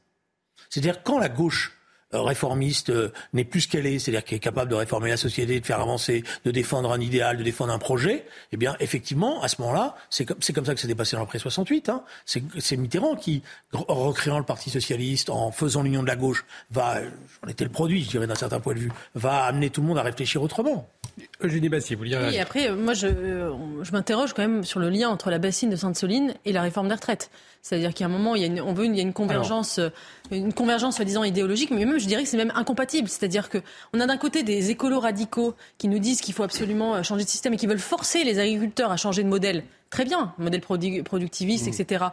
C'est-à-dire 0.70 1.04
quand 1.04 1.20
la 1.20 1.30
gauche 1.30 1.78
réformiste 2.14 2.92
n'est 3.34 3.44
plus 3.44 3.62
ce 3.62 3.68
qu'elle 3.68 3.86
est, 3.86 4.00
c'est-à-dire 4.00 4.24
qu'elle 4.24 4.38
est 4.38 4.42
capable 4.42 4.70
de 4.70 4.76
réformer 4.76 5.10
la 5.10 5.18
société, 5.18 5.60
de 5.60 5.66
faire 5.66 5.80
avancer, 5.80 6.24
de 6.46 6.52
défendre 6.52 6.92
un 6.92 7.00
idéal, 7.00 7.38
de 7.38 7.44
défendre 7.44 7.74
un 7.74 7.80
projet, 7.80 8.26
eh 8.52 8.58
bien, 8.58 8.76
effectivement, 8.80 9.42
à 9.42 9.48
ce 9.48 9.62
moment-là, 9.62 9.96
c'est 10.10 10.26
comme, 10.26 10.38
comme 10.54 10.66
ça 10.66 10.76
que 10.76 10.82
s'est 10.82 10.96
passé 10.96 11.16
dans 11.16 11.22
l'après 11.22 11.40
68. 11.40 11.90
Hein. 11.90 12.04
C'est 12.26 12.78
Mitterrand 12.78 13.16
qui, 13.16 13.44
recréant 13.72 14.40
le 14.40 14.46
Parti 14.46 14.70
socialiste, 14.70 15.30
en 15.30 15.52
faisant 15.52 15.84
l'union 15.84 16.02
de 16.02 16.08
la 16.08 16.16
gauche, 16.16 16.46
va, 16.72 17.02
j'en 17.42 17.50
étais 17.50 17.64
le 17.64 17.72
produit, 17.72 18.04
je 18.04 18.10
dirais 18.10 18.28
d'un 18.28 18.36
certain 18.36 18.60
point 18.60 18.74
de 18.74 18.80
vue, 18.80 18.92
va 19.16 19.44
amener 19.46 19.70
tout 19.70 19.82
le 19.82 19.88
monde 19.88 19.98
à 19.98 20.04
réfléchir 20.04 20.42
autrement. 20.42 20.90
Eugénie 21.42 21.68
vous. 21.68 22.04
Oui, 22.04 22.40
après, 22.40 22.72
moi, 22.72 22.94
je, 22.94 23.08
je 23.82 23.92
m'interroge 23.92 24.34
quand 24.34 24.44
même 24.44 24.64
sur 24.64 24.80
le 24.80 24.90
lien 24.90 25.10
entre 25.10 25.30
la 25.30 25.40
bassine 25.40 25.70
de 25.70 25.76
Sainte-Soline 25.76 26.34
et 26.46 26.54
la 26.54 26.62
réforme 26.62 26.88
des 26.88 26.94
retraites. 26.94 27.30
C'est-à-dire 27.62 27.94
qu'à 27.94 28.06
un 28.06 28.10
moment, 28.10 28.36
il 28.36 28.42
y 28.42 28.44
a 28.44 28.48
une, 28.48 28.62
on 28.62 28.74
veut 28.74 28.86
il 28.86 28.96
y 28.96 29.00
a 29.00 29.04
une 29.04 29.14
convergence, 29.14 29.80
une 30.32 30.54
convergence 30.54 30.98
soi-disant 30.98 31.24
idéologique, 31.24 31.72
mais 31.72 31.86
même, 31.86 31.98
je 32.00 32.06
dirais 32.06 32.24
que 32.24 32.30
c'est 32.30 32.38
même 32.38 32.52
incompatible. 32.56 33.08
C'est-à-dire 33.10 33.50
que 33.50 33.58
on 33.94 34.00
a 34.00 34.06
d'un 34.06 34.18
côté 34.18 34.44
des 34.44 34.70
écolos 34.70 35.00
radicaux 35.00 35.56
qui 35.78 35.88
nous 35.88 36.00
disent 36.00 36.22
qu'il 36.22 36.34
faut 36.34 36.44
absolument 36.44 36.96
euh, 36.96 37.04
changer 37.04 37.24
de 37.24 37.30
système 37.30 37.54
et 37.54 37.58
qui 37.58 37.68
veulent 37.68 37.80
forcer 37.80 38.24
les 38.24 38.40
agriculteurs 38.40 38.92
à 38.92 38.98
changer 38.98 39.24
de 39.24 39.30
modèle 39.30 39.64
très 39.94 40.06
bien, 40.06 40.34
modèle 40.40 40.62
productiviste, 40.62 41.68
mmh. 41.68 41.70
etc. 41.70 42.06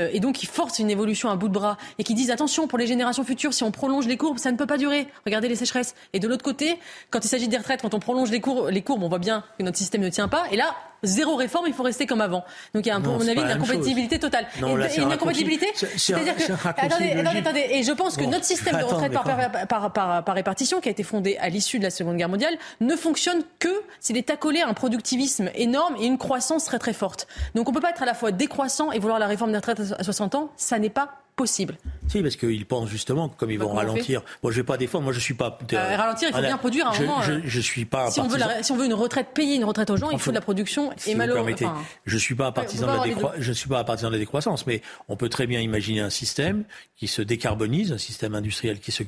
Euh, 0.00 0.10
et 0.12 0.18
donc, 0.18 0.42
ils 0.42 0.48
forcent 0.48 0.80
une 0.80 0.90
évolution 0.90 1.30
à 1.30 1.36
bout 1.36 1.46
de 1.46 1.52
bras 1.52 1.78
et 1.98 2.04
qui 2.04 2.14
disent 2.14 2.32
attention 2.32 2.66
pour 2.66 2.78
les 2.78 2.88
générations 2.88 3.22
futures, 3.22 3.54
si 3.54 3.62
on 3.62 3.70
prolonge 3.70 4.08
les 4.08 4.16
courbes, 4.16 4.38
ça 4.38 4.50
ne 4.50 4.56
peut 4.56 4.66
pas 4.66 4.76
durer. 4.76 5.06
Regardez 5.24 5.48
les 5.48 5.54
sécheresses. 5.54 5.94
Et 6.12 6.18
de 6.18 6.26
l'autre 6.26 6.42
côté, 6.42 6.78
quand 7.10 7.24
il 7.24 7.28
s'agit 7.28 7.46
des 7.46 7.56
retraites, 7.56 7.80
quand 7.80 7.94
on 7.94 8.00
prolonge 8.00 8.32
les 8.32 8.40
courbes, 8.40 8.68
les 8.70 8.82
courbes, 8.82 9.04
on 9.04 9.08
voit 9.08 9.20
bien 9.20 9.44
que 9.56 9.62
notre 9.62 9.78
système 9.78 10.00
ne 10.00 10.08
tient 10.08 10.26
pas. 10.26 10.44
Et 10.50 10.56
là, 10.56 10.74
zéro 11.02 11.36
réforme, 11.36 11.66
il 11.66 11.74
faut 11.74 11.82
rester 11.82 12.06
comme 12.06 12.20
avant. 12.20 12.44
Donc 12.74 12.86
il 12.86 12.88
y 12.88 12.92
a, 12.92 12.96
un, 12.96 13.00
peu, 13.00 13.10
à 13.10 13.12
mon 13.12 13.26
avis, 13.26 13.40
une 13.40 13.50
incompatibilité 13.50 14.18
totale. 14.18 14.46
et, 14.56 15.00
une 15.00 15.12
incompatibilité, 15.12 15.68
c'est-à-dire 15.74 16.36
que... 16.36 16.52
Attendez, 16.68 17.12
attendez, 17.12 17.38
attendez, 17.38 17.66
et 17.70 17.82
je 17.82 17.92
pense 17.92 18.16
que 18.16 18.24
notre 18.24 18.44
système 18.44 18.78
de 18.78 18.84
retraite 18.84 19.12
par, 19.12 19.92
par, 19.92 20.24
par, 20.24 20.34
répartition, 20.34 20.80
qui 20.80 20.88
a 20.88 20.92
été 20.92 21.02
fondé 21.02 21.36
à 21.38 21.48
l'issue 21.48 21.78
de 21.78 21.84
la 21.84 21.90
Seconde 21.90 22.16
Guerre 22.16 22.28
mondiale, 22.28 22.56
ne 22.80 22.96
fonctionne 22.96 23.42
que 23.58 23.68
s'il 24.00 24.16
est 24.16 24.30
accolé 24.30 24.60
à 24.60 24.68
un 24.68 24.74
productivisme 24.74 25.50
énorme 25.54 25.96
et 26.00 26.06
une 26.06 26.18
croissance 26.18 26.64
très 26.64 26.78
très 26.78 26.92
forte. 26.92 27.26
Donc 27.54 27.68
on 27.68 27.72
ne 27.72 27.74
peut 27.74 27.82
pas 27.82 27.90
être 27.90 28.02
à 28.02 28.06
la 28.06 28.14
fois 28.14 28.32
décroissant 28.32 28.92
et 28.92 28.98
vouloir 28.98 29.18
la 29.18 29.26
réforme 29.26 29.50
des 29.50 29.58
retraites 29.58 29.80
à 29.98 30.02
60 30.02 30.34
ans, 30.34 30.50
ça 30.56 30.78
n'est 30.78 30.90
pas 30.90 31.22
possible. 31.36 31.76
Si, 32.08 32.22
parce 32.22 32.36
qu'ils 32.36 32.66
pensent 32.66 32.88
justement 32.88 33.28
que 33.28 33.36
comme 33.36 33.50
ils 33.50 33.58
vont 33.58 33.72
ralentir. 33.72 34.22
Moi, 34.42 34.52
je 34.52 34.56
vais 34.56 34.64
pas 34.64 34.76
défendre. 34.76 35.04
Moi, 35.04 35.12
je 35.12 35.20
suis 35.20 35.34
pas. 35.34 35.58
Euh, 35.72 35.96
ralentir, 35.96 36.28
il 36.28 36.34
faut 36.34 36.40
bien 36.40 36.58
produire 36.58 36.88
à 36.88 36.94
un 36.94 37.00
moment. 37.00 37.22
Je, 37.22 37.32
euh, 37.32 37.40
je, 37.44 37.60
suis 37.60 37.84
pas. 37.84 38.10
Si 38.10 38.20
on, 38.20 38.28
veut 38.28 38.38
si 38.62 38.72
on 38.72 38.76
veut 38.76 38.86
une 38.86 38.94
retraite 38.94 39.28
payée, 39.34 39.56
une 39.56 39.64
retraite 39.64 39.90
aux 39.90 39.96
gens, 39.96 40.10
il 40.10 40.18
faut 40.18 40.30
de 40.30 40.36
la 40.36 40.40
production. 40.40 40.90
et 41.06 41.14
malheureusement. 41.14 41.48
Enfin, 41.68 41.82
je 42.04 42.18
suis 42.18 42.34
pas 42.34 42.46
un 42.46 42.52
partisan 42.52 42.86
de 42.86 42.92
la 42.92 43.04
décro... 43.04 43.28
je 43.38 43.52
suis 43.52 43.68
pas 43.68 43.80
un 43.80 43.84
partisan 43.84 44.08
de 44.08 44.14
la 44.14 44.18
décroissance, 44.18 44.66
mais 44.66 44.82
on 45.08 45.16
peut 45.16 45.28
très 45.28 45.46
bien 45.46 45.60
imaginer 45.60 46.00
un 46.00 46.10
système 46.10 46.64
qui 46.96 47.06
se 47.06 47.22
décarbonise, 47.22 47.92
un 47.92 47.98
système 47.98 48.34
industriel 48.34 48.80
qui 48.80 48.90
se 48.90 49.02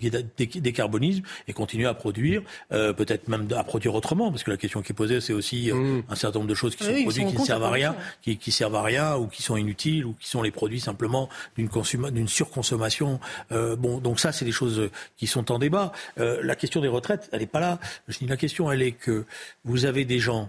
décarbonise 0.58 1.22
et 1.48 1.52
continue 1.52 1.86
à 1.86 1.94
produire, 1.94 2.42
euh, 2.72 2.92
peut-être 2.92 3.28
même 3.28 3.48
à 3.56 3.64
produire 3.64 3.94
autrement, 3.94 4.30
parce 4.30 4.44
que 4.44 4.50
la 4.50 4.56
question 4.56 4.82
qui 4.82 4.92
est 4.92 4.94
posée, 4.94 5.20
c'est 5.20 5.32
aussi 5.32 5.70
euh, 5.70 5.74
mm. 5.74 6.02
un 6.08 6.14
certain 6.14 6.38
nombre 6.38 6.50
de 6.50 6.54
choses 6.54 6.76
qui 6.76 6.84
sont 6.84 7.02
produites 7.02 7.28
qui 7.28 7.38
ne 7.38 7.44
servent 7.44 7.64
à 7.64 7.70
rien, 7.70 7.96
qui, 8.22 8.36
qui 8.36 8.52
servent 8.52 8.76
à 8.76 8.82
rien 8.82 9.16
ou 9.16 9.26
qui 9.26 9.42
sont 9.42 9.56
inutiles 9.56 10.06
ou 10.06 10.14
qui 10.20 10.28
sont 10.28 10.42
les 10.42 10.50
produits 10.50 10.80
simplement 10.80 11.28
d'une 11.56 11.68
d'une 12.12 12.28
surconsommation. 12.28 12.89
Euh, 13.52 13.76
bon, 13.76 13.98
donc 13.98 14.20
ça, 14.20 14.32
c'est 14.32 14.44
des 14.44 14.52
choses 14.52 14.90
qui 15.16 15.26
sont 15.26 15.50
en 15.52 15.58
débat. 15.58 15.92
Euh, 16.18 16.40
la 16.42 16.56
question 16.56 16.80
des 16.80 16.88
retraites, 16.88 17.28
elle 17.32 17.40
n'est 17.40 17.46
pas 17.46 17.60
là. 17.60 17.78
Je 18.08 18.18
dis 18.18 18.26
la 18.26 18.36
question, 18.36 18.70
elle 18.70 18.82
est 18.82 18.92
que 18.92 19.24
vous 19.64 19.84
avez 19.84 20.04
des 20.04 20.18
gens 20.18 20.48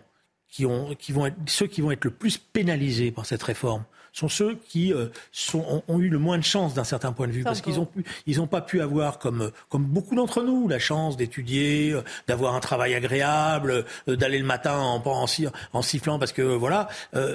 qui, 0.49 0.65
ont, 0.65 0.95
qui 0.95 1.11
vont 1.11 1.25
être, 1.25 1.37
ceux 1.47 1.67
qui 1.67 1.81
vont 1.81 1.91
être 1.91 2.05
le 2.05 2.11
plus 2.11 2.37
pénalisés 2.37 3.11
par 3.11 3.25
cette 3.25 3.43
réforme 3.43 3.83
sont 4.11 4.29
ceux 4.29 4.55
qui 4.55 4.93
euh, 4.93 5.07
sont, 5.31 5.83
ont, 5.87 5.99
eu 5.99 6.09
le 6.09 6.19
moins 6.19 6.37
de 6.37 6.43
chance 6.43 6.73
d'un 6.73 6.83
certain 6.83 7.11
point 7.11 7.27
de 7.27 7.31
vue, 7.31 7.43
parce 7.43 7.61
qu'ils 7.61 7.75
n'ont 7.75 7.87
ils 8.27 8.47
pas 8.47 8.61
pu 8.61 8.81
avoir, 8.81 9.19
comme, 9.19 9.51
comme 9.69 9.85
beaucoup 9.85 10.15
d'entre 10.15 10.43
nous, 10.43 10.67
la 10.67 10.79
chance 10.79 11.17
d'étudier, 11.17 11.91
euh, 11.91 12.03
d'avoir 12.27 12.55
un 12.55 12.59
travail 12.59 12.93
agréable, 12.93 13.85
euh, 14.07 14.15
d'aller 14.15 14.39
le 14.39 14.45
matin 14.45 14.77
en, 14.77 15.01
en, 15.05 15.25
en, 15.73 15.81
sifflant, 15.81 16.19
parce 16.19 16.33
que 16.33 16.41
voilà, 16.41 16.87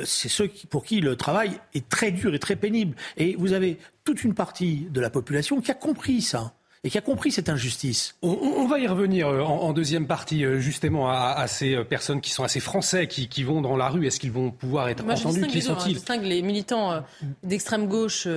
c'est 0.04 0.28
ceux 0.28 0.46
qui, 0.46 0.66
pour 0.66 0.84
qui 0.84 1.00
le 1.00 1.16
travail 1.16 1.58
est 1.74 1.88
très 1.88 2.10
dur 2.10 2.34
et 2.34 2.38
très 2.38 2.56
pénible. 2.56 2.96
Et 3.16 3.36
vous 3.36 3.52
avez 3.52 3.78
toute 4.04 4.24
une 4.24 4.34
partie 4.34 4.86
de 4.90 5.00
la 5.00 5.10
population 5.10 5.60
qui 5.60 5.70
a 5.70 5.74
compris 5.74 6.22
ça 6.22 6.52
et 6.86 6.88
qui 6.88 6.98
a 6.98 7.00
compris 7.00 7.32
cette 7.32 7.48
injustice. 7.48 8.14
On, 8.22 8.68
va 8.68 8.78
y 8.78 8.86
revenir 8.86 9.26
euh, 9.26 9.42
en, 9.42 9.72
deuxième 9.72 10.06
partie, 10.06 10.44
euh, 10.44 10.60
justement, 10.60 11.10
à, 11.10 11.44
ces 11.48 11.74
euh, 11.74 11.82
personnes 11.82 12.20
qui 12.20 12.30
sont 12.30 12.44
assez 12.44 12.60
français, 12.60 13.08
qui, 13.08 13.42
vont 13.42 13.60
dans 13.60 13.76
la 13.76 13.88
rue. 13.88 14.06
Est-ce 14.06 14.20
qu'ils 14.20 14.30
vont 14.30 14.52
pouvoir 14.52 14.88
être 14.88 15.04
entendus? 15.04 15.48
Qui 15.48 15.62
sont-ils? 15.62 15.90
Je 15.90 15.94
distingue 15.94 16.22
les 16.22 16.42
militants 16.42 17.02
d'extrême 17.42 17.88
gauche 17.88 18.28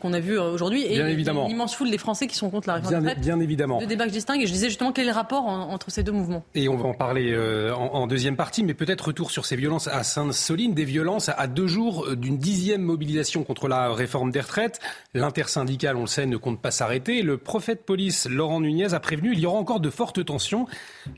qu'on 0.00 0.12
a 0.12 0.20
vus 0.20 0.38
aujourd'hui 0.38 0.82
et 0.84 1.14
l'immense 1.14 1.74
foule 1.74 1.90
des 1.90 1.98
Français 1.98 2.26
qui 2.26 2.34
sont 2.34 2.50
contre 2.50 2.66
la 2.66 2.74
réforme 2.74 3.04
bien, 3.04 3.14
Bien 3.14 3.40
évidemment. 3.40 3.78
Deux 3.78 3.86
débats 3.86 4.04
que 4.04 4.10
je 4.10 4.14
distingue 4.14 4.42
et 4.42 4.46
je 4.46 4.52
disais 4.52 4.68
justement 4.68 4.90
quel 4.90 5.04
est 5.04 5.10
le 5.10 5.14
rapport 5.14 5.46
entre 5.46 5.90
ces 5.90 6.02
deux 6.02 6.12
mouvements? 6.12 6.44
Et 6.54 6.68
on 6.68 6.76
va 6.76 6.88
en 6.88 6.94
parler 6.94 7.36
en, 7.72 8.06
deuxième 8.08 8.36
partie, 8.36 8.64
mais 8.64 8.74
peut-être 8.74 9.08
retour 9.08 9.30
sur 9.30 9.46
ces 9.46 9.54
violences 9.54 9.86
à 9.86 10.02
Sainte-Soline, 10.02 10.74
des 10.74 10.84
violences 10.84 11.28
à 11.28 11.46
deux 11.46 11.68
jours 11.68 12.16
d'une 12.16 12.38
dixième 12.38 12.82
mobilisation 12.82 13.44
contre 13.44 13.68
la 13.68 13.92
réforme 13.92 14.32
des 14.32 14.40
retraites. 14.40 14.80
L'intersyndicale, 15.14 15.96
on 15.96 16.02
le 16.02 16.06
sait, 16.06 16.26
ne 16.26 16.36
compte 16.36 16.60
pas 16.60 16.72
s'arrêter. 16.72 17.22
Le 17.22 17.38
prophète 17.52 17.84
police 17.84 18.26
Laurent 18.30 18.62
Nunez 18.62 18.94
a 18.94 18.98
prévenu 18.98 19.34
il 19.34 19.38
y 19.38 19.44
aura 19.44 19.58
encore 19.58 19.80
de 19.80 19.90
fortes 19.90 20.24
tensions. 20.24 20.66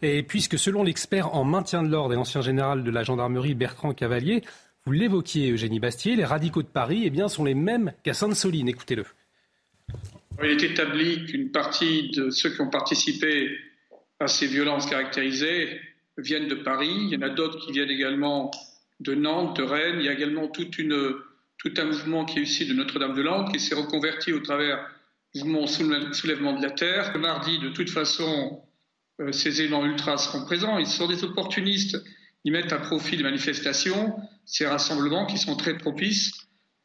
Et 0.03 0.25
puisque 0.25 0.59
selon 0.59 0.83
l'expert 0.83 1.33
en 1.33 1.44
maintien 1.44 1.85
de 1.85 1.88
l'ordre 1.88 2.12
et 2.12 2.16
ancien 2.16 2.40
général 2.40 2.83
de 2.83 2.90
la 2.90 3.05
gendarmerie 3.05 3.55
Bertrand 3.55 3.94
Cavalier, 3.94 4.42
vous 4.85 4.90
l'évoquiez 4.90 5.53
Eugénie 5.53 5.79
Bastier, 5.79 6.16
les 6.16 6.25
radicaux 6.25 6.64
de 6.64 6.66
Paris 6.66 7.03
eh 7.05 7.11
bien, 7.11 7.29
sont 7.29 7.44
les 7.44 7.55
mêmes 7.55 7.92
qu'à 8.03 8.14
Sainte-Soline. 8.14 8.68
Écoutez-le. 8.68 9.05
Il 10.42 10.51
est 10.51 10.62
établi 10.64 11.25
qu'une 11.25 11.53
partie 11.53 12.11
de 12.11 12.31
ceux 12.31 12.51
qui 12.51 12.61
ont 12.62 12.70
participé 12.70 13.57
à 14.18 14.27
ces 14.27 14.49
violences 14.49 14.87
caractérisées 14.87 15.81
viennent 16.18 16.49
de 16.49 16.57
Paris. 16.57 16.90
Il 16.90 17.11
y 17.11 17.16
en 17.16 17.23
a 17.23 17.31
d'autres 17.31 17.64
qui 17.64 17.70
viennent 17.70 17.90
également 17.90 18.51
de 18.99 19.14
Nantes, 19.14 19.57
de 19.57 19.62
Rennes. 19.62 20.01
Il 20.01 20.07
y 20.07 20.09
a 20.09 20.12
également 20.12 20.49
toute 20.49 20.79
une, 20.79 21.14
tout 21.59 21.75
un 21.77 21.85
mouvement 21.85 22.25
qui 22.25 22.40
est 22.40 22.42
ici 22.42 22.66
de 22.66 22.75
Notre-Dame-de-Lande 22.75 23.53
qui 23.53 23.61
s'est 23.61 23.77
reconverti 23.77 24.33
au 24.33 24.40
travers 24.40 24.85
mouvement 25.35 25.66
soulèvement 25.66 26.59
de 26.59 26.62
la 26.62 26.70
terre. 26.70 27.12
Le 27.12 27.20
mardi, 27.20 27.59
de 27.59 27.70
toute 27.70 27.90
façon, 27.90 28.62
euh, 29.20 29.33
ces 29.33 29.61
éléments 29.61 29.85
ultras 29.85 30.18
seront 30.18 30.44
présents. 30.44 30.79
Ils 30.79 30.87
sont 30.87 31.07
des 31.07 31.25
opportunistes. 31.25 32.03
Ils 32.44 32.53
mettent 32.53 32.73
à 32.73 32.79
profit 32.79 33.16
les 33.16 33.23
manifestations, 33.23 34.14
ces 34.44 34.66
rassemblements 34.66 35.27
qui 35.27 35.38
sont 35.38 35.57
très 35.57 35.77
propices 35.79 36.33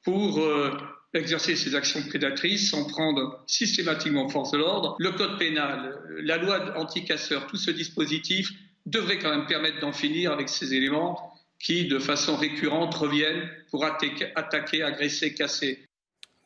pour 0.03 0.39
euh, 0.39 0.71
exercer 1.13 1.55
ces 1.55 1.75
actions 1.75 2.01
prédatrices 2.03 2.71
sans 2.71 2.85
prendre 2.85 3.43
systématiquement 3.47 4.29
force 4.29 4.51
de 4.51 4.57
l'ordre. 4.57 4.95
Le 4.99 5.11
code 5.11 5.37
pénal, 5.37 5.99
la 6.23 6.37
loi 6.37 6.77
anti-casseurs, 6.77 7.47
tout 7.47 7.57
ce 7.57 7.71
dispositif 7.71 8.51
devrait 8.85 9.19
quand 9.19 9.29
même 9.29 9.47
permettre 9.47 9.79
d'en 9.79 9.91
finir 9.91 10.31
avec 10.31 10.49
ces 10.49 10.73
éléments 10.73 11.33
qui, 11.59 11.87
de 11.87 11.99
façon 11.99 12.37
récurrente, 12.37 12.93
reviennent 12.95 13.49
pour 13.69 13.83
attaquer, 13.83 14.81
agresser, 14.81 15.33
casser 15.33 15.88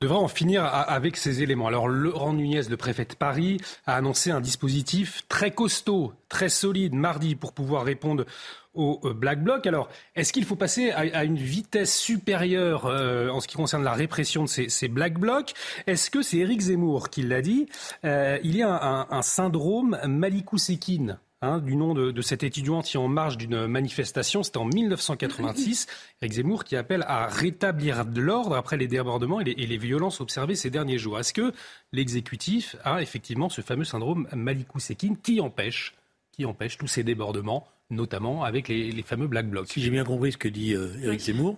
devrait 0.03 0.17
en 0.17 0.27
finir 0.27 0.65
avec 0.65 1.17
ces 1.17 1.41
éléments. 1.41 1.67
Alors 1.67 1.87
Laurent 1.87 2.33
Nunez, 2.33 2.63
le 2.69 2.77
préfet 2.77 3.05
de 3.05 3.15
Paris, 3.15 3.57
a 3.85 3.95
annoncé 3.95 4.31
un 4.31 4.41
dispositif 4.41 5.23
très 5.29 5.51
costaud, 5.51 6.13
très 6.29 6.49
solide 6.49 6.93
mardi 6.93 7.35
pour 7.35 7.53
pouvoir 7.53 7.85
répondre 7.85 8.25
au 8.73 8.99
euh, 9.05 9.13
Black 9.13 9.43
Bloc. 9.43 9.65
Alors, 9.65 9.89
est-ce 10.15 10.33
qu'il 10.33 10.45
faut 10.45 10.55
passer 10.55 10.91
à, 10.91 11.23
une 11.23 11.37
vitesse 11.37 11.97
supérieure 11.97 12.85
euh, 12.85 13.29
en 13.29 13.39
ce 13.39 13.47
qui 13.47 13.55
concerne 13.55 13.83
la 13.83 13.93
répression 13.93 14.43
de 14.43 14.49
ces, 14.49 14.87
Black 14.87 15.19
Blocs? 15.19 15.53
Est-ce 15.87 16.09
que 16.09 16.21
c'est 16.21 16.37
Éric 16.37 16.61
Zemmour 16.61 17.09
qui 17.09 17.21
l'a 17.21 17.41
dit? 17.41 17.67
Euh, 18.03 18.39
Il 18.43 18.57
y 18.57 18.63
a 18.63 19.07
un, 19.09 19.21
syndrome 19.21 19.97
Malikou 20.05 20.57
Sekine 20.57 21.17
Hein, 21.43 21.59
du 21.59 21.75
nom 21.75 21.93
de, 21.93 22.21
cet 22.21 22.41
étudiant 22.43 22.81
qui 22.81 22.97
en 22.97 23.09
marge 23.09 23.37
d'une 23.37 23.67
manifestation. 23.67 24.43
C'était 24.43 24.59
en 24.59 24.65
1986. 24.65 25.87
Eric 26.21 26.35
Zemmour 26.35 26.63
qui 26.63 26.77
appelle 26.77 27.03
à 27.05 27.27
rétablir 27.27 28.05
de 28.05 28.21
l'ordre 28.21 28.55
après 28.55 28.77
les 28.77 28.87
débordements 28.87 29.41
et 29.41 29.43
les, 29.43 29.77
violences 29.77 30.21
observées 30.21 30.55
ces 30.55 30.69
derniers 30.69 30.97
jours. 30.97 31.19
Est-ce 31.19 31.33
que 31.33 31.51
l'exécutif 31.91 32.77
a 32.85 33.01
effectivement 33.01 33.49
ce 33.49 33.59
fameux 33.59 33.83
syndrome 33.83 34.25
Malikou 34.33 34.79
Sekine 34.79 35.17
qui 35.17 35.41
empêche, 35.41 35.95
qui 36.31 36.45
empêche 36.45 36.77
tous 36.77 36.87
ces 36.87 37.03
débordements, 37.03 37.67
notamment 37.89 38.45
avec 38.45 38.69
les, 38.69 39.03
fameux 39.03 39.27
Black 39.27 39.49
Blocs? 39.49 39.67
Si 39.67 39.81
j'ai 39.81 39.89
bien 39.89 40.05
compris 40.05 40.31
ce 40.31 40.37
que 40.37 40.47
dit 40.47 40.73
euh, 40.73 40.95
Eric 41.03 41.19
Zemmour, 41.19 41.57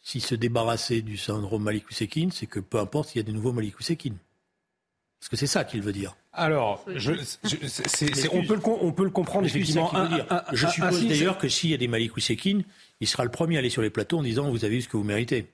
s'il 0.00 0.22
se 0.22 0.36
débarrassait 0.36 1.02
du 1.02 1.16
syndrome 1.16 1.64
Malikou 1.64 1.92
Sekine, 1.92 2.30
c'est 2.30 2.46
que 2.46 2.60
peu 2.60 2.78
importe 2.78 3.08
s'il 3.08 3.20
y 3.20 3.24
a 3.24 3.26
des 3.26 3.32
nouveaux 3.32 3.52
Malikou 3.52 3.82
Sekine. 3.82 4.16
Parce 5.24 5.30
que 5.30 5.36
c'est 5.36 5.46
ça 5.46 5.64
qu'il 5.64 5.80
veut 5.80 5.94
dire. 5.94 6.14
Alors, 6.34 6.84
on, 6.86 6.92
peut 6.92 8.54
le, 8.56 8.60
on, 8.66 8.92
peut 8.92 9.04
le, 9.04 9.10
comprendre 9.10 9.46
effectivement. 9.46 9.90
je 10.52 10.66
suppose 10.66 11.06
d'ailleurs 11.06 11.38
que 11.38 11.48
s'il 11.48 11.70
y 11.70 11.74
a 11.74 11.78
des 11.78 11.88
Malik 11.88 12.12
il 13.00 13.08
sera 13.08 13.24
le 13.24 13.30
premier 13.30 13.56
à 13.56 13.60
aller 13.60 13.70
sur 13.70 13.80
les 13.80 13.88
plateaux 13.88 14.18
en 14.18 14.22
disant 14.22 14.50
vous 14.50 14.66
avez 14.66 14.76
eu 14.76 14.82
ce 14.82 14.88
que 14.88 14.98
vous 14.98 15.02
méritez. 15.02 15.46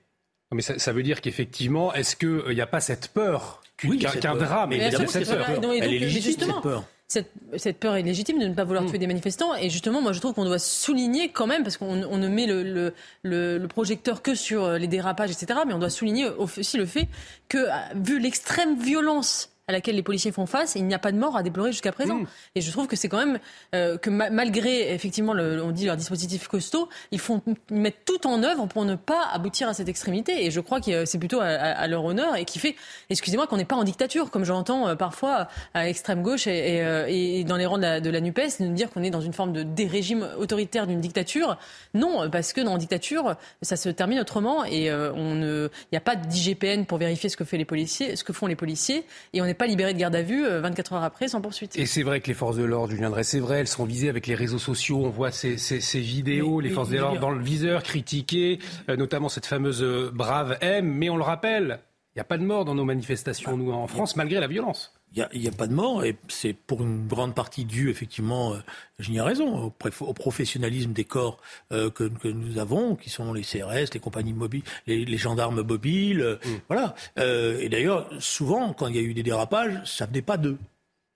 Mais 0.53 0.61
ça, 0.61 0.91
veut 0.91 1.03
dire 1.03 1.21
qu'effectivement, 1.21 1.93
est-ce 1.93 2.17
qu'il 2.17 2.53
n'y 2.53 2.59
a 2.59 2.67
pas 2.67 2.81
cette 2.81 3.07
peur 3.13 3.61
qu'un 3.77 4.35
drame 4.35 4.71
Mais 4.71 4.87
évidemment, 4.87 5.07
cette 5.07 5.29
peur. 5.29 5.47
Elle 5.63 5.93
est 5.93 5.99
légitime, 5.99 6.47
cette 6.51 6.61
peur. 6.61 6.83
Cette, 7.07 7.79
peur 7.79 7.95
est 7.95 8.01
légitime 8.01 8.39
de 8.39 8.47
ne 8.47 8.53
pas 8.53 8.65
vouloir 8.65 8.83
mm. 8.83 8.89
tuer 8.89 8.97
des 8.97 9.07
manifestants. 9.07 9.55
Et 9.55 9.69
justement, 9.69 10.01
moi, 10.01 10.11
je 10.11 10.19
trouve 10.19 10.33
qu'on 10.33 10.43
doit 10.43 10.59
souligner 10.59 11.29
quand 11.29 11.47
même, 11.47 11.63
parce 11.63 11.77
qu'on 11.77 11.95
ne 11.95 12.27
met 12.27 12.45
le, 12.45 12.93
le, 13.23 13.67
projecteur 13.67 14.21
que 14.21 14.35
sur 14.35 14.71
les 14.73 14.87
dérapages, 14.87 15.31
etc., 15.31 15.61
mais 15.65 15.73
on 15.73 15.79
doit 15.79 15.89
souligner 15.89 16.27
aussi 16.27 16.75
le 16.75 16.85
fait 16.85 17.07
que, 17.47 17.67
vu 17.95 18.19
l'extrême 18.19 18.77
violence 18.77 19.50
à 19.71 19.73
laquelle 19.73 19.95
les 19.95 20.03
policiers 20.03 20.31
font 20.31 20.45
face, 20.45 20.75
il 20.75 20.85
n'y 20.85 20.93
a 20.93 20.99
pas 20.99 21.11
de 21.11 21.17
mort 21.17 21.35
à 21.37 21.43
déplorer 21.43 21.71
jusqu'à 21.71 21.91
présent. 21.91 22.15
Mm. 22.19 22.27
Et 22.55 22.61
je 22.61 22.71
trouve 22.71 22.87
que 22.87 22.95
c'est 22.95 23.09
quand 23.09 23.17
même 23.25 23.39
euh, 23.75 23.97
que 23.97 24.09
ma- 24.09 24.29
malgré 24.29 24.93
effectivement, 24.93 25.33
le, 25.33 25.63
on 25.63 25.71
dit 25.71 25.85
leur 25.85 25.97
dispositif 25.97 26.47
costaud, 26.47 26.89
ils 27.11 27.19
font 27.19 27.41
ils 27.69 27.75
mettent 27.77 28.05
tout 28.05 28.27
en 28.27 28.43
œuvre 28.43 28.65
pour 28.67 28.85
ne 28.85 28.95
pas 28.95 29.27
aboutir 29.33 29.67
à 29.69 29.73
cette 29.73 29.89
extrémité. 29.89 30.45
Et 30.45 30.51
je 30.51 30.59
crois 30.59 30.81
que 30.81 31.05
c'est 31.05 31.17
plutôt 31.19 31.39
à, 31.39 31.45
à- 31.47 31.71
à 31.81 31.87
leur 31.87 32.03
honneur 32.05 32.35
et 32.35 32.45
qui 32.45 32.59
fait, 32.59 32.75
excusez-moi, 33.09 33.47
qu'on 33.47 33.57
n'est 33.57 33.65
pas 33.65 33.75
en 33.75 33.83
dictature, 33.83 34.29
comme 34.29 34.43
j'entends 34.43 34.87
euh, 34.89 34.95
parfois 34.95 35.47
à 35.73 35.85
l'extrême 35.85 36.21
gauche 36.21 36.47
et, 36.47 36.75
et, 36.75 36.81
euh, 36.83 37.05
et 37.07 37.43
dans 37.43 37.57
les 37.57 37.65
rangs 37.65 37.77
de 37.77 37.83
la, 37.83 37.99
de 38.01 38.09
la 38.09 38.19
Nupes, 38.21 38.41
nous 38.59 38.73
dire 38.73 38.89
qu'on 38.91 39.03
est 39.03 39.09
dans 39.09 39.21
une 39.21 39.33
forme 39.33 39.53
de 39.53 39.63
des 39.63 39.87
régimes 39.87 40.27
autoritaire 40.37 40.87
d'une 40.87 40.99
dictature. 41.01 41.57
Non, 41.93 42.29
parce 42.29 42.51
que 42.53 42.61
dans 42.61 42.73
la 42.73 42.77
dictature, 42.77 43.35
ça 43.61 43.75
se 43.77 43.89
termine 43.89 44.19
autrement 44.19 44.65
et 44.65 44.89
euh, 44.89 45.13
on 45.13 45.35
ne, 45.35 45.69
il 45.83 45.87
n'y 45.93 45.97
a 45.97 46.01
pas 46.01 46.15
d'IGPN 46.15 46.85
pour 46.85 46.97
vérifier 46.97 47.29
ce 47.29 47.37
que 47.37 47.43
fait 47.43 47.57
les 47.57 47.65
policiers, 47.65 48.15
ce 48.15 48.23
que 48.23 48.33
font 48.33 48.47
les 48.47 48.55
policiers, 48.55 49.05
et 49.33 49.41
on 49.41 49.45
n'est 49.45 49.53
pas 49.61 49.67
libéré 49.67 49.93
de 49.93 49.99
garde 49.99 50.15
à 50.15 50.23
vue 50.23 50.43
euh, 50.43 50.59
24 50.59 50.93
heures 50.93 51.03
après 51.03 51.27
sans 51.27 51.39
poursuite. 51.39 51.77
Et 51.77 51.85
c'est 51.85 52.01
vrai 52.01 52.19
que 52.19 52.27
les 52.27 52.33
forces 52.33 52.57
de 52.57 52.63
l'ordre, 52.63 52.91
Julien 52.93 53.11
Drey, 53.11 53.23
c'est 53.23 53.39
vrai, 53.39 53.59
elles 53.59 53.67
sont 53.67 53.85
visées 53.85 54.09
avec 54.09 54.25
les 54.25 54.33
réseaux 54.33 54.57
sociaux. 54.57 55.03
On 55.05 55.09
voit 55.09 55.31
ces, 55.31 55.57
ces- 55.59 55.81
ces 55.81 55.99
vidéos, 55.99 56.57
Mais- 56.57 56.63
les 56.63 56.69
mais- 56.69 56.75
forces 56.75 56.89
de 56.89 56.97
l'ordre 56.97 57.19
dans 57.19 57.29
le 57.29 57.43
viseur, 57.43 57.83
critiquées, 57.83 58.57
euh, 58.89 58.95
notamment 58.97 59.29
cette 59.29 59.45
fameuse 59.45 59.83
euh, 59.83 60.09
brave 60.11 60.57
M. 60.61 60.85
Mais 60.87 61.09
on 61.11 61.17
le 61.17 61.21
rappelle, 61.23 61.79
il 62.15 62.17
n'y 62.17 62.21
a 62.21 62.25
pas 62.25 62.37
de 62.39 62.43
mort 62.43 62.65
dans 62.65 62.73
nos 62.75 62.85
manifestations, 62.85 63.55
nous, 63.55 63.71
en 63.71 63.85
France, 63.87 64.15
malgré 64.15 64.39
la 64.39 64.47
violence. 64.47 64.93
Il 65.13 65.27
n'y 65.41 65.47
a, 65.47 65.51
a, 65.51 65.55
pas 65.55 65.67
de 65.67 65.73
mort 65.73 66.05
et 66.05 66.15
c'est 66.29 66.53
pour 66.53 66.81
une 66.81 67.05
grande 67.05 67.35
partie 67.35 67.65
dû, 67.65 67.89
effectivement, 67.89 68.53
euh, 68.53 68.59
je 68.97 69.11
n'y 69.11 69.17
ai 69.17 69.21
raison, 69.21 69.65
au, 69.65 69.73
au, 70.05 70.13
professionnalisme 70.13 70.93
des 70.93 71.03
corps 71.03 71.37
euh, 71.73 71.89
que, 71.89 72.05
que, 72.05 72.29
nous 72.29 72.59
avons, 72.59 72.95
qui 72.95 73.09
sont 73.09 73.33
les 73.33 73.41
CRS, 73.41 73.93
les 73.93 73.99
compagnies 73.99 74.31
mobiles, 74.31 74.63
les, 74.87 75.03
les 75.03 75.17
gendarmes 75.17 75.63
mobiles. 75.63 76.21
Euh, 76.21 76.35
mmh. 76.35 76.49
Voilà. 76.69 76.95
Euh, 77.19 77.59
et 77.59 77.67
d'ailleurs, 77.67 78.09
souvent, 78.19 78.71
quand 78.71 78.87
il 78.87 78.95
y 78.95 78.99
a 78.99 79.01
eu 79.01 79.13
des 79.13 79.23
dérapages, 79.23 79.81
ça 79.83 80.05
venait 80.05 80.21
pas 80.21 80.37
d'eux. 80.37 80.57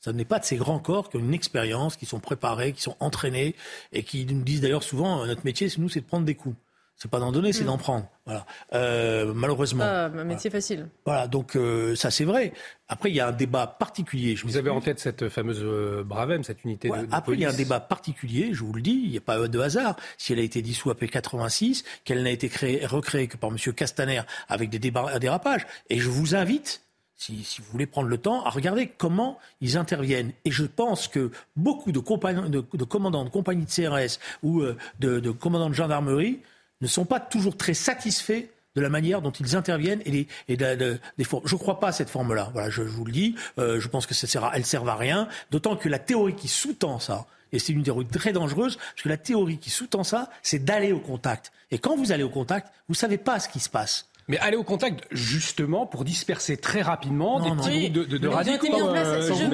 Ça 0.01 0.11
n'est 0.11 0.25
pas 0.25 0.39
de 0.39 0.45
ces 0.45 0.57
grands 0.57 0.79
corps 0.79 1.09
qui 1.09 1.15
ont 1.15 1.21
une 1.21 1.33
expérience, 1.33 1.95
qui 1.95 2.05
sont 2.05 2.19
préparés, 2.19 2.73
qui 2.73 2.81
sont 2.81 2.97
entraînés 2.99 3.55
et 3.93 4.03
qui 4.03 4.25
nous 4.25 4.43
disent 4.43 4.61
d'ailleurs 4.61 4.83
souvent 4.83 5.25
notre 5.25 5.45
métier, 5.45 5.67
nous, 5.77 5.89
c'est 5.89 6.01
de 6.01 6.05
prendre 6.05 6.25
des 6.25 6.35
coups. 6.35 6.55
C'est 6.97 7.11
pas 7.11 7.19
d'en 7.19 7.33
donner, 7.33 7.51
c'est 7.51 7.63
mmh. 7.63 7.67
d'en 7.67 7.77
prendre. 7.77 8.07
Voilà. 8.25 8.45
Euh, 8.73 9.33
malheureusement. 9.35 9.83
Ah, 9.85 10.05
un 10.05 10.23
métier 10.23 10.49
voilà. 10.49 10.61
facile. 10.61 10.87
Voilà. 11.05 11.27
Donc 11.27 11.57
euh, 11.57 11.93
ça 11.95 12.09
c'est 12.09 12.23
vrai. 12.23 12.53
Après 12.87 13.09
il 13.09 13.15
y 13.15 13.19
a 13.19 13.27
un 13.27 13.31
débat 13.33 13.67
particulier. 13.67 14.37
Je 14.37 14.45
vous 14.45 14.55
avez 14.55 14.69
en 14.69 14.79
tête 14.79 14.99
cette 14.99 15.27
fameuse 15.27 15.59
euh, 15.61 16.03
Bravem, 16.05 16.45
cette 16.45 16.63
unité 16.63 16.89
ouais, 16.89 17.01
de, 17.01 17.05
de 17.07 17.07
Après 17.11 17.33
police. 17.33 17.39
il 17.39 17.43
y 17.43 17.45
a 17.45 17.49
un 17.49 17.57
débat 17.57 17.81
particulier. 17.81 18.53
Je 18.53 18.63
vous 18.63 18.71
le 18.71 18.81
dis, 18.81 19.01
il 19.03 19.11
n'y 19.11 19.17
a 19.17 19.21
pas 19.21 19.47
de 19.47 19.59
hasard. 19.59 19.97
Si 20.17 20.31
elle 20.31 20.39
a 20.39 20.43
été 20.43 20.61
dissoute 20.61 20.93
après 20.93 21.09
86, 21.09 21.83
qu'elle 22.05 22.23
n'a 22.23 22.31
été 22.31 22.47
créée, 22.47 22.85
recréée 22.85 23.27
que 23.27 23.35
par 23.35 23.51
Monsieur 23.51 23.73
Castaner 23.73 24.21
avec 24.47 24.69
des 24.69 24.79
dérapages. 24.79 25.67
Et 25.89 25.99
je 25.99 26.09
vous 26.09 26.35
invite. 26.35 26.81
Si, 27.17 27.45
si, 27.45 27.61
vous 27.61 27.67
voulez 27.71 27.85
prendre 27.85 28.09
le 28.09 28.17
temps, 28.17 28.43
à 28.43 28.49
regarder 28.49 28.87
comment 28.87 29.39
ils 29.61 29.77
interviennent. 29.77 30.33
Et 30.43 30.51
je 30.51 30.65
pense 30.65 31.07
que 31.07 31.31
beaucoup 31.55 31.93
de, 31.93 32.01
de, 32.49 32.65
de 32.73 32.83
commandants 32.83 33.23
de 33.23 33.29
compagnies 33.29 33.63
de 33.63 33.69
CRS 33.69 34.19
ou 34.43 34.59
euh, 34.59 34.75
de, 34.99 35.21
de 35.21 35.31
commandants 35.31 35.69
de 35.69 35.73
gendarmerie 35.75 36.41
ne 36.85 36.89
sont 36.89 37.05
pas 37.05 37.19
toujours 37.19 37.57
très 37.57 37.73
satisfaits 37.73 38.45
de 38.75 38.81
la 38.81 38.89
manière 38.89 39.21
dont 39.21 39.31
ils 39.31 39.55
interviennent 39.55 40.01
et, 40.05 40.27
des 40.57 41.23
formes. 41.23 41.43
Je 41.45 41.55
ne 41.55 41.59
crois 41.59 41.79
pas 41.79 41.89
à 41.89 41.91
cette 41.91 42.09
forme-là. 42.09 42.49
Voilà, 42.53 42.69
je, 42.69 42.81
vous 42.81 43.05
le 43.05 43.11
dis. 43.11 43.35
Euh, 43.57 43.79
je 43.79 43.87
pense 43.87 44.05
que 44.05 44.13
ça 44.13 44.27
sert 44.27 44.43
à, 44.43 44.61
sert 44.63 44.87
à 44.87 44.95
rien. 44.95 45.27
D'autant 45.51 45.75
que 45.75 45.89
la 45.89 45.99
théorie 45.99 46.35
qui 46.35 46.47
sous-tend 46.47 46.99
ça, 46.99 47.25
et 47.51 47.59
c'est 47.59 47.73
une 47.73 47.83
théorie 47.83 48.05
très 48.05 48.33
dangereuse, 48.33 48.75
parce 48.75 49.01
que 49.03 49.09
la 49.09 49.17
théorie 49.17 49.57
qui 49.57 49.69
sous-tend 49.69 50.03
ça, 50.03 50.29
c'est 50.43 50.63
d'aller 50.63 50.91
au 50.91 50.99
contact. 50.99 51.51
Et 51.71 51.79
quand 51.79 51.95
vous 51.95 52.11
allez 52.11 52.23
au 52.23 52.29
contact, 52.29 52.67
vous 52.87 52.93
ne 52.93 52.97
savez 52.97 53.17
pas 53.17 53.39
ce 53.39 53.47
qui 53.47 53.59
se 53.59 53.69
passe. 53.69 54.09
Mais 54.27 54.39
aller 54.39 54.57
au 54.57 54.63
contact, 54.63 55.05
justement, 55.11 55.85
pour 55.85 56.03
disperser 56.03 56.57
très 56.57 56.81
rapidement 56.81 57.39
non, 57.39 57.45
des 57.45 57.61
petits 57.61 57.69
non. 57.69 57.93
groupes 57.93 58.09
de, 58.09 58.17
de, 58.17 58.27
radicaux. 58.27 58.67
Euh, 58.73 59.21
si 59.21 59.39
je 59.39 59.45
ne 59.45 59.53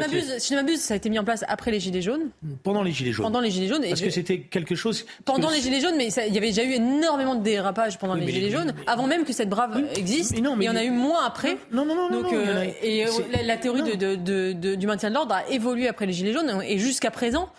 m'abuse, 0.55 0.77
si 0.77 0.87
ça 0.87 0.93
a 0.93 0.97
été 0.97 1.09
mis 1.09 1.19
en 1.19 1.25
place 1.25 1.43
après 1.49 1.71
les 1.71 1.81
Gilets 1.81 2.01
jaunes. 2.01 2.29
Pendant 2.63 2.81
les 2.81 2.93
Gilets 2.93 3.11
jaunes. 3.11 3.25
Pendant 3.25 3.41
les 3.41 3.51
Gilets 3.51 3.67
jaunes. 3.67 3.83
Parce 3.87 3.99
que 3.99 4.09
c'était 4.09 4.39
quelque 4.39 4.75
chose. 4.75 5.05
Pendant 5.25 5.49
que... 5.49 5.55
les 5.55 5.61
Gilets 5.61 5.81
jaunes, 5.81 5.97
mais 5.97 6.07
il 6.07 6.33
y 6.33 6.37
avait 6.37 6.47
déjà 6.47 6.63
eu 6.63 6.71
énormément 6.71 7.35
de 7.35 7.43
dérapages 7.43 7.97
pendant 7.97 8.15
oui, 8.15 8.25
les 8.25 8.31
Gilets 8.31 8.49
jaunes, 8.49 8.73
mais... 8.77 8.83
avant 8.87 9.07
même 9.07 9.25
que 9.25 9.33
cette 9.33 9.49
brave 9.49 9.73
oui, 9.75 9.83
existe. 9.95 10.35
Mais 10.35 10.41
non, 10.41 10.55
mais 10.55 10.65
il 10.65 10.67
y 10.67 10.71
en 10.71 10.77
a 10.77 10.83
eu 10.85 10.91
moins 10.91 11.25
après. 11.25 11.57
Non, 11.73 11.85
non, 11.85 11.95
non, 11.95 12.09
Donc, 12.09 12.31
euh. 12.31 12.65
Et 12.81 13.05
la, 13.33 13.43
la, 13.43 13.57
théorie 13.57 13.81
de, 13.83 14.75
du 14.75 14.87
maintien 14.87 15.09
de 15.09 15.15
l'ordre 15.15 15.35
a 15.35 15.49
évolué 15.49 15.89
après 15.89 16.05
les 16.05 16.13
Gilets 16.13 16.33
jaunes, 16.33 16.61
et 16.65 16.77
jusqu'à 16.77 17.11
présent. 17.11 17.49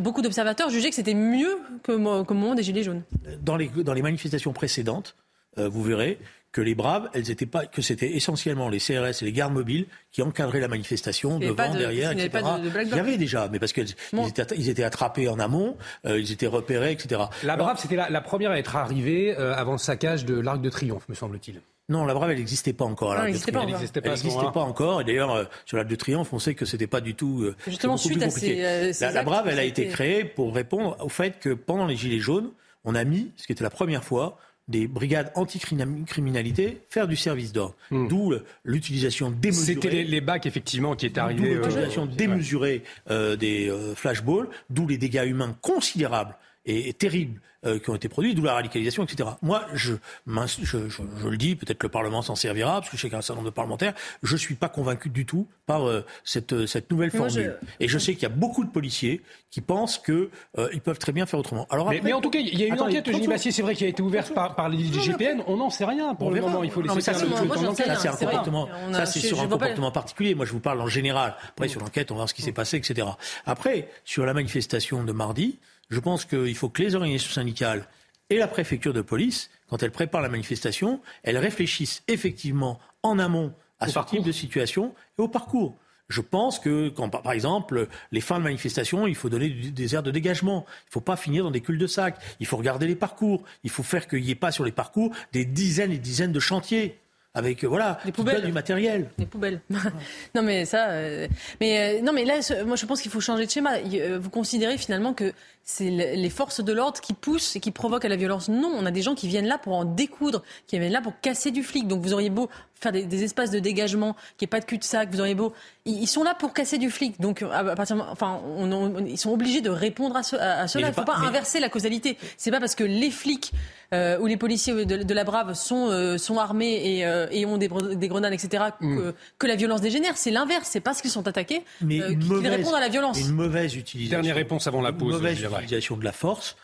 Beaucoup 0.00 0.20
d'observateurs 0.20 0.68
jugeaient 0.68 0.88
que 0.88 0.96
c'était 0.96 1.14
mieux 1.14 1.58
qu'au 1.84 1.96
que 2.24 2.34
moment 2.34 2.56
des 2.56 2.62
Gilets 2.64 2.82
jaunes. 2.82 3.02
Dans 3.40 3.56
les, 3.56 3.68
dans 3.68 3.94
les 3.94 4.02
manifestations 4.02 4.52
précédentes, 4.52 5.14
euh, 5.58 5.68
vous 5.68 5.82
verrez 5.82 6.18
que 6.52 6.60
les 6.60 6.74
braves, 6.74 7.08
elles 7.14 7.30
étaient 7.30 7.46
pas, 7.46 7.66
que 7.66 7.80
c'était 7.80 8.16
essentiellement 8.16 8.68
les 8.68 8.80
CRS 8.80 9.22
et 9.22 9.24
les 9.24 9.32
gardes 9.32 9.52
mobiles 9.52 9.86
qui 10.10 10.20
encadraient 10.20 10.58
la 10.58 10.66
manifestation 10.66 11.38
devant, 11.38 11.72
de, 11.72 11.78
derrière, 11.78 12.10
etc. 12.10 12.28
Pas 12.28 12.58
de, 12.58 12.68
de 12.68 12.82
il 12.82 12.88
y 12.88 12.98
avait 12.98 13.18
déjà, 13.18 13.48
mais 13.48 13.60
parce 13.60 13.72
qu'ils 13.72 13.94
bon. 14.12 14.26
étaient, 14.26 14.56
ils 14.56 14.68
étaient 14.68 14.82
attrapés 14.82 15.28
en 15.28 15.38
amont, 15.38 15.76
euh, 16.06 16.18
ils 16.18 16.32
étaient 16.32 16.48
repérés, 16.48 16.90
etc. 16.90 17.22
La 17.44 17.56
brave, 17.56 17.78
c'était 17.80 17.94
la, 17.94 18.10
la, 18.10 18.20
première 18.20 18.50
à 18.50 18.58
être 18.58 18.74
arrivée 18.74 19.36
euh, 19.38 19.54
avant 19.54 19.72
le 19.72 19.78
saccage 19.78 20.24
de 20.24 20.40
l'Arc 20.40 20.60
de 20.60 20.70
Triomphe, 20.70 21.08
me 21.08 21.14
semble-t-il. 21.14 21.60
Non, 21.90 22.06
la 22.06 22.14
Brave, 22.14 22.30
elle 22.30 22.38
n'existait 22.38 22.72
pas 22.72 22.84
encore. 22.84 23.10
Non, 23.14 23.22
elle 23.22 23.26
n'existait 23.26 23.50
pas, 23.50 23.66
pas, 23.66 24.52
pas, 24.52 24.60
encore. 24.60 25.00
Et 25.00 25.04
d'ailleurs, 25.04 25.32
euh, 25.32 25.44
sur 25.66 25.76
l'Arc 25.76 25.88
de 25.88 25.96
Triomphe, 25.96 26.32
on 26.32 26.38
sait 26.38 26.54
que 26.54 26.64
c'était 26.64 26.86
pas 26.86 27.00
du 27.00 27.16
tout. 27.16 27.42
Euh, 27.42 27.56
Justement, 27.66 27.96
suite 27.96 28.22
à 28.22 28.30
ces, 28.30 28.64
euh, 28.64 28.92
ces 28.92 29.06
la, 29.06 29.10
la, 29.10 29.22
Brave, 29.24 29.48
elle 29.48 29.58
a 29.58 29.64
été 29.64 29.88
créée 29.88 30.24
pour 30.24 30.54
répondre 30.54 30.96
au 31.00 31.08
fait 31.08 31.40
que 31.40 31.52
pendant 31.52 31.86
les 31.86 31.96
Gilets 31.96 32.20
jaunes, 32.20 32.52
on 32.84 32.94
a 32.94 33.02
mis, 33.02 33.32
ce 33.36 33.44
qui 33.44 33.52
était 33.52 33.64
la 33.64 33.70
première 33.70 34.04
fois, 34.04 34.38
des 34.70 34.86
brigades 34.86 35.32
anticriminalité 35.34 36.80
faire 36.88 37.08
du 37.08 37.16
service 37.16 37.52
d'ordre. 37.52 37.74
Mmh. 37.90 38.08
D'où 38.08 38.34
l'utilisation 38.64 39.30
démesurée. 39.30 39.74
C'était 39.74 39.90
les, 39.90 40.04
les, 40.04 40.20
bacs, 40.20 40.46
effectivement, 40.46 40.94
qui 40.94 41.06
étaient 41.06 41.20
arrivés. 41.20 41.54
D'où 41.54 41.62
l'utilisation 41.62 42.04
euh, 42.04 42.16
démesurée 42.16 42.82
euh, 43.10 43.36
des 43.36 43.68
euh, 43.68 43.94
flashballs, 43.94 44.48
d'où 44.70 44.86
les 44.86 44.96
dégâts 44.96 45.24
humains 45.26 45.56
considérables 45.60 46.36
et, 46.66 46.88
et 46.88 46.92
terribles 46.92 47.40
euh, 47.66 47.78
qui 47.78 47.90
ont 47.90 47.94
été 47.94 48.08
produits, 48.08 48.34
d'où 48.34 48.42
la 48.42 48.54
radicalisation, 48.54 49.04
etc. 49.04 49.28
Moi, 49.42 49.62
je, 49.74 49.92
je, 50.26 50.64
je, 50.64 50.78
je 50.88 51.28
le 51.28 51.36
dis, 51.36 51.56
peut-être 51.56 51.76
que 51.76 51.86
le 51.86 51.90
Parlement 51.90 52.22
s'en 52.22 52.34
servira, 52.34 52.80
parce 52.80 52.88
que 52.88 52.96
je 52.96 53.02
sais 53.02 53.08
qu'il 53.08 53.12
y 53.12 53.16
a 53.16 53.18
un 53.18 53.20
certain 53.20 53.40
nombre 53.40 53.50
de 53.50 53.54
parlementaires, 53.54 53.92
je 54.22 54.32
ne 54.32 54.38
suis 54.38 54.54
pas 54.54 54.70
convaincu 54.70 55.10
du 55.10 55.26
tout 55.26 55.46
par 55.66 55.86
euh, 55.86 56.02
cette, 56.24 56.64
cette 56.64 56.90
nouvelle 56.90 57.10
Moi, 57.12 57.28
formule. 57.28 57.58
Et 57.78 57.86
je 57.86 57.98
sais 57.98 58.14
qu'il 58.14 58.22
y 58.22 58.26
a 58.26 58.30
beaucoup 58.30 58.64
de 58.64 58.70
policiers 58.70 59.20
qui 59.50 59.60
pensent 59.60 59.98
qu'ils 59.98 60.30
euh, 60.56 60.70
peuvent 60.82 60.98
très 60.98 61.12
bien 61.12 61.26
faire 61.26 61.38
autrement. 61.38 61.66
Alors 61.68 61.90
mais, 61.90 61.96
après, 61.96 62.08
mais 62.08 62.12
en 62.14 62.22
tout 62.22 62.30
cas, 62.30 62.38
il 62.38 62.58
y 62.58 62.62
a 62.62 62.66
une 62.68 62.72
attends, 62.72 62.86
enquête, 62.86 63.06
Eugénie 63.08 63.28
Bassier, 63.28 63.52
c'est 63.52 63.60
vrai, 63.60 63.74
qui 63.74 63.84
a 63.84 63.88
été 63.88 64.00
ouverte 64.00 64.32
par, 64.32 64.54
par 64.54 64.70
l'IGPN. 64.70 65.42
On 65.46 65.58
n'en 65.58 65.68
sait 65.68 65.84
rien 65.84 66.14
pour 66.14 66.28
on 66.28 66.30
le 66.30 66.36
verra. 66.36 66.48
moment. 66.48 66.64
Il 66.64 66.70
faut 66.70 66.80
laisser 66.80 66.94
non, 66.94 67.00
ça, 67.02 67.12
c'est 67.12 68.08
un 68.08 68.16
comportement, 68.16 68.68
ça, 68.92 69.04
c'est 69.04 69.20
sur 69.20 69.38
un 69.38 69.48
comportement 69.48 69.90
particulier. 69.90 70.34
Moi, 70.34 70.46
je 70.46 70.52
vous 70.52 70.60
parle 70.60 70.80
en 70.80 70.88
général. 70.88 71.36
Après, 71.50 71.68
sur 71.68 71.80
l'enquête, 71.80 72.10
on 72.10 72.14
va 72.14 72.20
voir 72.20 72.28
ce 72.30 72.34
qui 72.34 72.40
s'est 72.40 72.52
passé, 72.52 72.78
etc. 72.78 73.06
Après, 73.44 73.88
sur 74.06 74.24
la 74.24 74.32
manifestation 74.32 75.04
de 75.04 75.12
mardi, 75.12 75.58
je 75.90 76.00
pense 76.00 76.24
qu'il 76.24 76.54
faut 76.54 76.68
que 76.68 76.82
les 76.82 76.94
organisations 76.94 77.32
syndicales 77.32 77.86
et 78.30 78.38
la 78.38 78.48
préfecture 78.48 78.92
de 78.92 79.02
police, 79.02 79.50
quand 79.68 79.82
elles 79.82 79.90
préparent 79.90 80.22
la 80.22 80.28
manifestation, 80.28 81.00
elles 81.22 81.38
réfléchissent 81.38 82.02
effectivement 82.08 82.78
en 83.02 83.18
amont 83.18 83.52
à 83.80 83.86
au 83.86 83.88
ce 83.88 83.94
parcours. 83.94 84.18
type 84.18 84.26
de 84.26 84.32
situation 84.32 84.94
et 85.18 85.22
au 85.22 85.28
parcours. 85.28 85.76
Je 86.08 86.20
pense 86.20 86.58
que, 86.58 86.88
quand, 86.88 87.08
par 87.08 87.32
exemple, 87.32 87.88
les 88.10 88.20
fins 88.20 88.38
de 88.38 88.44
manifestation, 88.44 89.06
il 89.06 89.14
faut 89.14 89.28
donner 89.28 89.48
des 89.48 89.94
aires 89.94 90.02
de 90.02 90.10
dégagement. 90.10 90.64
Il 90.66 90.88
ne 90.88 90.92
faut 90.92 91.00
pas 91.00 91.16
finir 91.16 91.44
dans 91.44 91.52
des 91.52 91.60
culs 91.60 91.78
de 91.78 91.86
sac. 91.86 92.16
Il 92.40 92.46
faut 92.46 92.56
regarder 92.56 92.88
les 92.88 92.96
parcours. 92.96 93.44
Il 93.62 93.70
faut 93.70 93.84
faire 93.84 94.08
qu'il 94.08 94.22
n'y 94.22 94.30
ait 94.30 94.34
pas 94.34 94.50
sur 94.50 94.64
les 94.64 94.72
parcours 94.72 95.14
des 95.32 95.44
dizaines 95.44 95.92
et 95.92 95.98
dizaines 95.98 96.32
de 96.32 96.40
chantiers 96.40 96.98
avec 97.34 97.64
voilà 97.64 98.00
des 98.04 98.12
poubelles. 98.12 98.42
du 98.42 98.52
matériel. 98.52 99.08
Des 99.18 99.26
poubelles. 99.26 99.60
Non 100.34 100.42
mais 100.42 100.64
ça 100.64 100.90
euh, 100.90 101.28
mais 101.60 101.98
euh, 101.98 102.02
non 102.02 102.12
mais 102.12 102.24
là 102.24 102.34
moi 102.66 102.76
je 102.76 102.86
pense 102.86 103.00
qu'il 103.00 103.10
faut 103.10 103.20
changer 103.20 103.46
de 103.46 103.50
schéma. 103.50 103.76
Euh, 103.78 104.18
vous 104.20 104.30
considérez 104.30 104.78
finalement 104.78 105.14
que 105.14 105.32
c'est 105.62 105.90
les 105.90 106.30
forces 106.30 106.62
de 106.62 106.72
l'ordre 106.72 107.00
qui 107.00 107.14
poussent 107.14 107.54
et 107.54 107.60
qui 107.60 107.70
provoquent 107.70 108.04
à 108.04 108.08
la 108.08 108.16
violence. 108.16 108.48
Non 108.48 108.72
on 108.74 108.84
a 108.86 108.90
des 108.90 109.02
gens 109.02 109.14
qui 109.14 109.28
viennent 109.28 109.46
là 109.46 109.58
pour 109.58 109.74
en 109.74 109.84
découdre 109.84 110.42
qui 110.66 110.78
viennent 110.78 110.92
là 110.92 111.00
pour 111.00 111.20
casser 111.20 111.50
du 111.50 111.62
flic. 111.62 111.86
Donc 111.86 112.02
vous 112.02 112.12
auriez 112.12 112.30
beau 112.30 112.48
faire 112.80 112.92
des, 112.92 113.04
des 113.04 113.24
espaces 113.24 113.50
de 113.50 113.58
dégagement 113.58 114.16
qui 114.36 114.44
est 114.44 114.48
pas 114.48 114.60
de 114.60 114.64
cul 114.64 114.78
de 114.78 114.84
sac 114.84 115.10
vous 115.12 115.20
auriez 115.20 115.34
beau 115.34 115.52
ils, 115.84 116.02
ils, 116.02 116.06
sont 116.06 116.22
là 116.22 116.34
pour 116.34 116.52
casser 116.52 116.78
du 116.78 116.90
flic 116.90 117.20
donc 117.20 117.42
à 117.42 117.76
partir 117.76 117.96
enfin 118.10 118.40
on, 118.56 118.70
on, 118.72 119.04
ils 119.04 119.18
sont 119.18 119.32
obligés 119.32 119.60
de 119.60 119.70
répondre 119.70 120.16
à, 120.16 120.22
ce, 120.22 120.36
à, 120.36 120.60
à 120.60 120.68
cela 120.68 120.88
il 120.88 120.94
faut 120.94 121.02
pas, 121.02 121.14
pas 121.14 121.20
mais... 121.20 121.28
inverser 121.28 121.60
la 121.60 121.68
causalité 121.68 122.16
c'est 122.36 122.50
pas 122.50 122.60
parce 122.60 122.74
que 122.74 122.84
les 122.84 123.10
flics 123.10 123.52
euh, 123.92 124.18
ou 124.20 124.26
les 124.26 124.36
policiers 124.36 124.84
de, 124.84 125.02
de 125.02 125.14
la 125.14 125.24
Brave 125.24 125.54
sont, 125.54 125.88
euh, 125.90 126.16
sont 126.16 126.38
armés 126.38 126.80
et, 126.84 127.04
euh, 127.04 127.26
et 127.32 127.44
ont 127.44 127.58
des, 127.58 127.68
des, 127.68 128.08
grenades, 128.08 128.32
etc., 128.32 128.64
mm. 128.80 128.96
que, 128.96 129.14
que, 129.38 129.46
la 129.48 129.56
violence 129.56 129.80
dégénère. 129.80 130.16
C'est 130.16 130.30
l'inverse. 130.30 130.68
C'est 130.70 130.80
parce 130.80 131.02
qu'ils 131.02 131.10
sont 131.10 131.26
attaqués 131.26 131.64
Mais 131.80 131.98
qu'ils 131.98 132.48
répondent 132.48 132.76
à 132.76 132.80
la 132.80 132.88
violence. 132.88 133.18
Une 133.18 133.34
mauvaise 133.34 133.74
utilisation. 133.74 134.18
Dernière 134.18 134.36
réponse 134.36 134.68
avant 134.68 134.80
la 134.80 134.92
pause. 134.92 135.14
Une 135.14 135.20
mauvaise 135.20 135.42
utilisation 135.42 135.96
de 135.96 136.04
la 136.04 136.12
force 136.12 136.56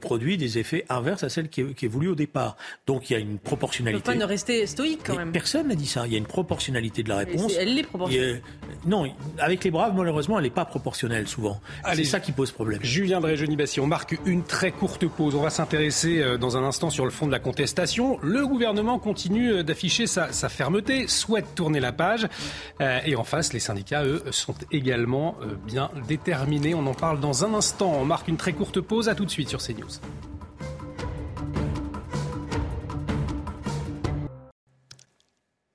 produit 0.00 0.36
des 0.36 0.58
effets 0.58 0.84
inverses 0.88 1.22
à 1.22 1.28
celle 1.28 1.48
qui 1.48 1.60
est, 1.60 1.74
qui 1.74 1.86
est 1.86 1.88
voulue 1.88 2.08
au 2.08 2.14
départ. 2.14 2.56
Donc 2.86 3.10
il 3.10 3.12
y 3.12 3.16
a 3.16 3.18
une 3.18 3.38
proportionnalité. 3.38 4.02
Pas 4.02 4.14
de 4.16 4.24
rester 4.24 4.66
stoïque 4.66 5.00
quand 5.04 5.16
même. 5.16 5.32
Personne 5.32 5.68
n'a 5.68 5.74
dit 5.74 5.86
ça. 5.86 6.06
Il 6.06 6.12
y 6.12 6.14
a 6.16 6.18
une 6.18 6.26
proportionnalité 6.26 7.02
de 7.02 7.08
la 7.08 7.18
réponse. 7.18 7.54
Elle 7.58 7.78
est 7.78 7.82
proportionnelle. 7.84 8.42
Non, 8.86 9.06
avec 9.38 9.64
les 9.64 9.70
braves, 9.70 9.94
malheureusement, 9.96 10.38
elle 10.38 10.44
n'est 10.44 10.50
pas 10.50 10.64
proportionnelle 10.64 11.28
souvent. 11.28 11.60
C'est 11.94 12.04
ça 12.04 12.20
qui 12.20 12.32
pose 12.32 12.50
problème. 12.50 12.80
Julien 12.82 13.20
Drey, 13.20 13.36
Jeannie 13.36 13.56
Bassi, 13.56 13.80
on 13.80 13.86
marque 13.86 14.18
une 14.26 14.44
très 14.44 14.72
courte 14.72 15.06
pause. 15.06 15.34
On 15.34 15.42
va 15.42 15.50
s'intéresser 15.50 16.20
euh, 16.20 16.38
dans 16.38 16.56
un 16.56 16.64
instant 16.64 16.90
sur 16.90 17.04
le 17.04 17.10
fond 17.10 17.26
de 17.26 17.32
la 17.32 17.38
contestation. 17.38 18.18
Le 18.22 18.46
gouvernement 18.46 18.98
continue 18.98 19.52
euh, 19.52 19.62
d'afficher 19.62 20.06
sa, 20.06 20.32
sa, 20.32 20.48
fermeté, 20.48 21.06
souhaite 21.08 21.54
tourner 21.54 21.80
la 21.80 21.92
page. 21.92 22.26
Euh, 22.80 23.00
et 23.04 23.16
en 23.16 23.24
face, 23.24 23.52
les 23.52 23.60
syndicats, 23.60 24.04
eux, 24.04 24.22
sont 24.30 24.54
également 24.72 25.36
euh, 25.42 25.54
bien 25.66 25.90
déterminés. 26.08 26.74
On 26.74 26.86
en 26.86 26.94
parle 26.94 27.20
dans 27.20 27.44
un 27.44 27.54
instant. 27.54 27.92
On 28.00 28.04
marque 28.04 28.28
une 28.28 28.36
très 28.36 28.52
courte 28.52 28.80
pause. 28.80 29.08
À 29.08 29.14
tout 29.14 29.24
de 29.24 29.30
suite 29.30 29.48
sur 29.48 29.60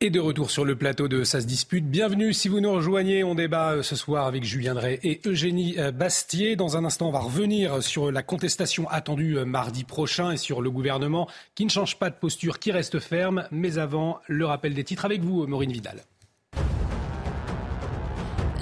Et 0.06 0.10
de 0.10 0.20
retour 0.20 0.52
sur 0.52 0.66
le 0.66 0.76
plateau 0.76 1.08
de 1.08 1.24
Ça 1.24 1.40
se 1.40 1.46
dispute. 1.46 1.86
Bienvenue 1.86 2.34
si 2.34 2.50
vous 2.50 2.60
nous 2.60 2.74
rejoignez. 2.74 3.24
On 3.24 3.36
débat 3.36 3.72
euh, 3.72 3.84
ce 3.84 3.96
soir 3.96 4.28
avec 4.28 4.44
Julien 4.44 4.74
Drey 4.74 5.00
et 5.02 5.22
Eugénie 5.26 5.76
euh, 5.80 5.94
Bastier. 5.94 6.58
Dans 6.58 6.76
un 6.76 6.84
instant, 6.84 7.08
on 7.08 7.12
va 7.12 7.20
revenir 7.20 7.82
sur 7.82 8.12
la 8.12 8.22
contestation 8.22 8.86
attendue 8.90 9.38
euh, 9.38 9.46
mardi 9.46 9.86
prochain 9.86 10.32
et 10.32 10.38
sur 10.38 10.62
le 10.62 10.70
gouvernement 10.70 11.30
qui 11.56 11.64
ne 11.64 11.70
change 11.70 12.00
pas 12.00 12.10
de 12.10 12.16
posture, 12.16 12.60
qui 12.60 12.74
reste 12.74 13.00
ferme. 13.00 13.48
Mais 13.52 13.78
avant, 13.78 14.20
le 14.28 14.46
rappel 14.46 14.74
des 14.74 14.84
titres 14.84 15.06
avec 15.06 15.22
vous, 15.22 15.48
Maureen 15.48 15.72
Vidal. 15.72 16.04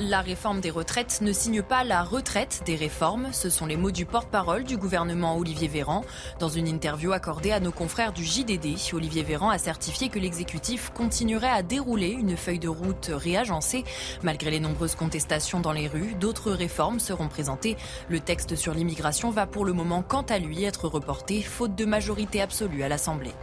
La 0.10 0.22
réforme 0.22 0.62
des 0.62 0.72
retraites 0.72 1.20
ne 1.22 1.32
signe 1.32 1.62
pas 1.62 1.84
la 1.84 2.04
retraite 2.04 2.64
des 2.66 2.76
réformes. 2.76 3.28
Ce 3.34 3.52
sont 3.52 3.68
les 3.68 3.78
mots 3.78 3.92
du 3.92 4.08
porte-parole 4.08 4.64
du 4.64 4.76
gouvernement 4.76 5.38
Olivier 5.38 5.68
Véran. 5.68 6.04
Dans 6.40 6.50
une 6.50 6.68
interview 6.68 7.12
accordée 7.12 7.52
à 7.52 7.60
nos 7.60 7.72
confrères 7.72 8.12
du 8.12 8.26
JDD, 8.26 8.78
Olivier 8.94 9.22
Véran 9.22 9.52
a 9.52 9.60
certifié 9.60 10.10
que 10.10 10.18
l'exécutif 10.18 10.90
continuerait 10.96 11.52
à 11.52 11.62
dérouler 11.62 12.10
une 12.10 12.36
feuille 12.36 12.58
de 12.58 12.68
route 12.68 13.12
réagencée. 13.14 13.84
Malgré 14.24 14.50
les 14.50 14.60
nombreuses 14.60 14.96
contestations 14.96 15.60
dans 15.60 15.72
les 15.72 15.88
rues, 15.88 16.16
d'autres 16.20 16.52
réformes 16.52 17.00
seront 17.00 17.28
présentées. 17.28 17.78
Le 18.10 18.20
texte 18.20 18.56
sur 18.56 18.74
l'immigration 18.74 19.30
va 19.30 19.46
pour 19.46 19.66
le 19.66 19.74
moment, 19.74 20.02
quant 20.02 20.24
à 20.24 20.40
lui, 20.40 20.64
être 20.64 20.88
reporté, 20.88 21.44
faute 21.44 21.76
de 21.76 21.86
majorité 21.86 22.42
absolue 22.42 22.82
à 22.82 22.90
l'Assemblée. 22.90 23.34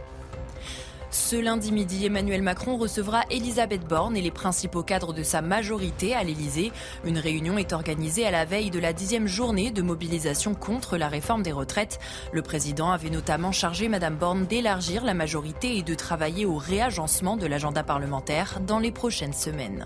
Ce 1.11 1.35
lundi 1.35 1.71
midi, 1.71 2.05
Emmanuel 2.05 2.43
Macron 2.43 2.77
recevra 2.77 3.23
Elisabeth 3.31 3.83
Borne 3.83 4.15
et 4.15 4.21
les 4.21 4.29
principaux 4.29 4.83
cadres 4.83 5.11
de 5.11 5.23
sa 5.23 5.41
majorité 5.41 6.13
à 6.13 6.23
l'Elysée. 6.23 6.71
Une 7.03 7.17
réunion 7.17 7.57
est 7.57 7.73
organisée 7.73 8.27
à 8.27 8.31
la 8.31 8.45
veille 8.45 8.69
de 8.69 8.79
la 8.79 8.93
dixième 8.93 9.25
journée 9.25 9.71
de 9.71 9.81
mobilisation 9.81 10.53
contre 10.53 10.97
la 10.97 11.07
réforme 11.07 11.41
des 11.41 11.51
retraites. 11.51 11.99
Le 12.31 12.43
président 12.43 12.91
avait 12.91 13.09
notamment 13.09 13.51
chargé 13.51 13.89
Madame 13.89 14.17
Borne 14.17 14.45
d'élargir 14.45 15.03
la 15.03 15.15
majorité 15.15 15.77
et 15.77 15.83
de 15.83 15.95
travailler 15.95 16.45
au 16.45 16.57
réagencement 16.57 17.37
de 17.37 17.47
l'agenda 17.47 17.81
parlementaire 17.81 18.59
dans 18.59 18.79
les 18.79 18.91
prochaines 18.91 19.33
semaines. 19.33 19.85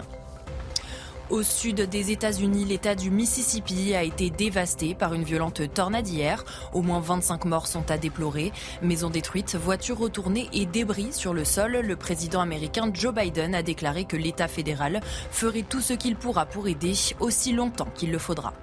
Au 1.30 1.42
sud 1.42 1.82
des 1.90 2.12
États-Unis, 2.12 2.66
l'État 2.66 2.96
du 2.96 3.10
Mississippi 3.10 3.96
a 3.96 4.04
été 4.04 4.30
dévasté 4.30 4.94
par 4.94 5.14
une 5.14 5.24
violente 5.24 5.62
tornade 5.74 6.08
hier. 6.08 6.44
Au 6.74 6.82
moins 6.82 7.00
25 7.00 7.46
morts 7.46 7.68
sont 7.68 7.90
à 7.90 7.98
déplorer. 7.98 8.52
Maisons 8.82 9.10
détruites, 9.10 9.56
voitures 9.56 9.98
retournées 9.98 10.50
et 10.52 10.66
débris 10.66 11.14
sur 11.14 11.34
le 11.34 11.46
sol. 11.46 11.80
Le 11.82 11.96
président 11.96 12.42
américain 12.42 12.92
Joe 12.94 13.14
Biden 13.14 13.56
a 13.56 13.64
déclaré 13.64 14.04
que 14.04 14.18
l'État 14.18 14.50
fédéral 14.50 15.00
ferait 15.32 15.64
tout 15.64 15.82
ce 15.82 15.94
qu'il 15.94 16.18
pourra 16.18 16.46
pour 16.46 16.68
aider 16.68 16.94
aussi 17.22 17.54
longtemps 17.54 17.88
qu'il 17.96 18.12
le 18.12 18.20
faudra. 18.20 18.54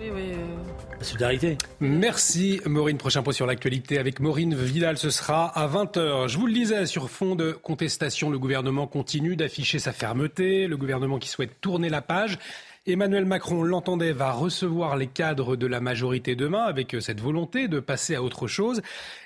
Oui, 0.00 0.10
oui. 0.14 0.32
La 0.98 1.04
solidarité. 1.04 1.58
Merci 1.80 2.60
Maureen. 2.64 2.96
Prochain 2.96 3.22
point 3.22 3.34
sur 3.34 3.46
l'actualité 3.46 3.98
avec 3.98 4.18
Maureen 4.18 4.54
Vidal. 4.54 4.96
Ce 4.96 5.10
sera 5.10 5.46
à 5.46 5.68
20h. 5.68 6.26
Je 6.26 6.38
vous 6.38 6.46
le 6.46 6.54
disais, 6.54 6.86
sur 6.86 7.10
fond 7.10 7.34
de 7.34 7.52
contestation, 7.52 8.30
le 8.30 8.38
gouvernement 8.38 8.86
continue 8.86 9.36
d'afficher 9.36 9.78
sa 9.78 9.92
fermeté. 9.92 10.68
Le 10.68 10.78
gouvernement 10.78 11.18
qui 11.18 11.28
souhaite 11.28 11.60
tourner 11.60 11.90
la 11.90 12.00
page. 12.00 12.38
Emmanuel 12.86 13.26
Macron, 13.26 13.62
l'entendait, 13.62 14.12
va 14.12 14.32
recevoir 14.32 14.96
les 14.96 15.06
cadres 15.06 15.54
de 15.54 15.66
la 15.66 15.82
majorité 15.82 16.34
demain 16.34 16.62
avec 16.62 16.96
cette 17.00 17.20
volonté 17.20 17.68
de 17.68 17.78
passer 17.78 18.14
à 18.14 18.22
autre 18.22 18.46
chose. 18.46 18.80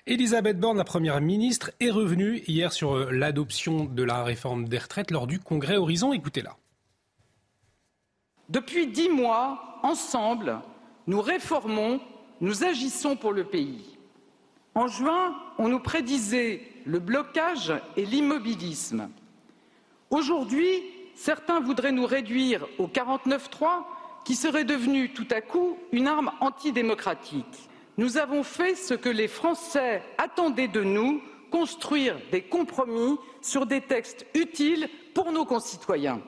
Elisabeth 0.09 0.59
Borne, 0.59 0.77
la 0.77 0.85
première 0.85 1.21
ministre, 1.21 1.71
est 1.79 1.91
revenue 1.91 2.43
hier 2.49 2.73
sur 2.73 3.13
l'adoption 3.13 3.85
de 3.85 4.03
la 4.03 4.25
réforme 4.25 4.69
des 4.69 4.79
retraites 4.79 5.13
lors 5.13 5.29
du 5.29 5.39
congrès 5.39 5.77
Horizon. 5.77 6.13
Écoutez-la. 6.13 6.57
Depuis 8.48 8.87
dix 8.87 9.09
mois, 9.09 9.78
ensemble, 9.83 10.61
nous 11.07 11.20
réformons, 11.20 12.00
nous 12.40 12.64
agissons 12.64 13.16
pour 13.16 13.33
le 13.33 13.44
pays. 13.44 13.98
En 14.74 14.87
juin, 14.87 15.35
on 15.59 15.68
nous 15.68 15.78
prédisait 15.78 16.62
le 16.85 16.98
blocage 16.98 17.72
et 17.96 18.04
l'immobilisme. 18.04 19.09
Aujourd'hui, 20.11 20.83
certains 21.14 21.61
voudraient 21.61 21.92
nous 21.92 22.07
réduire 22.07 22.66
au 22.78 22.87
49-3, 22.87 23.85
qui 24.24 24.35
serait 24.35 24.64
devenu 24.64 25.12
tout 25.12 25.28
à 25.30 25.40
coup 25.40 25.78
une 25.92 26.09
arme 26.09 26.33
antidémocratique. 26.40 27.68
Nous 27.98 28.16
avons 28.16 28.42
fait 28.42 28.74
ce 28.74 28.94
que 28.94 29.09
les 29.09 29.28
Français 29.28 30.02
attendaient 30.18 30.68
de 30.68 30.83
nous, 30.83 31.22
construire 31.50 32.16
des 32.33 32.42
compromis 32.42 33.16
sur 33.40 33.66
des 33.66 33.80
textes 33.80 34.26
utiles 34.35 34.88
pour 35.14 35.30
nos 35.30 35.44
concitoyens. 35.44 36.20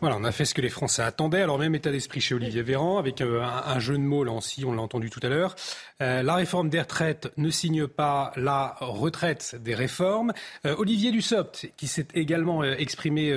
Voilà, 0.00 0.18
on 0.18 0.24
a 0.24 0.32
fait 0.32 0.44
ce 0.44 0.52
que 0.52 0.60
les 0.60 0.68
Français 0.68 1.00
attendaient. 1.00 1.40
Alors 1.40 1.58
même 1.58 1.74
état 1.74 1.90
d'esprit 1.90 2.20
chez 2.20 2.34
Olivier 2.34 2.60
Véran, 2.62 2.98
avec 2.98 3.22
euh, 3.22 3.42
un, 3.42 3.78
jeu 3.78 3.94
de 3.94 4.02
mots 4.02 4.24
là 4.24 4.32
aussi, 4.32 4.62
on 4.66 4.72
l'a 4.72 4.82
entendu 4.82 5.08
tout 5.08 5.20
à 5.22 5.30
l'heure. 5.30 5.54
Euh, 6.02 6.22
la 6.22 6.34
réforme 6.34 6.68
des 6.68 6.80
retraites 6.80 7.32
ne 7.38 7.48
signe 7.48 7.86
pas 7.86 8.30
la 8.36 8.76
retraite 8.80 9.56
des 9.58 9.74
réformes. 9.74 10.34
Euh, 10.66 10.74
Olivier 10.76 11.12
Dussopt, 11.12 11.72
qui 11.78 11.88
s'est 11.88 12.08
également 12.12 12.62
euh, 12.62 12.74
exprimé 12.76 13.32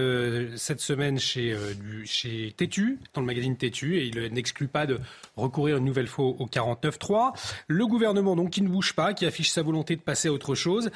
cette 0.57 0.81
semaine 0.81 1.17
chez, 1.17 1.55
du, 1.79 2.05
chez 2.05 2.53
Tétu, 2.57 2.99
dans 3.13 3.21
le 3.21 3.27
magazine 3.27 3.55
Tétu, 3.55 3.97
et 3.97 4.07
il 4.07 4.33
n'exclut 4.33 4.67
pas 4.67 4.85
de 4.85 4.99
recourir 5.37 5.77
une 5.77 5.85
nouvelle 5.85 6.07
fois 6.07 6.25
au 6.25 6.45
49.3. 6.45 7.33
Le 7.67 7.87
gouvernement, 7.87 8.35
donc, 8.35 8.49
qui 8.49 8.61
ne 8.61 8.67
bouge 8.67 8.93
pas, 8.93 9.13
qui 9.13 9.25
affiche 9.25 9.49
sa 9.49 9.61
volonté 9.61 9.95
de 9.95 10.01
passer 10.01 10.27
à 10.27 10.33
autre 10.33 10.55
chose. 10.55 10.91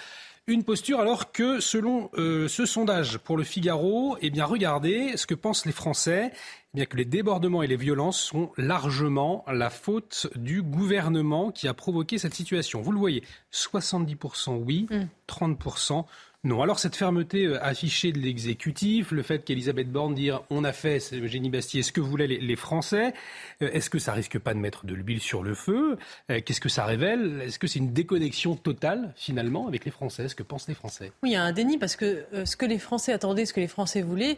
Une 0.46 0.66
posture 0.66 1.00
alors 1.00 1.32
que, 1.32 1.62
selon 1.62 2.10
euh, 2.16 2.50
ce 2.50 2.66
sondage 2.66 3.18
pour 3.18 3.38
le 3.38 3.46
Figaro, 3.46 4.18
eh 4.20 4.30
bien, 4.30 4.44
regardez 4.44 5.16
ce 5.16 5.26
que 5.26 5.36
pensent 5.36 5.66
les 5.66 5.72
Français. 5.72 6.32
Eh 6.34 6.78
bien, 6.78 6.86
que 6.86 6.98
les 6.98 7.06
débordements 7.06 7.64
et 7.64 7.68
les 7.68 7.78
violences 7.78 8.20
sont 8.20 8.52
largement 8.58 9.46
la 9.48 9.70
faute 9.70 10.28
du 10.36 10.62
gouvernement 10.62 11.52
qui 11.52 11.70
a 11.70 11.74
provoqué 11.74 12.18
cette 12.18 12.34
situation. 12.34 12.82
Vous 12.82 12.92
le 12.92 13.00
voyez, 13.00 13.24
70% 13.54 14.58
oui, 14.58 14.88
mm. 14.90 15.08
30% 15.30 16.04
non. 16.44 16.62
Alors 16.62 16.80
cette 16.80 16.96
fermeté 16.96 17.46
euh, 17.46 17.64
affichée 17.64 18.12
de 18.12 18.20
l'exécutif, 18.20 19.12
le 19.12 19.24
fait 19.24 19.44
qu'Elisabeth 19.44 19.92
Borne 19.92 20.14
dire 20.14 20.42
on 20.50 20.64
a 20.64 20.74
fait, 20.74 21.00
Eugénie 21.14 21.50
Bastier, 21.50 21.84
ce 21.84 21.92
que 21.92 22.02
voulaient 22.02 22.28
les, 22.28 22.56
Français, 22.56 23.14
euh, 23.62 23.70
est-ce 23.72 23.90
que 23.90 24.00
ça 24.00 24.14
risque 24.14 24.40
pas 24.40 24.54
de 24.54 24.60
mettre 24.60 24.86
de 24.86 24.94
l'huile 24.94 25.22
sur 25.22 25.44
le 25.44 25.54
feu 25.56 25.98
euh, 26.30 26.42
Qu'est-ce 26.46 26.62
que 26.62 26.70
ça 26.70 26.86
révèle 26.86 27.42
Est-ce 27.46 27.60
que 27.60 27.68
c'est 27.68 27.80
une 27.80 27.94
déconnexion 27.94 28.56
totale 28.56 29.14
finalement 29.16 29.68
avec 29.68 29.86
les 29.86 29.92
Français 29.92 30.28
Ce 30.28 30.36
que 30.36 30.44
pensent 30.44 30.68
les 30.68 30.74
Français? 30.74 31.12
Oui, 31.24 31.30
il 31.30 31.34
y 31.34 31.36
a 31.36 31.44
un 31.44 31.52
déni 31.52 31.78
parce 31.78 31.96
que 31.96 32.26
ce 32.46 32.56
que 32.56 32.66
les 32.66 32.80
Français 32.80 33.14
attendaient, 33.14 33.46
ce 33.46 33.54
que 33.54 33.60
les 33.60 33.68
Français 33.68 34.02
voulaient, 34.02 34.38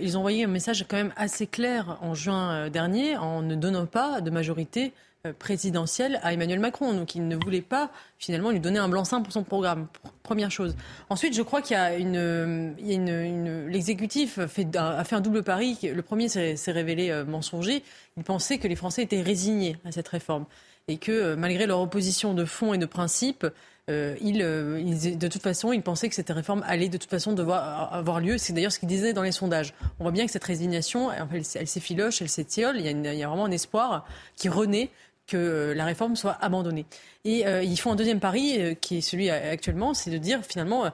ils 0.00 0.16
ont 0.16 0.20
envoyé 0.20 0.44
un 0.44 0.48
message 0.48 0.84
quand 0.88 0.96
même 0.96 1.12
assez 1.16 1.46
clair 1.46 1.98
en 2.00 2.14
juin 2.14 2.68
dernier 2.70 3.16
en 3.16 3.42
ne 3.42 3.54
donnant 3.54 3.86
pas 3.86 4.20
de 4.20 4.30
majorité 4.30 4.92
présidentielle 5.32 6.20
à 6.22 6.32
Emmanuel 6.32 6.60
Macron. 6.60 6.92
Donc 6.92 7.14
il 7.14 7.26
ne 7.26 7.36
voulait 7.36 7.62
pas 7.62 7.90
finalement 8.18 8.50
lui 8.50 8.60
donner 8.60 8.78
un 8.78 8.88
blanc-seing 8.88 9.22
pour 9.22 9.32
son 9.32 9.42
programme. 9.42 9.86
Première 10.22 10.50
chose. 10.50 10.76
Ensuite, 11.10 11.34
je 11.34 11.42
crois 11.42 11.62
qu'il 11.62 11.76
y 11.76 11.80
a 11.80 11.96
une, 11.96 12.74
une 12.78 13.66
l'exécutif 13.68 14.38
a 14.38 14.48
fait 14.48 15.14
un 15.14 15.20
double 15.20 15.42
pari. 15.42 15.78
Le 15.82 16.02
premier 16.02 16.28
s'est 16.28 16.72
révélé 16.72 17.24
mensonger. 17.26 17.82
Il 18.16 18.24
pensait 18.24 18.58
que 18.58 18.68
les 18.68 18.76
Français 18.76 19.02
étaient 19.02 19.22
résignés 19.22 19.76
à 19.84 19.92
cette 19.92 20.08
réforme 20.08 20.46
et 20.88 20.98
que 20.98 21.34
malgré 21.34 21.66
leur 21.66 21.80
opposition 21.80 22.34
de 22.34 22.44
fond 22.44 22.72
et 22.72 22.78
de 22.78 22.86
principe, 22.86 23.46
euh, 23.88 24.16
il, 24.20 24.42
euh, 24.42 24.80
il, 24.80 25.16
de 25.16 25.28
toute 25.28 25.42
façon, 25.42 25.72
il 25.72 25.82
pensait 25.82 26.08
que 26.08 26.14
cette 26.14 26.30
réforme 26.30 26.64
allait 26.66 26.88
de 26.88 26.96
toute 26.96 27.10
façon 27.10 27.32
devoir 27.32 27.92
avoir 27.92 28.20
lieu. 28.20 28.36
C'est 28.36 28.52
d'ailleurs 28.52 28.72
ce 28.72 28.80
qu'il 28.80 28.88
disait 28.88 29.12
dans 29.12 29.22
les 29.22 29.32
sondages. 29.32 29.74
On 30.00 30.04
voit 30.04 30.12
bien 30.12 30.26
que 30.26 30.32
cette 30.32 30.44
résignation, 30.44 31.12
elle, 31.12 31.42
elle 31.54 31.68
s'effiloche, 31.68 32.20
elle 32.20 32.28
s'étiole. 32.28 32.80
Il, 32.80 32.86
il, 32.86 33.14
y 33.14 33.22
a 33.22 33.28
vraiment 33.28 33.44
un 33.44 33.50
espoir 33.52 34.04
qui 34.34 34.48
renaît 34.48 34.90
que 35.26 35.72
la 35.76 35.84
réforme 35.84 36.16
soit 36.16 36.36
abandonnée. 36.40 36.86
Et 37.24 37.46
euh, 37.46 37.62
ils 37.62 37.76
font 37.76 37.92
un 37.92 37.96
deuxième 37.96 38.20
pari, 38.20 38.60
euh, 38.60 38.74
qui 38.74 38.98
est 38.98 39.00
celui 39.00 39.30
actuellement, 39.30 39.94
c'est 39.94 40.10
de 40.10 40.18
dire 40.18 40.40
finalement 40.44 40.84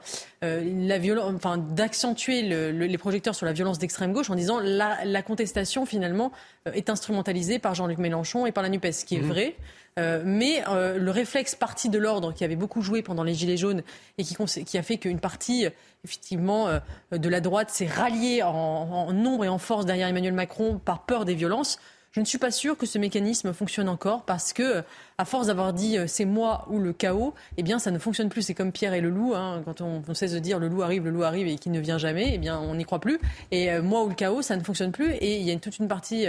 euh, 0.42 0.64
la 0.86 0.98
violence, 0.98 1.32
enfin 1.36 1.58
d'accentuer 1.58 2.42
le, 2.42 2.72
le, 2.72 2.86
les 2.86 2.98
projecteurs 2.98 3.34
sur 3.34 3.46
la 3.46 3.52
violence 3.52 3.78
d'extrême 3.78 4.12
gauche 4.12 4.30
en 4.30 4.34
disant 4.34 4.58
la, 4.60 5.04
la 5.04 5.22
contestation 5.22 5.84
finalement 5.84 6.32
est 6.72 6.88
instrumentalisée 6.88 7.58
par 7.58 7.74
Jean-Luc 7.74 7.98
Mélenchon 7.98 8.46
et 8.46 8.52
par 8.52 8.62
la 8.62 8.68
Nupes, 8.68 8.92
ce 8.92 9.04
qui 9.04 9.16
est 9.16 9.20
mmh. 9.20 9.28
vrai. 9.28 9.56
Euh, 9.98 10.22
mais 10.24 10.64
euh, 10.68 10.96
le 10.96 11.10
réflexe 11.10 11.54
parti 11.54 11.90
de 11.90 11.98
l'ordre 11.98 12.32
qui 12.32 12.44
avait 12.44 12.56
beaucoup 12.56 12.80
joué 12.80 13.02
pendant 13.02 13.24
les 13.24 13.34
Gilets 13.34 13.58
jaunes 13.58 13.82
et 14.16 14.24
qui, 14.24 14.34
qui 14.64 14.78
a 14.78 14.82
fait 14.82 14.96
qu'une 14.96 15.20
partie 15.20 15.66
effectivement 16.02 16.68
euh, 16.68 16.78
de 17.12 17.28
la 17.28 17.42
droite 17.42 17.68
s'est 17.68 17.86
ralliée 17.86 18.42
en, 18.42 18.48
en, 18.50 19.12
nombre 19.12 19.44
et 19.44 19.48
en 19.48 19.58
force 19.58 19.84
derrière 19.84 20.08
Emmanuel 20.08 20.32
Macron 20.32 20.80
par 20.82 21.04
peur 21.04 21.26
des 21.26 21.34
violences, 21.34 21.78
Je 22.12 22.20
ne 22.20 22.24
suis 22.24 22.38
pas 22.38 22.50
sûre 22.50 22.76
que 22.76 22.86
ce 22.86 22.98
mécanisme 22.98 23.52
fonctionne 23.52 23.88
encore 23.88 24.24
parce 24.24 24.52
que, 24.52 24.82
à 25.18 25.24
force 25.24 25.46
d'avoir 25.46 25.72
dit 25.72 25.96
c'est 26.06 26.26
moi 26.26 26.66
ou 26.70 26.78
le 26.78 26.92
chaos, 26.92 27.34
eh 27.56 27.62
bien, 27.62 27.78
ça 27.78 27.90
ne 27.90 27.98
fonctionne 27.98 28.28
plus. 28.28 28.42
C'est 28.42 28.54
comme 28.54 28.70
Pierre 28.70 28.94
et 28.94 29.00
le 29.00 29.08
loup. 29.08 29.34
Hein. 29.34 29.62
quand 29.64 29.80
on, 29.80 30.02
cesse 30.14 30.32
de 30.32 30.38
dire 30.38 30.58
le 30.58 30.68
loup 30.68 30.82
arrive, 30.82 31.04
le 31.04 31.10
loup 31.10 31.22
arrive 31.22 31.48
et 31.48 31.56
qu'il 31.56 31.72
ne 31.72 31.80
vient 31.80 31.98
jamais, 31.98 32.32
eh 32.34 32.38
bien, 32.38 32.58
on 32.58 32.74
n'y 32.74 32.84
croit 32.84 33.00
plus. 33.00 33.18
Et 33.50 33.78
moi 33.80 34.04
ou 34.04 34.10
le 34.10 34.14
chaos, 34.14 34.42
ça 34.42 34.56
ne 34.56 34.62
fonctionne 34.62 34.92
plus. 34.92 35.12
Et 35.14 35.38
il 35.38 35.42
y 35.42 35.50
a 35.50 35.56
toute 35.56 35.78
une 35.78 35.88
partie 35.88 36.28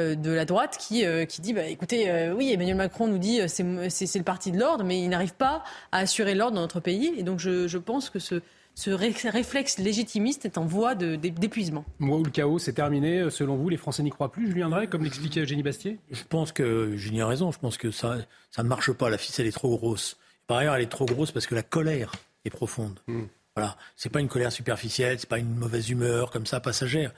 euh, 0.00 0.14
de 0.14 0.30
la 0.30 0.46
droite 0.46 0.78
qui, 0.78 1.04
euh, 1.04 1.26
dit 1.26 1.52
bah, 1.52 1.66
écoutez, 1.66 2.10
euh, 2.10 2.32
oui, 2.32 2.50
Emmanuel 2.50 2.76
Macron 2.76 3.08
nous 3.08 3.18
dit 3.18 3.40
c'est 3.46 3.62
le 3.62 4.22
parti 4.22 4.50
de 4.50 4.58
l'ordre, 4.58 4.84
mais 4.84 5.02
il 5.02 5.08
n'arrive 5.10 5.34
pas 5.34 5.62
à 5.92 5.98
assurer 5.98 6.34
l'ordre 6.34 6.54
dans 6.54 6.62
notre 6.62 6.80
pays. 6.80 7.12
Et 7.18 7.22
donc 7.22 7.40
je, 7.40 7.68
je 7.68 7.76
pense 7.76 8.08
que 8.08 8.18
ce, 8.18 8.40
ce 8.74 8.90
réflexe 8.90 9.78
légitimiste 9.78 10.44
est 10.44 10.58
en 10.58 10.64
voie 10.64 10.94
d'épuisement. 10.94 11.84
Moi 11.98 12.18
ou 12.18 12.24
le 12.24 12.30
chaos, 12.30 12.58
c'est 12.58 12.72
terminé. 12.72 13.30
Selon 13.30 13.56
vous, 13.56 13.68
les 13.68 13.76
Français 13.76 14.02
n'y 14.02 14.10
croient 14.10 14.32
plus, 14.32 14.48
Julien 14.48 14.68
Drey, 14.68 14.86
comme 14.86 15.04
l'expliquait 15.04 15.40
Eugénie 15.40 15.62
Bastier? 15.62 15.98
Je 16.10 16.22
pense 16.28 16.52
que 16.52 16.96
Julien 16.96 17.26
a 17.26 17.28
raison. 17.28 17.52
Je 17.52 17.58
pense 17.58 17.76
que 17.76 17.90
ça, 17.90 18.16
ça 18.50 18.62
ne 18.62 18.68
marche 18.68 18.92
pas. 18.92 19.10
La 19.10 19.18
ficelle 19.18 19.46
est 19.46 19.52
trop 19.52 19.76
grosse. 19.76 20.16
Par 20.46 20.58
ailleurs, 20.58 20.74
elle 20.74 20.82
est 20.82 20.86
trop 20.86 21.06
grosse 21.06 21.32
parce 21.32 21.46
que 21.46 21.54
la 21.54 21.62
colère 21.62 22.12
est 22.44 22.50
profonde. 22.50 22.98
Hmm. 23.06 23.24
Voilà, 23.54 23.76
c'est 23.96 24.08
pas 24.08 24.20
une 24.20 24.28
colère 24.28 24.50
superficielle, 24.50 25.18
c'est 25.20 25.28
pas 25.28 25.38
une 25.38 25.54
mauvaise 25.54 25.90
humeur 25.90 26.30
comme 26.30 26.46
ça 26.46 26.58
passagère. 26.58 27.12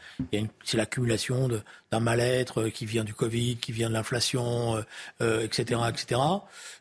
C'est 0.64 0.77
l'accumulation 0.77 1.49
d'un 1.93 2.01
mal-être 2.01 2.62
euh, 2.62 2.71
qui 2.71 2.87
vient 2.87 3.05
du 3.05 3.14
Covid, 3.14 3.57
qui 3.59 3.71
vient 3.71 3.88
de 3.88 3.95
l'inflation, 3.95 4.77
etc., 5.21 5.81
euh, 5.81 5.88
etc. 5.88 6.21
Euh, 6.21 6.38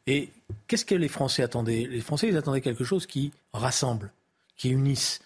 Et 0.07 0.31
qu'est-ce 0.67 0.85
que 0.85 0.95
les 0.95 1.07
Français 1.07 1.43
attendaient? 1.43 1.87
Les 1.87 2.01
Français, 2.01 2.29
ils 2.29 2.37
attendaient 2.37 2.61
quelque 2.61 2.83
chose 2.83 3.05
qui 3.05 3.31
rassemble, 3.53 4.11
qui 4.57 4.69
unisse. 4.69 5.19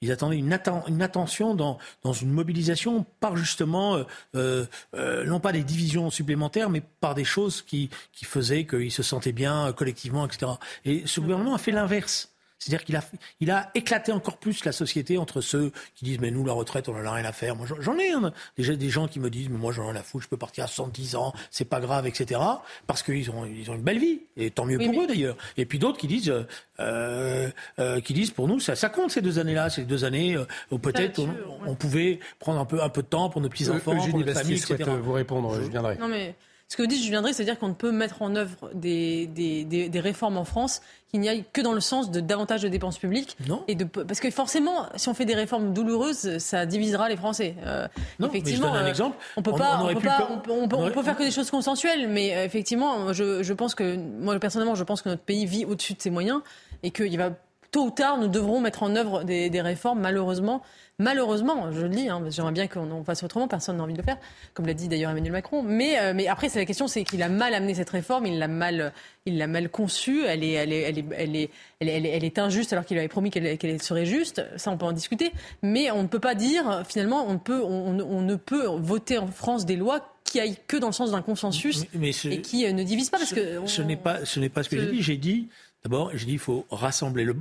Ils 0.00 0.10
attendaient 0.10 0.38
une, 0.38 0.52
attention 0.52 1.54
dans, 1.54 1.78
une 2.12 2.32
mobilisation 2.32 3.06
par 3.20 3.36
justement, 3.36 4.04
non 4.34 5.40
pas 5.40 5.52
des 5.52 5.62
divisions 5.62 6.10
supplémentaires, 6.10 6.70
mais 6.70 6.80
par 6.80 7.14
des 7.14 7.22
choses 7.22 7.62
qui, 7.62 7.88
qui 8.12 8.24
faisaient 8.24 8.66
qu'ils 8.66 8.90
se 8.90 9.04
sentaient 9.04 9.30
bien 9.30 9.72
collectivement, 9.72 10.26
etc. 10.26 10.54
Et 10.84 11.04
ce 11.06 11.20
gouvernement 11.20 11.54
a 11.54 11.58
fait 11.58 11.70
l'inverse. 11.70 12.31
C'est-à-dire 12.62 12.84
qu'il 12.84 12.96
a, 12.96 13.02
il 13.40 13.50
a 13.50 13.70
éclaté 13.74 14.12
encore 14.12 14.36
plus 14.36 14.64
la 14.64 14.70
société 14.70 15.18
entre 15.18 15.40
ceux 15.40 15.72
qui 15.96 16.04
disent 16.04 16.20
mais 16.20 16.30
nous 16.30 16.44
la 16.44 16.52
retraite 16.52 16.88
on 16.88 16.94
en 16.94 17.04
a 17.04 17.12
rien 17.12 17.24
à 17.24 17.32
faire. 17.32 17.56
Moi 17.56 17.66
j'en 17.80 17.98
ai 17.98 18.12
hein, 18.12 18.32
déjà 18.56 18.76
des 18.76 18.88
gens 18.88 19.08
qui 19.08 19.18
me 19.18 19.30
disent 19.30 19.48
mais 19.48 19.58
moi 19.58 19.72
j'en 19.72 19.82
ai 19.84 19.92
rien 19.92 20.00
à 20.00 20.02
foutre, 20.04 20.24
je 20.24 20.28
peux 20.28 20.36
partir 20.36 20.62
à 20.62 20.68
70 20.68 21.16
ans, 21.16 21.32
c'est 21.50 21.64
pas 21.64 21.80
grave, 21.80 22.06
etc. 22.06 22.40
Parce 22.86 23.02
qu'ils 23.02 23.30
ont 23.32 23.46
ils 23.46 23.68
ont 23.70 23.74
une 23.74 23.82
belle 23.82 23.98
vie 23.98 24.20
et 24.36 24.52
tant 24.52 24.64
mieux 24.64 24.78
pour 24.78 25.02
eux 25.02 25.08
d'ailleurs. 25.08 25.36
Et 25.56 25.66
puis 25.66 25.80
d'autres 25.80 25.98
qui 25.98 26.06
disent 26.06 26.32
euh, 26.78 27.50
euh, 27.80 28.00
qui 28.00 28.14
disent 28.14 28.30
pour 28.30 28.46
nous 28.46 28.60
ça, 28.60 28.76
ça 28.76 28.88
compte 28.88 29.10
ces 29.10 29.22
deux 29.22 29.40
années-là, 29.40 29.68
ces 29.68 29.82
deux 29.82 30.04
années 30.04 30.36
euh, 30.36 30.44
où 30.70 30.78
peut-être 30.78 31.20
on, 31.66 31.74
pouvait 31.74 32.20
prendre 32.38 32.60
un 32.60 32.64
peu 32.64 32.80
un 32.80 32.90
peu 32.90 33.02
de 33.02 33.08
temps 33.08 33.28
pour 33.28 33.40
nos 33.40 33.48
petits 33.48 33.70
enfants, 33.70 33.96
pour 33.96 34.18
nos 34.20 34.34
familles, 34.34 34.58
etc. 34.58 34.88
vous 35.02 35.12
répondre, 35.12 35.60
je 35.60 35.68
viendrai. 35.68 35.96
Non 35.96 36.06
mais 36.06 36.36
ce 36.72 36.76
que 36.78 36.82
vous 36.84 36.88
dites, 36.88 37.04
je 37.04 37.10
viendrai, 37.10 37.34
c'est-à-dire 37.34 37.58
qu'on 37.58 37.68
ne 37.68 37.74
peut 37.74 37.92
mettre 37.92 38.22
en 38.22 38.34
œuvre 38.34 38.70
des, 38.72 39.26
des, 39.26 40.00
réformes 40.00 40.38
en 40.38 40.46
France 40.46 40.80
qui 41.10 41.18
n'y 41.18 41.28
aillent 41.28 41.44
que 41.52 41.60
dans 41.60 41.74
le 41.74 41.82
sens 41.82 42.10
de 42.10 42.18
davantage 42.20 42.62
de 42.62 42.68
dépenses 42.68 42.96
publiques. 42.96 43.36
Non. 43.46 43.62
Et 43.68 43.74
de, 43.74 43.84
parce 43.84 44.20
que 44.20 44.30
forcément, 44.30 44.86
si 44.96 45.06
on 45.10 45.12
fait 45.12 45.26
des 45.26 45.34
réformes 45.34 45.74
douloureuses, 45.74 46.38
ça 46.38 46.64
divisera 46.64 47.10
les 47.10 47.16
Français. 47.18 47.56
Euh, 47.66 47.86
non, 48.18 48.28
effectivement, 48.28 48.68
mais 48.68 48.70
je 48.70 48.72
donne 48.72 48.84
un 48.84 48.86
euh, 48.86 48.88
exemple. 48.88 49.18
On 49.36 49.42
peut 49.42 49.52
pas, 49.52 49.80
on, 49.82 49.94
peut, 49.94 50.00
pas, 50.00 50.30
on, 50.48 50.66
peut, 50.90 51.02
faire 51.02 51.14
que 51.14 51.24
des 51.24 51.30
choses 51.30 51.50
consensuelles, 51.50 52.08
mais 52.08 52.34
euh, 52.34 52.44
effectivement, 52.46 53.12
je, 53.12 53.42
je 53.42 53.52
pense 53.52 53.74
que 53.74 53.94
moi 53.96 54.38
personnellement, 54.38 54.74
je 54.74 54.84
pense 54.84 55.02
que 55.02 55.10
notre 55.10 55.20
pays 55.20 55.44
vit 55.44 55.66
au-dessus 55.66 55.92
de 55.92 56.00
ses 56.00 56.08
moyens 56.08 56.40
et 56.82 56.90
qu'il 56.90 57.18
va 57.18 57.32
tôt 57.72 57.86
ou 57.86 57.90
tard, 57.90 58.18
nous 58.18 58.28
devrons 58.28 58.60
mettre 58.60 58.84
en 58.84 58.94
œuvre 58.94 59.24
des, 59.24 59.50
des 59.50 59.60
réformes, 59.60 60.00
malheureusement, 60.00 60.62
Malheureusement, 61.02 61.72
je 61.72 61.80
le 61.80 61.88
dis, 61.88 62.08
hein, 62.08 62.22
j'aimerais 62.28 62.52
bien 62.52 62.68
qu'on 62.68 63.02
fasse 63.02 63.22
autrement, 63.22 63.48
personne 63.48 63.78
n'a 63.78 63.82
envie 63.82 63.94
de 63.94 63.98
le 63.98 64.04
faire, 64.04 64.18
comme 64.54 64.66
l'a 64.66 64.74
dit 64.74 64.88
d'ailleurs 64.88 65.10
Emmanuel 65.10 65.32
Macron. 65.32 65.62
Mais, 65.62 65.98
euh, 65.98 66.12
mais 66.14 66.28
après, 66.28 66.48
c'est 66.48 66.58
la 66.58 66.66
question, 66.66 66.86
c'est 66.86 67.02
qu'il 67.02 67.22
a 67.22 67.28
mal 67.28 67.54
amené 67.54 67.74
cette 67.74 67.90
réforme, 67.90 68.26
il 68.26 68.38
l'a 68.38 68.46
mal, 68.46 68.92
il 69.26 69.38
l'a 69.38 69.46
mal 69.46 69.70
conçue, 69.70 70.24
elle 70.24 70.44
est, 70.44 70.52
elle 70.52 70.72
est, 70.72 70.82
elle 70.82 70.98
est, 70.98 71.50
elle 71.80 71.88
est, 71.88 72.08
elle 72.08 72.24
est, 72.24 72.38
injuste 72.38 72.72
alors 72.72 72.84
qu'il 72.84 72.98
avait 72.98 73.08
promis 73.08 73.30
qu'elle 73.30 73.82
serait 73.82 74.06
juste. 74.06 74.44
Ça, 74.56 74.70
on 74.70 74.76
peut 74.76 74.86
en 74.86 74.92
discuter. 74.92 75.32
Mais 75.62 75.90
on 75.90 76.02
ne 76.02 76.08
peut 76.08 76.20
pas 76.20 76.34
dire, 76.34 76.84
finalement, 76.86 77.26
on, 77.26 77.38
peut, 77.38 77.62
on, 77.64 77.92
ne 77.92 78.36
peut 78.36 78.66
voter 78.66 79.18
en 79.18 79.28
France 79.28 79.64
des 79.64 79.76
lois 79.76 80.14
qui 80.24 80.40
aillent 80.40 80.58
que 80.68 80.76
dans 80.76 80.88
le 80.88 80.92
sens 80.92 81.10
d'un 81.10 81.22
consensus 81.22 81.84
et 82.00 82.40
qui 82.42 82.66
euh, 82.66 82.72
ne 82.72 82.84
divisent 82.84 83.10
pas. 83.10 83.18
Parce 83.18 83.34
que 83.34 83.66
ce 83.66 83.82
n'est 83.82 83.96
pas, 83.96 84.24
ce 84.24 84.38
n'est 84.38 84.48
pas 84.48 84.62
ce 84.62 84.68
que 84.68 84.78
j'ai 84.78 84.92
dit. 84.92 85.02
J'ai 85.02 85.16
dit 85.16 85.48
D'abord, 85.84 86.10
je 86.12 86.24
dis 86.24 86.32
qu'il 86.32 86.38
faut 86.38 86.66
rassembler 86.70 87.24
le, 87.24 87.34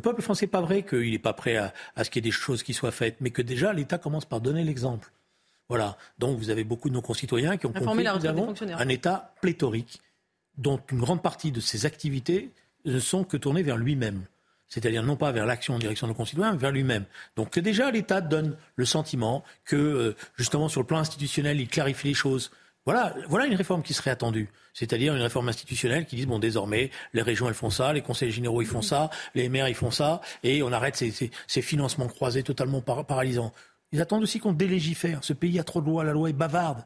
peuple 0.00 0.20
français. 0.20 0.44
n'est 0.44 0.50
pas 0.50 0.60
vrai 0.60 0.82
qu'il 0.82 1.10
n'est 1.10 1.18
pas 1.18 1.32
prêt 1.32 1.56
à, 1.56 1.72
ce 2.04 2.10
qu'il 2.10 2.22
y 2.22 2.26
ait 2.26 2.30
des 2.30 2.30
choses 2.30 2.62
qui 2.62 2.74
soient 2.74 2.90
faites, 2.90 3.16
mais 3.20 3.30
que 3.30 3.42
déjà 3.42 3.72
l'État 3.72 3.96
commence 3.98 4.26
par 4.26 4.40
donner 4.40 4.62
l'exemple. 4.62 5.10
Voilà. 5.68 5.96
Donc 6.18 6.38
vous 6.38 6.50
avez 6.50 6.64
beaucoup 6.64 6.90
de 6.90 6.94
nos 6.94 7.02
concitoyens 7.02 7.56
qui 7.56 7.66
ont 7.66 7.72
compris 7.72 8.04
que 8.04 8.18
nous 8.18 8.26
avons 8.26 8.54
un 8.78 8.88
État 8.88 9.34
pléthorique, 9.40 10.00
dont 10.58 10.80
une 10.92 11.00
grande 11.00 11.22
partie 11.22 11.50
de 11.50 11.60
ses 11.60 11.86
activités 11.86 12.50
ne 12.84 12.98
sont 13.00 13.24
que 13.24 13.36
tournées 13.36 13.62
vers 13.62 13.78
lui-même. 13.78 14.26
C'est-à-dire 14.68 15.02
non 15.02 15.16
pas 15.16 15.32
vers 15.32 15.46
l'action 15.46 15.74
en 15.74 15.78
direction 15.78 16.06
de 16.06 16.12
nos 16.12 16.16
concitoyens, 16.16 16.52
mais 16.52 16.58
vers 16.58 16.72
lui-même. 16.72 17.04
Donc 17.36 17.50
que 17.50 17.60
déjà 17.60 17.90
l'État 17.90 18.20
donne 18.20 18.56
le 18.74 18.84
sentiment 18.84 19.44
que, 19.64 19.76
euh, 19.76 20.16
justement, 20.36 20.68
sur 20.68 20.80
le 20.80 20.86
plan 20.86 20.98
institutionnel, 20.98 21.60
il 21.60 21.68
clarifie 21.68 22.08
les 22.08 22.14
choses. 22.14 22.50
Voilà, 22.86 23.14
voilà 23.28 23.46
une 23.46 23.56
réforme 23.56 23.82
qui 23.82 23.94
serait 23.94 24.12
attendue. 24.12 24.48
C'est-à-dire 24.72 25.14
une 25.14 25.22
réforme 25.22 25.48
institutionnelle 25.48 26.06
qui 26.06 26.14
dit, 26.14 26.24
bon, 26.24 26.38
désormais, 26.38 26.90
les 27.12 27.22
régions, 27.22 27.48
elles 27.48 27.54
font 27.54 27.70
ça, 27.70 27.92
les 27.92 28.00
conseils 28.00 28.30
généraux, 28.30 28.62
ils 28.62 28.68
font 28.68 28.80
ça, 28.80 29.10
les 29.34 29.48
maires, 29.48 29.68
ils 29.68 29.74
font 29.74 29.90
ça, 29.90 30.20
et 30.44 30.62
on 30.62 30.70
arrête 30.70 30.94
ces, 30.94 31.12
ces, 31.48 31.62
financements 31.62 32.06
croisés 32.06 32.44
totalement 32.44 32.80
paralysants. 32.80 33.52
Ils 33.90 34.00
attendent 34.00 34.22
aussi 34.22 34.38
qu'on 34.38 34.52
délégifère. 34.52 35.18
Ce 35.22 35.32
pays 35.32 35.58
a 35.58 35.64
trop 35.64 35.80
de 35.80 35.86
lois, 35.86 36.04
la 36.04 36.12
loi 36.12 36.30
est 36.30 36.32
bavarde. 36.32 36.84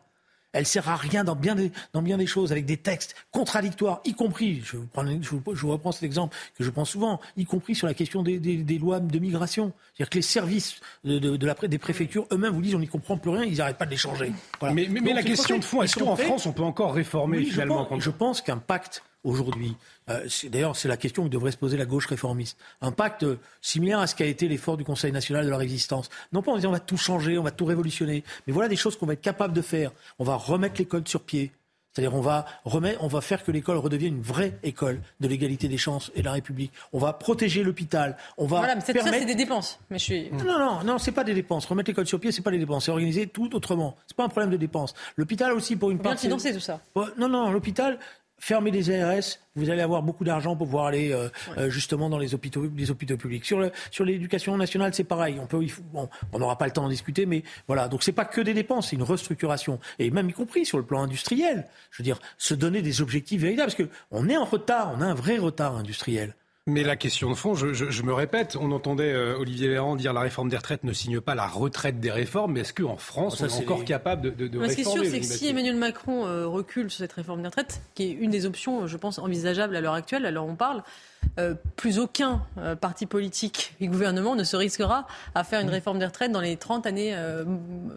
Elle 0.52 0.66
sert 0.66 0.88
à 0.88 0.96
rien 0.96 1.24
dans 1.24 1.36
bien 1.36 1.54
des, 1.54 1.70
dans 1.92 2.02
bien 2.02 2.18
des 2.18 2.26
choses, 2.26 2.52
avec 2.52 2.66
des 2.66 2.76
textes 2.76 3.14
contradictoires, 3.30 4.00
y 4.04 4.14
compris, 4.14 4.62
je 4.64 4.76
vous, 4.76 4.86
prends, 4.86 5.04
je, 5.06 5.60
vous, 5.60 5.70
reprends 5.70 5.92
cet 5.92 6.02
exemple 6.02 6.36
que 6.58 6.64
je 6.64 6.70
prends 6.70 6.84
souvent, 6.84 7.20
y 7.36 7.44
compris 7.44 7.74
sur 7.74 7.86
la 7.86 7.94
question 7.94 8.22
des, 8.22 8.38
des, 8.38 8.56
des 8.56 8.78
lois 8.78 9.00
de 9.00 9.18
migration. 9.18 9.72
C'est-à-dire 9.94 10.10
que 10.10 10.16
les 10.16 10.22
services 10.22 10.80
de, 11.04 11.18
de, 11.18 11.36
de 11.36 11.46
la, 11.46 11.54
des 11.54 11.78
préfectures 11.78 12.26
eux-mêmes 12.32 12.52
vous 12.52 12.62
disent 12.62 12.74
on 12.74 12.80
n'y 12.80 12.88
comprend 12.88 13.16
plus 13.16 13.30
rien, 13.30 13.44
ils 13.44 13.58
n'arrêtent 13.58 13.78
pas 13.78 13.86
de 13.86 13.90
les 13.90 13.96
changer. 13.96 14.32
Voilà. 14.58 14.74
Mais, 14.74 14.88
mais, 14.88 15.12
la 15.12 15.22
question 15.22 15.58
de 15.58 15.64
fond, 15.64 15.82
est-ce 15.82 15.98
qu'en 15.98 16.16
France 16.16 16.46
on 16.46 16.52
peut 16.52 16.62
encore 16.62 16.94
réformer 16.94 17.44
finalement 17.44 17.88
Je 17.98 18.10
pense 18.10 18.40
qu'un 18.40 18.58
pacte 18.58 19.02
aujourd'hui. 19.24 19.76
Euh, 20.08 20.26
D'ailleurs, 20.44 20.76
c'est 20.76 20.88
la 20.88 20.96
question 20.96 21.24
que 21.24 21.28
devrait 21.28 21.52
se 21.52 21.56
poser 21.56 21.76
la 21.76 21.86
gauche 21.86 22.06
réformiste. 22.06 22.58
Un 22.80 22.92
pacte 22.92 23.26
similaire 23.60 24.00
à 24.00 24.06
ce 24.06 24.14
qu'a 24.14 24.26
été 24.26 24.48
l'effort 24.48 24.76
du 24.76 24.84
Conseil 24.84 25.12
national 25.12 25.44
de 25.44 25.50
la 25.50 25.56
résistance. 25.56 26.08
Non 26.32 26.42
pas 26.42 26.52
en 26.52 26.56
disant 26.56 26.70
on 26.70 26.72
va 26.72 26.80
tout 26.80 26.96
changer, 26.96 27.38
on 27.38 27.42
va 27.42 27.50
tout 27.50 27.64
révolutionner, 27.64 28.24
mais 28.46 28.52
voilà 28.52 28.68
des 28.68 28.76
choses 28.76 28.96
qu'on 28.96 29.06
va 29.06 29.14
être 29.14 29.20
capable 29.20 29.54
de 29.54 29.62
faire. 29.62 29.92
On 30.18 30.24
va 30.24 30.36
remettre 30.36 30.76
l'école 30.78 31.06
sur 31.06 31.22
pied. 31.22 31.52
C'est-à-dire 31.92 32.14
on 32.14 32.20
va 32.20 32.46
remettre, 32.64 33.02
on 33.02 33.08
va 33.08 33.20
faire 33.20 33.42
que 33.42 33.50
l'école 33.50 33.76
redevienne 33.78 34.14
une 34.14 34.22
vraie 34.22 34.56
école 34.62 35.00
de 35.18 35.26
l'égalité 35.26 35.66
des 35.66 35.76
chances 35.76 36.12
et 36.14 36.20
de 36.20 36.24
la 36.24 36.32
République. 36.32 36.72
On 36.92 37.00
va 37.00 37.12
protéger 37.12 37.64
l'hôpital. 37.64 38.16
On 38.38 38.46
va 38.46 38.58
voilà, 38.58 38.76
mais 38.76 38.80
ça 38.80 38.92
c'est 38.92 39.24
des 39.24 39.34
dépenses. 39.34 39.80
Mais 39.90 39.98
je 39.98 40.04
suis... 40.04 40.30
Non, 40.30 40.58
non, 40.58 40.84
non, 40.84 40.98
c'est 40.98 41.10
pas 41.10 41.24
des 41.24 41.34
dépenses. 41.34 41.66
Remettre 41.66 41.90
l'école 41.90 42.06
sur 42.06 42.20
pied, 42.20 42.30
c'est 42.30 42.42
pas 42.42 42.52
des 42.52 42.58
dépenses. 42.58 42.84
C'est 42.84 42.92
organiser 42.92 43.26
tout 43.26 43.56
autrement. 43.56 43.96
C'est 44.06 44.16
pas 44.16 44.24
un 44.24 44.28
problème 44.28 44.50
de 44.50 44.56
dépenses. 44.56 44.94
L'hôpital 45.16 45.50
aussi 45.50 45.74
pour 45.74 45.90
une 45.90 45.98
partie. 45.98 46.28
Bien 46.28 46.38
financer 46.38 46.54
tout 46.54 46.60
ça. 46.60 46.80
Non, 47.18 47.28
non, 47.28 47.50
l'hôpital, 47.50 47.98
fermez 48.40 48.70
des 48.70 48.90
ARS, 48.90 49.38
vous 49.54 49.70
allez 49.70 49.82
avoir 49.82 50.02
beaucoup 50.02 50.24
d'argent 50.24 50.56
pour 50.56 50.66
pouvoir 50.66 50.86
aller 50.86 51.12
euh, 51.12 51.28
euh, 51.58 51.70
justement 51.70 52.08
dans 52.08 52.18
les 52.18 52.34
hôpitaux, 52.34 52.68
les 52.74 52.90
hôpitaux 52.90 53.16
publics. 53.16 53.44
Sur, 53.44 53.60
le, 53.60 53.70
sur 53.90 54.04
l'éducation 54.04 54.56
nationale, 54.56 54.94
c'est 54.94 55.04
pareil. 55.04 55.38
On 55.40 55.46
peut, 55.46 55.64
bon, 55.92 56.08
on 56.32 56.38
n'aura 56.38 56.56
pas 56.56 56.66
le 56.66 56.72
temps 56.72 56.82
d'en 56.82 56.88
discuter, 56.88 57.26
mais 57.26 57.44
voilà. 57.68 57.88
Donc 57.88 58.02
c'est 58.02 58.12
pas 58.12 58.24
que 58.24 58.40
des 58.40 58.54
dépenses, 58.54 58.90
c'est 58.90 58.96
une 58.96 59.02
restructuration 59.02 59.78
et 59.98 60.10
même 60.10 60.28
y 60.30 60.32
compris 60.32 60.64
sur 60.64 60.78
le 60.78 60.84
plan 60.84 61.02
industriel. 61.02 61.66
Je 61.90 61.98
veux 61.98 62.04
dire, 62.04 62.18
se 62.38 62.54
donner 62.54 62.82
des 62.82 63.02
objectifs 63.02 63.42
véritables 63.42 63.66
parce 63.66 63.76
que 63.76 63.88
on 64.10 64.28
est 64.28 64.36
en 64.36 64.44
retard, 64.44 64.92
on 64.96 65.02
a 65.02 65.06
un 65.06 65.14
vrai 65.14 65.36
retard 65.36 65.76
industriel. 65.76 66.34
Mais 66.70 66.84
la 66.84 66.96
question 66.96 67.28
de 67.30 67.34
fond, 67.34 67.54
je, 67.54 68.02
me 68.02 68.12
répète, 68.12 68.56
on 68.58 68.70
entendait 68.70 69.12
euh, 69.12 69.36
Olivier 69.38 69.68
Véran 69.68 69.96
dire 69.96 70.12
la 70.12 70.20
réforme 70.20 70.48
des 70.48 70.56
retraites 70.56 70.84
ne 70.84 70.92
signe 70.92 71.20
pas 71.20 71.34
la 71.34 71.46
retraite 71.46 71.98
des 71.98 72.10
réformes, 72.10 72.52
mais 72.52 72.60
est-ce 72.60 72.72
qu'en 72.72 72.96
France, 72.96 73.40
on 73.40 73.46
est 73.46 73.58
encore 73.62 73.84
capable 73.84 74.22
de, 74.22 74.30
de, 74.30 74.46
de 74.46 74.58
réformer 74.58 74.68
Ce 74.68 74.74
qui 74.74 74.80
est 74.80 75.02
sûr, 75.02 75.04
c'est 75.04 75.20
que 75.20 75.26
si 75.26 75.48
Emmanuel 75.48 75.76
Macron 75.76 76.26
euh, 76.26 76.46
recule 76.46 76.90
sur 76.90 76.98
cette 76.98 77.12
réforme 77.12 77.42
des 77.42 77.48
retraites, 77.48 77.82
qui 77.94 78.04
est 78.04 78.12
une 78.12 78.30
des 78.30 78.46
options, 78.46 78.86
je 78.86 78.96
pense, 78.96 79.18
envisageables 79.18 79.74
à 79.74 79.80
l'heure 79.80 79.94
actuelle, 79.94 80.24
alors 80.26 80.46
on 80.46 80.54
parle, 80.54 80.82
euh, 81.38 81.54
plus 81.76 81.98
aucun 81.98 82.42
euh, 82.58 82.74
parti 82.74 83.06
politique 83.06 83.74
et 83.80 83.86
gouvernement 83.86 84.34
ne 84.34 84.42
se 84.42 84.56
risquera 84.56 85.06
à 85.34 85.44
faire 85.44 85.60
une 85.60 85.68
mmh. 85.68 85.70
réforme 85.70 85.98
des 85.98 86.04
retraites 86.04 86.32
dans 86.32 86.40
les 86.40 86.56
30 86.56 86.86
années 86.86 87.14
euh, 87.14 87.44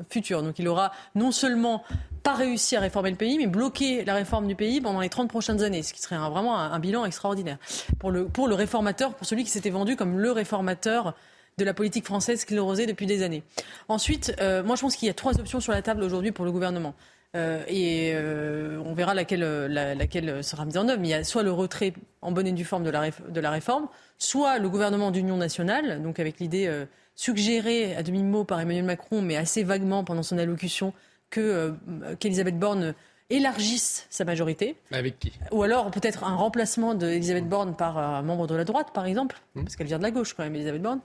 futures. 0.10 0.44
Donc 0.44 0.60
il 0.60 0.68
aura 0.68 0.92
non 1.16 1.32
seulement 1.32 1.84
pas 2.22 2.36
réussi 2.36 2.76
à 2.76 2.80
réformer 2.80 3.10
le 3.10 3.18
pays, 3.18 3.38
mais 3.38 3.48
bloqué 3.48 4.06
la 4.06 4.14
réforme 4.14 4.48
du 4.48 4.56
pays 4.56 4.82
pendant 4.82 5.00
les 5.02 5.10
30 5.10 5.30
prochaines 5.30 5.64
années, 5.64 5.84
ce 5.84 5.94
qui 5.94 6.02
serait 6.02 6.18
vraiment 6.18 6.58
un, 6.58 6.80
bilan 6.80 7.06
extraordinaire 7.06 7.58
pour 8.00 8.12
le, 8.12 8.26
pour 8.26 8.48
le 8.48 8.56
réformateur, 8.56 9.14
pour 9.16 9.26
celui 9.26 9.44
qui 9.44 9.50
s'était 9.50 9.72
vendu 9.72 9.96
comme 9.96 10.20
le 10.20 10.32
réformateur 10.32 11.16
de 11.58 11.66
la 11.66 11.74
politique 11.74 12.06
française 12.06 12.42
sclérosée 12.42 12.86
depuis 12.86 13.08
des 13.08 13.24
années. 13.24 13.44
Ensuite, 13.88 14.34
moi 14.66 14.76
je 14.76 14.82
pense 14.82 14.96
qu'il 14.96 15.08
y 15.08 15.12
a 15.12 15.14
trois 15.14 15.40
options 15.40 15.60
sur 15.60 15.72
la 15.72 15.82
table 15.82 16.04
aujourd'hui 16.04 16.32
pour 16.32 16.46
le 16.46 16.52
gouvernement. 16.52 16.96
Euh, 17.36 17.64
et 17.68 18.12
euh, 18.14 18.80
on 18.86 18.94
verra 18.94 19.14
laquelle, 19.16 19.42
laquelle 19.42 20.44
sera 20.44 20.66
mise 20.66 20.78
en 20.78 20.88
œuvre. 20.88 21.00
Mais 21.02 21.08
il 21.08 21.12
y 21.12 21.16
a 21.16 21.24
soit 21.24 21.44
le 21.44 21.52
retrait 21.52 21.94
en 22.22 22.32
bonne 22.32 22.48
et 22.48 22.52
due 22.52 22.66
forme 22.66 22.84
de 22.84 22.90
la, 22.92 23.10
de 23.10 23.40
la 23.40 23.50
réforme, 23.50 23.88
soit 24.18 24.60
le 24.60 24.70
gouvernement 24.70 25.10
d'union 25.12 25.38
nationale, 25.38 26.02
donc 26.02 26.20
avec 26.20 26.40
l'idée 26.40 26.68
euh, 26.68 26.86
suggérée 27.16 27.96
à 27.96 28.04
demi-mot 28.04 28.44
par 28.44 28.60
Emmanuel 28.60 28.84
Macron, 28.86 29.22
mais 29.22 29.36
assez 29.36 29.64
vaguement 29.64 30.04
pendant 30.04 30.24
son 30.24 30.38
allocution, 30.38 30.94
que 31.30 31.42
euh, 31.42 32.16
qu'Elisabeth 32.20 32.60
Borne 32.60 32.94
élargisse 33.30 34.06
sa 34.12 34.26
majorité. 34.26 34.76
Avec 34.92 35.18
qui? 35.18 35.32
Ou 35.52 35.64
alors 35.64 35.90
peut-être 35.90 36.24
un 36.24 36.36
remplacement 36.36 36.94
d'Elisabeth 36.94 37.50
Borne 37.50 37.76
par 37.76 37.98
un 37.98 38.22
membre 38.22 38.46
de 38.46 38.56
la 38.56 38.64
droite, 38.64 38.90
par 38.94 39.06
exemple, 39.08 39.42
Hmm. 39.56 39.64
parce 39.64 39.76
qu'elle 39.76 39.88
vient 39.88 39.98
de 39.98 40.04
la 40.04 40.12
gauche 40.12 40.34
quand 40.34 40.44
même, 40.44 40.56
Elisabeth 40.56 40.82
Borne. 40.82 41.00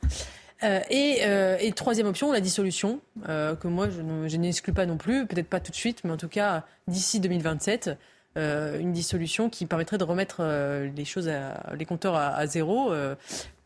Euh, 0.64 0.80
et, 0.90 1.18
euh, 1.22 1.56
et 1.60 1.70
troisième 1.72 2.06
option, 2.08 2.32
la 2.32 2.40
dissolution, 2.40 3.00
euh, 3.28 3.54
que 3.54 3.68
moi 3.68 3.88
je, 3.90 4.00
ne- 4.02 4.26
je 4.28 4.36
n'exclus 4.36 4.72
pas 4.72 4.86
non 4.86 4.96
plus, 4.96 5.26
peut-être 5.26 5.48
pas 5.48 5.60
tout 5.60 5.70
de 5.70 5.76
suite, 5.76 6.00
mais 6.04 6.10
en 6.10 6.16
tout 6.16 6.28
cas 6.28 6.64
d'ici 6.88 7.20
2027, 7.20 7.90
euh, 8.36 8.78
une 8.78 8.92
dissolution 8.92 9.50
qui 9.50 9.66
permettrait 9.66 9.98
de 9.98 10.04
remettre 10.04 10.42
les 10.96 11.04
choses, 11.04 11.28
à, 11.28 11.72
les 11.78 11.84
compteurs 11.84 12.16
à 12.16 12.46
zéro. 12.46 12.92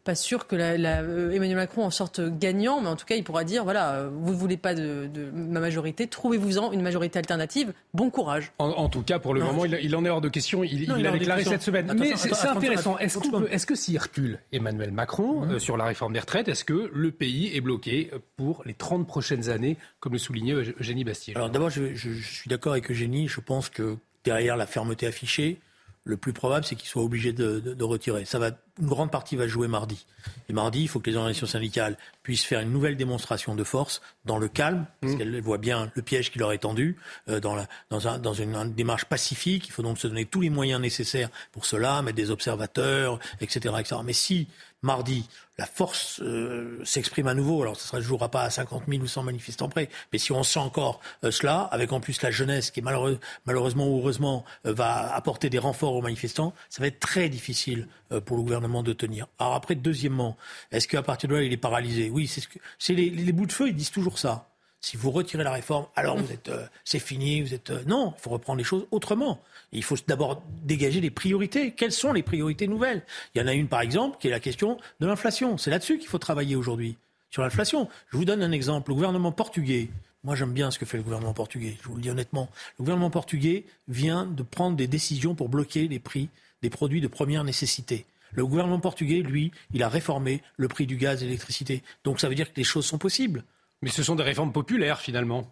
Pas 0.05 0.15
sûr 0.15 0.47
que 0.47 0.57
la, 0.57 0.77
la- 0.77 1.03
euh, 1.03 1.31
Emmanuel 1.31 1.57
Macron 1.57 1.85
en 1.85 1.91
sorte 1.91 2.21
gagnant, 2.21 2.81
mais 2.81 2.89
en 2.89 2.97
tout 2.97 3.07
cas, 3.07 3.15
il 3.15 3.23
pourra 3.25 3.45
dire 3.45 3.65
voilà, 3.65 3.95
euh, 3.95 4.11
vous 4.13 4.33
ne 4.33 4.37
voulez 4.37 4.57
pas 4.57 4.75
de, 4.75 5.09
de 5.13 5.31
ma 5.33 5.61
majorité, 5.61 6.07
trouvez-vous-en 6.07 6.73
une 6.73 6.83
majorité 6.83 7.19
alternative. 7.19 7.73
Bon 7.95 8.11
courage. 8.11 8.53
En, 8.59 8.69
en 8.71 8.89
tout 8.89 9.03
cas, 9.03 9.19
pour 9.19 9.35
le 9.35 9.41
Non, 9.41 9.47
moment, 9.47 9.65
il, 9.65 9.79
il 9.83 9.95
en 9.95 10.05
est 10.05 10.09
hors 10.11 10.21
de 10.21 10.29
question. 10.29 10.65
Il, 10.65 10.89
Non, 10.89 10.97
il 10.97 11.01
il 11.01 11.05
est 11.05 11.07
a 11.07 11.11
hors 11.11 11.15
de 11.15 11.19
déclaré 11.21 11.45
cette 11.45 11.63
semaine. 11.63 11.89
Attends, 11.91 12.01
Mais 12.01 12.17
c'est 12.17 12.49
intéressant. 12.49 12.99
Est-ce 12.99 13.67
que 13.67 13.75
s'il 13.75 13.99
recule 13.99 14.39
Emmanuel 14.53 14.91
Macron 14.93 15.45
euh, 15.49 15.59
sur 15.59 15.77
la 15.77 15.85
réforme 15.85 16.13
des 16.13 16.21
retraites, 16.21 16.49
est-ce 16.49 16.65
que 16.65 16.91
le 16.93 17.11
pays 17.13 17.55
est 17.57 17.61
bloqué 17.61 18.11
pour 18.37 18.63
les 18.67 18.75
30 18.75 19.07
prochaines 19.07 19.51
années, 19.51 19.77
comme 20.01 20.13
le 20.15 20.19
soulignait 20.19 20.55
Eug- 20.55 20.75
Eugénie 20.81 21.05
Bastier? 21.05 21.37
Alors 21.37 21.51
d'abord, 21.51 21.71
je, 21.71 21.95
je- 21.95 22.11
je 22.13 22.35
suis 22.35 22.49
d'accord 22.49 22.73
avec 22.73 22.91
Eugénie. 22.91 23.29
Je 23.29 23.41
pense 23.41 23.69
que 23.69 23.97
derrière 24.25 24.57
la 24.57 24.67
fermeté 24.67 25.07
affichée, 25.07 25.61
le 26.05 26.17
plus 26.17 26.33
probable, 26.33 26.65
c'est 26.65 26.75
qu'il 26.75 26.89
soit 26.89 27.03
obligé 27.03 27.33
de, 27.33 27.61
de- 27.61 27.75
de 27.75 27.85
retirer. 27.85 28.25
Ça 28.25 28.39
va, 28.41 28.51
une 28.81 28.89
grande 28.89 29.13
partie 29.13 29.37
va 29.37 29.47
jouer 29.47 29.69
mardi. 29.69 30.05
Et 30.49 30.53
mardi, 30.53 30.83
il 30.83 30.89
faut 30.89 30.99
que 30.99 31.09
les 31.09 31.17
organisations 31.17 31.47
syndicales 31.47 31.97
puissent 32.25 32.45
faire 32.45 32.61
une 32.61 32.73
nouvelle 32.73 32.97
démonstration 32.97 33.55
de 33.55 33.63
force 33.63 34.03
dans 34.25 34.39
le 34.39 34.49
calme, 34.49 34.87
parce 35.01 35.15
qu'elles 35.15 35.41
voient 35.41 35.59
bien 35.59 35.93
le 35.95 36.03
piège 36.03 36.33
qui 36.33 36.39
leur 36.41 36.53
est 36.53 36.59
tendu, 36.59 36.97
euh, 37.29 37.39
dans, 37.39 37.55
la, 37.55 37.69
dans, 37.91 38.09
un- 38.09 38.19
dans 38.19 38.35
une, 38.35 38.57
une 38.57 38.75
démarche 38.75 39.05
pacifique. 39.05 39.69
Il 39.69 39.71
faut 39.73 39.83
donc 39.83 39.99
se 39.99 40.09
donner 40.09 40.25
tous 40.27 40.41
les 40.41 40.51
moyens 40.51 40.81
nécessaires 40.81 41.29
pour 41.53 41.67
cela, 41.67 42.03
mettre 42.03 42.17
des 42.17 42.31
observateurs, 42.33 43.21
etc. 43.41 43.75
etc. 43.79 44.01
Mais 44.05 44.13
si 44.13 44.49
mardi, 44.83 45.29
la 45.59 45.67
force 45.67 46.21
euh, 46.23 46.81
s'exprime 46.85 47.29
à 47.29 47.35
nouveau. 47.35 47.63
Alors, 47.63 47.79
ça 47.79 47.99
ne 47.99 48.03
jouera 48.03 48.31
pas 48.31 48.43
à 48.43 48.51
50 48.51 48.85
000 48.89 49.03
ou 49.03 49.07
100 49.07 49.23
manifestants 49.23 49.69
près. 49.69 49.89
Mais 50.13 50.19
si 50.19 50.33
on 50.33 50.43
sent 50.43 50.59
encore 50.59 51.01
euh, 51.25 51.31
cela, 51.31 51.61
avec 51.71 51.93
en 51.93 52.01
plus 52.01 52.21
la 52.23 52.31
jeunesse 52.31 52.71
qui, 52.71 52.83
malheureusement 52.83 53.89
ou 53.89 53.99
heureusement, 53.99 54.45
euh, 54.67 54.73
va 54.73 55.15
apporter 55.15 55.51
des 55.51 55.59
renforts 55.59 55.95
aux 55.95 56.03
manifestants, 56.03 56.55
ça 56.69 56.81
va 56.81 56.89
être 56.89 57.01
très 57.01 57.29
difficile 57.29 57.89
pour 58.27 58.37
le 58.37 58.43
gouvernement 58.43 58.83
de 58.83 58.93
tenir. 58.93 59.27
Alors 59.39 59.55
après, 59.55 59.75
deuxièmement, 59.75 60.37
est-ce 60.71 60.87
qu'à 60.87 61.03
partir 61.03 61.31
de 61.31 61.37
là, 61.37 61.43
il 61.43 61.53
est 61.53 61.57
paralysé? 61.57 62.11
Oui, 62.11 62.27
c'est 62.27 62.43
ce 62.43 62.49
que, 62.49 62.59
les, 62.93 63.09
les 63.09 63.33
bouts 63.33 63.47
de 63.47 63.53
feu, 63.53 63.69
ils 63.69 63.75
disent 63.75 63.91
toujours 63.91 64.19
ça. 64.19 64.52
Si 64.85 64.97
vous 64.97 65.13
retirez 65.13 65.45
la 65.45 65.53
réforme, 65.53 65.87
alors 65.95 66.19
vous 66.19 66.33
êtes, 66.33 66.49
euh, 66.49 66.67
c'est 66.85 66.99
fini, 66.99 67.41
vous 67.41 67.55
êtes. 67.55 67.71
euh, 67.71 67.85
non, 67.87 68.15
il 68.19 68.21
faut 68.21 68.31
reprendre 68.31 68.59
les 68.59 68.65
choses 68.65 68.87
autrement. 68.91 69.41
Il 69.71 69.85
faut 69.85 69.97
d'abord 70.09 70.43
dégager 70.65 71.01
les 71.01 71.11
priorités. 71.11 71.71
Quelles 71.71 71.93
sont 71.93 72.13
les 72.13 72.25
priorités 72.25 72.67
nouvelles? 72.67 73.03
Il 73.35 73.41
y 73.41 73.45
en 73.45 73.47
a 73.47 73.55
une, 73.55 73.69
par 73.69 73.81
exemple, 73.81 74.19
qui 74.21 74.27
est 74.27 74.31
la 74.33 74.41
question 74.41 74.79
de 74.99 75.07
l'inflation. 75.07 75.57
C'est 75.57 75.71
là-dessus 75.71 75.99
qu'il 75.99 76.09
faut 76.09 76.19
travailler 76.19 76.57
aujourd'hui, 76.57 76.97
sur 77.31 77.43
l'inflation. 77.43 77.89
Je 78.11 78.17
vous 78.17 78.25
donne 78.25 78.43
un 78.43 78.51
exemple. 78.51 78.91
Le 78.91 78.97
gouvernement 78.97 79.31
portugais, 79.31 79.89
moi 80.25 80.35
j'aime 80.35 80.53
bien 80.53 80.73
ce 80.73 80.81
que 80.81 80.85
fait 80.85 80.97
le 80.97 81.05
gouvernement 81.05 81.33
portugais, 81.33 81.77
je 81.81 81.89
vous 81.89 81.95
le 81.95 82.03
dis 82.03 82.11
honnêtement. 82.11 82.51
Le 82.79 82.83
gouvernement 82.83 83.11
portugais 83.11 83.65
vient 83.87 84.27
de 84.27 84.43
prendre 84.43 84.77
des 84.77 84.89
décisions 84.89 85.37
pour 85.37 85.49
bloquer 85.49 85.87
les 85.87 86.01
prix 86.01 86.29
des 86.61 86.71
produits 86.71 87.01
de 87.01 87.09
première 87.09 87.45
nécessité. 87.45 88.05
Le 88.33 88.45
gouvernement 88.47 88.81
portugais, 88.81 89.21
lui, 89.21 89.53
il 89.75 89.83
a 89.83 89.89
réformé 89.89 90.43
le 90.57 90.67
prix 90.67 90.87
du 90.87 90.97
gaz 90.97 91.19
et 91.19 91.25
de 91.25 91.27
l'électricité. 91.27 91.83
Donc 92.03 92.19
ça 92.19 92.29
veut 92.29 92.35
dire 92.35 92.53
que 92.53 92.57
les 92.57 92.65
choses 92.65 92.87
sont 92.87 92.99
possibles. 92.99 93.45
Mais 93.83 93.91
ce 93.91 94.03
sont 94.03 94.15
des 94.15 94.23
réformes 94.23 94.53
populaires, 94.53 95.01
finalement. 95.01 95.45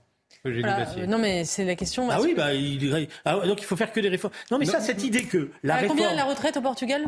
Voilà, 0.44 0.88
euh, 0.96 1.06
non, 1.06 1.18
mais 1.18 1.44
c'est 1.44 1.64
la 1.64 1.74
question. 1.74 2.08
Ah 2.10 2.18
oui, 2.22 2.30
que- 2.32 2.36
bah, 2.36 2.54
il, 2.54 3.08
ah 3.26 3.40
donc 3.46 3.60
il 3.60 3.64
faut 3.64 3.76
faire 3.76 3.92
que 3.92 4.00
des 4.00 4.08
réformes. 4.08 4.32
Non, 4.50 4.58
mais 4.58 4.64
Non. 4.64 4.72
ça, 4.72 4.80
cette 4.80 5.02
idée 5.04 5.24
que 5.24 5.50
la 5.62 5.74
À 5.74 5.76
réforme. 5.78 5.98
combien 5.98 6.14
la 6.14 6.24
retraite 6.24 6.56
au 6.56 6.62
Portugal? 6.62 7.04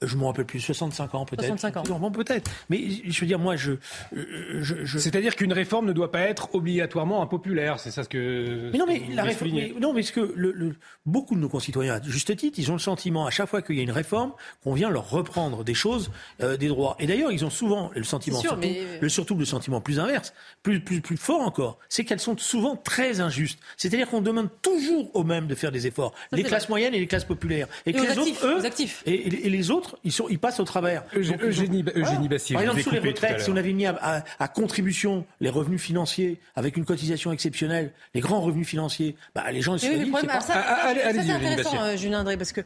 Je 0.00 0.16
me 0.16 0.24
rappelle 0.24 0.44
plus, 0.44 0.60
65 0.60 1.14
ans 1.16 1.24
peut-être. 1.24 1.46
65 1.46 1.76
ans. 1.90 1.98
Bon, 1.98 2.10
peut-être. 2.12 2.48
Mais 2.70 2.80
je 3.04 3.20
veux 3.20 3.26
dire, 3.26 3.38
moi, 3.38 3.56
je. 3.56 3.72
euh, 4.16 4.60
je, 4.62 4.84
je- 4.84 4.98
C'est-à-dire 4.98 5.34
qu'une 5.34 5.52
réforme 5.52 5.86
ne 5.86 5.92
doit 5.92 6.12
pas 6.12 6.20
être 6.20 6.54
obligatoirement 6.54 7.20
impopulaire, 7.22 7.80
c'est 7.80 7.90
ça 7.90 8.04
ce 8.04 8.08
que. 8.08 8.70
Mais 8.72 8.78
non, 8.78 8.84
mais 8.86 9.02
la 9.12 9.24
réforme. 9.24 9.50
mais 9.52 9.74
non, 9.80 9.92
mais 9.92 10.02
ce 10.02 10.12
que 10.12 10.32
le, 10.36 10.52
le- 10.52 10.76
beaucoup 11.06 11.34
de 11.34 11.40
nos 11.40 11.48
concitoyens, 11.48 11.94
à 11.94 12.02
juste 12.02 12.36
titre, 12.36 12.58
ils 12.60 12.70
ont 12.70 12.74
le 12.74 12.78
sentiment 12.80 13.26
à 13.26 13.30
chaque 13.30 13.48
fois 13.48 13.60
qu'il 13.60 13.76
y 13.76 13.80
a 13.80 13.82
une 13.82 13.90
réforme 13.90 14.32
qu'on 14.62 14.72
vient 14.72 14.88
leur 14.90 15.10
reprendre 15.10 15.64
des 15.64 15.74
choses, 15.74 16.10
euh, 16.42 16.56
des 16.56 16.68
droits. 16.68 16.94
Et 17.00 17.06
d'ailleurs, 17.06 17.32
ils 17.32 17.44
ont 17.44 17.50
souvent 17.50 17.90
le 17.94 18.04
sentiment, 18.04 18.38
sûr, 18.40 18.50
surtout, 18.50 18.68
mais- 18.68 18.98
le, 19.00 19.08
surtout 19.08 19.34
le 19.34 19.44
sentiment 19.44 19.80
plus 19.80 19.98
inverse, 19.98 20.32
plus, 20.62 20.80
plus, 20.80 21.00
plus 21.00 21.16
fort 21.16 21.40
encore, 21.40 21.78
c'est 21.88 22.04
qu'elles 22.04 22.20
sont 22.20 22.36
souvent 22.38 22.76
très 22.76 23.20
injustes. 23.20 23.58
C'est-à-dire 23.76 24.08
qu'on 24.08 24.20
demande 24.20 24.48
toujours 24.62 25.10
aux 25.16 25.24
mêmes 25.24 25.48
de 25.48 25.54
faire 25.56 25.72
des 25.72 25.86
efforts, 25.88 26.14
les 26.30 26.42
classes 26.44 26.64
vrai. 26.64 26.70
moyennes 26.70 26.94
et 26.94 27.00
les 27.00 27.06
classes 27.08 27.24
populaires, 27.24 27.66
et, 27.86 27.92
que 27.92 28.00
les 28.00 28.08
actifs, 28.10 28.42
autres, 28.44 28.46
eux, 28.46 28.60
aux 28.60 28.64
actifs. 28.66 29.02
Et, 29.06 29.12
et- 29.14 29.46
et 29.46 29.50
les 29.50 29.70
autres, 29.70 29.87
ils, 30.04 30.12
sont, 30.12 30.26
ils 30.28 30.38
passent 30.38 30.60
au 30.60 30.64
travers. 30.64 31.04
Eugé- 31.14 31.32
Donc, 31.32 31.40
ils 31.42 31.46
ont- 31.46 31.48
Eugénie- 31.94 32.28
Bastier, 32.28 32.54
Par 32.54 32.62
exemple, 32.62 32.82
sur 32.82 32.92
les 32.92 32.98
retraites, 33.00 33.40
si 33.40 33.50
on 33.50 33.56
avait 33.56 33.72
mis 33.72 33.86
à, 33.86 33.96
à- 34.00 34.22
à 34.38 34.48
contribution 34.48 35.24
les 35.40 35.50
revenus 35.50 35.80
financiers 35.80 36.40
avec 36.56 36.76
une 36.76 36.84
cotisation 36.84 37.32
exceptionnelle, 37.32 37.92
les 38.14 38.20
grands 38.20 38.40
revenus 38.40 38.66
financiers, 38.66 39.16
bah, 39.34 39.50
les 39.52 39.62
gens 39.62 39.74
ils 39.76 39.80
se 39.80 39.86
oui, 39.86 40.10
pas- 40.10 40.40
ça, 40.40 40.54
Ah, 40.56 40.88
allez- 40.88 41.00
ça, 41.00 41.12
c'est 41.12 41.18
Eugénie 41.18 41.32
intéressant, 41.32 41.82
euh, 41.82 41.96
Julien 41.96 42.20
André, 42.20 42.36
parce 42.36 42.52
que 42.52 42.60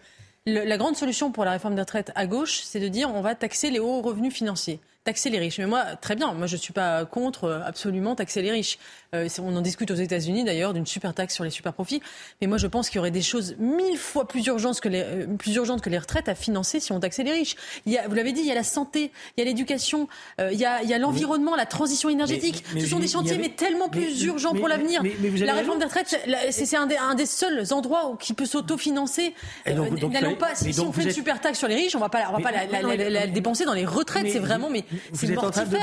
le- 0.47 0.65
la 0.65 0.77
grande 0.77 0.97
solution 0.97 1.31
pour 1.31 1.45
la 1.45 1.53
réforme 1.53 1.75
des 1.75 1.81
retraites 1.83 2.11
à 2.15 2.27
gauche, 2.27 2.61
c'est 2.65 2.81
de 2.81 2.89
dire 2.89 3.11
on 3.15 3.21
va 3.21 3.35
taxer 3.35 3.71
les 3.71 3.79
hauts 3.79 4.01
revenus 4.03 4.33
financiers, 4.35 4.81
taxer 5.05 5.31
les 5.31 5.39
riches. 5.39 5.59
Mais 5.59 5.67
moi, 5.67 5.85
très 6.01 6.15
bien, 6.15 6.33
moi 6.33 6.47
je 6.47 6.57
suis 6.57 6.73
pas 6.73 7.05
contre 7.05 7.45
euh, 7.45 7.61
absolument 7.65 8.15
taxer 8.15 8.41
les 8.43 8.51
riches. 8.53 8.79
Euh, 9.15 9.29
on 9.41 9.55
en 9.57 9.61
discute 9.61 9.91
aux 9.91 9.95
États-Unis 9.97 10.45
d'ailleurs 10.45 10.73
d'une 10.73 10.87
super 10.87 11.13
taxe 11.13 11.35
sur 11.35 11.45
les 11.45 11.51
super 11.51 11.73
profits. 11.73 12.01
Mais 12.41 12.47
moi 12.47 12.57
je 12.59 12.67
pense 12.67 12.89
qu'il 12.89 12.97
y 12.97 12.99
aurait 13.01 13.11
des 13.11 13.21
choses 13.23 13.57
mille 13.59 13.99
fois 13.99 14.27
plus 14.29 14.47
urgentes 14.47 14.81
que 14.81 14.89
les, 14.89 15.03
euh, 15.03 15.27
plus 15.37 15.55
urgentes 15.57 15.81
que 15.83 15.91
les 15.91 15.99
retraites 15.99 16.29
à 16.29 16.35
financer 16.35 16.81
si 16.81 16.93
on 16.93 17.01
taxait 17.01 17.25
les 17.25 17.33
riches. 17.33 17.57
Il 17.85 17.93
y 17.93 17.99
a, 17.99 18.07
vous 18.09 18.15
l'avez 18.15 18.33
dit, 18.33 18.41
il 18.41 18.47
y 18.47 18.53
a 18.53 18.55
la 18.55 18.63
santé, 18.63 19.11
il 19.37 19.41
y 19.41 19.43
a 19.43 19.45
l'éducation, 19.45 20.09
euh, 20.41 20.51
il 20.53 20.59
y 20.59 20.65
a, 20.65 20.83
il 20.83 20.89
y 20.89 20.95
a 20.95 20.99
l'environnement, 20.99 21.57
la 21.57 21.67
transition 21.67 22.09
énergétique. 22.09 22.65
mais 22.75 22.81
Ce 22.81 22.87
sont 22.87 22.99
des 23.01 23.09
chantiers 23.09 23.33
avait- 23.35 23.43
mais 23.43 23.49
tellement 23.51 23.89
mais- 23.93 24.01
plus 24.01 24.23
urgents 24.25 24.55
pour 24.55 24.69
l'avenir. 24.69 25.03
La 25.45 25.55
réforme 25.55 25.79
des 25.79 25.85
retraites, 25.87 26.17
c'est 26.51 26.65
c'est 26.65 26.77
un, 26.77 26.87
des- 26.87 26.97
un 26.97 27.15
des 27.15 27.27
seuls 27.27 27.73
endroits 27.73 28.09
où, 28.11 28.17
qui 28.17 28.33
peut 28.35 28.47
s'autofinancer. 28.47 29.35
Et 29.67 29.75
donc- 29.75 29.89
Euh, 30.03 30.09
N'allons 30.09 30.37
pas, 30.37 30.55
si, 30.55 30.71
donc 30.73 30.89
on 30.89 30.93
fait 30.93 31.03
une 31.05 31.11
super 31.11 31.41
taxe 31.41 31.59
sur 31.59 31.69
les 31.69 31.75
riches, 31.75 31.95
on 31.97 31.99
va 31.99 32.09
pas, 32.09 32.25
on 32.31 32.37
va 32.37 32.41
pas 32.41 32.53
la, 32.53 33.11
la- 33.11 33.27
dépenser 33.27 33.65
dans 33.65 33.75
les 33.75 33.85
retraites. 33.85 34.31
C'est 34.31 34.39
vraiment, 34.39 34.71
mais 34.71 34.85
vous 35.13 35.31
êtes 35.31 35.39
en 35.39 35.51
train 35.51 35.65
de 35.65 35.77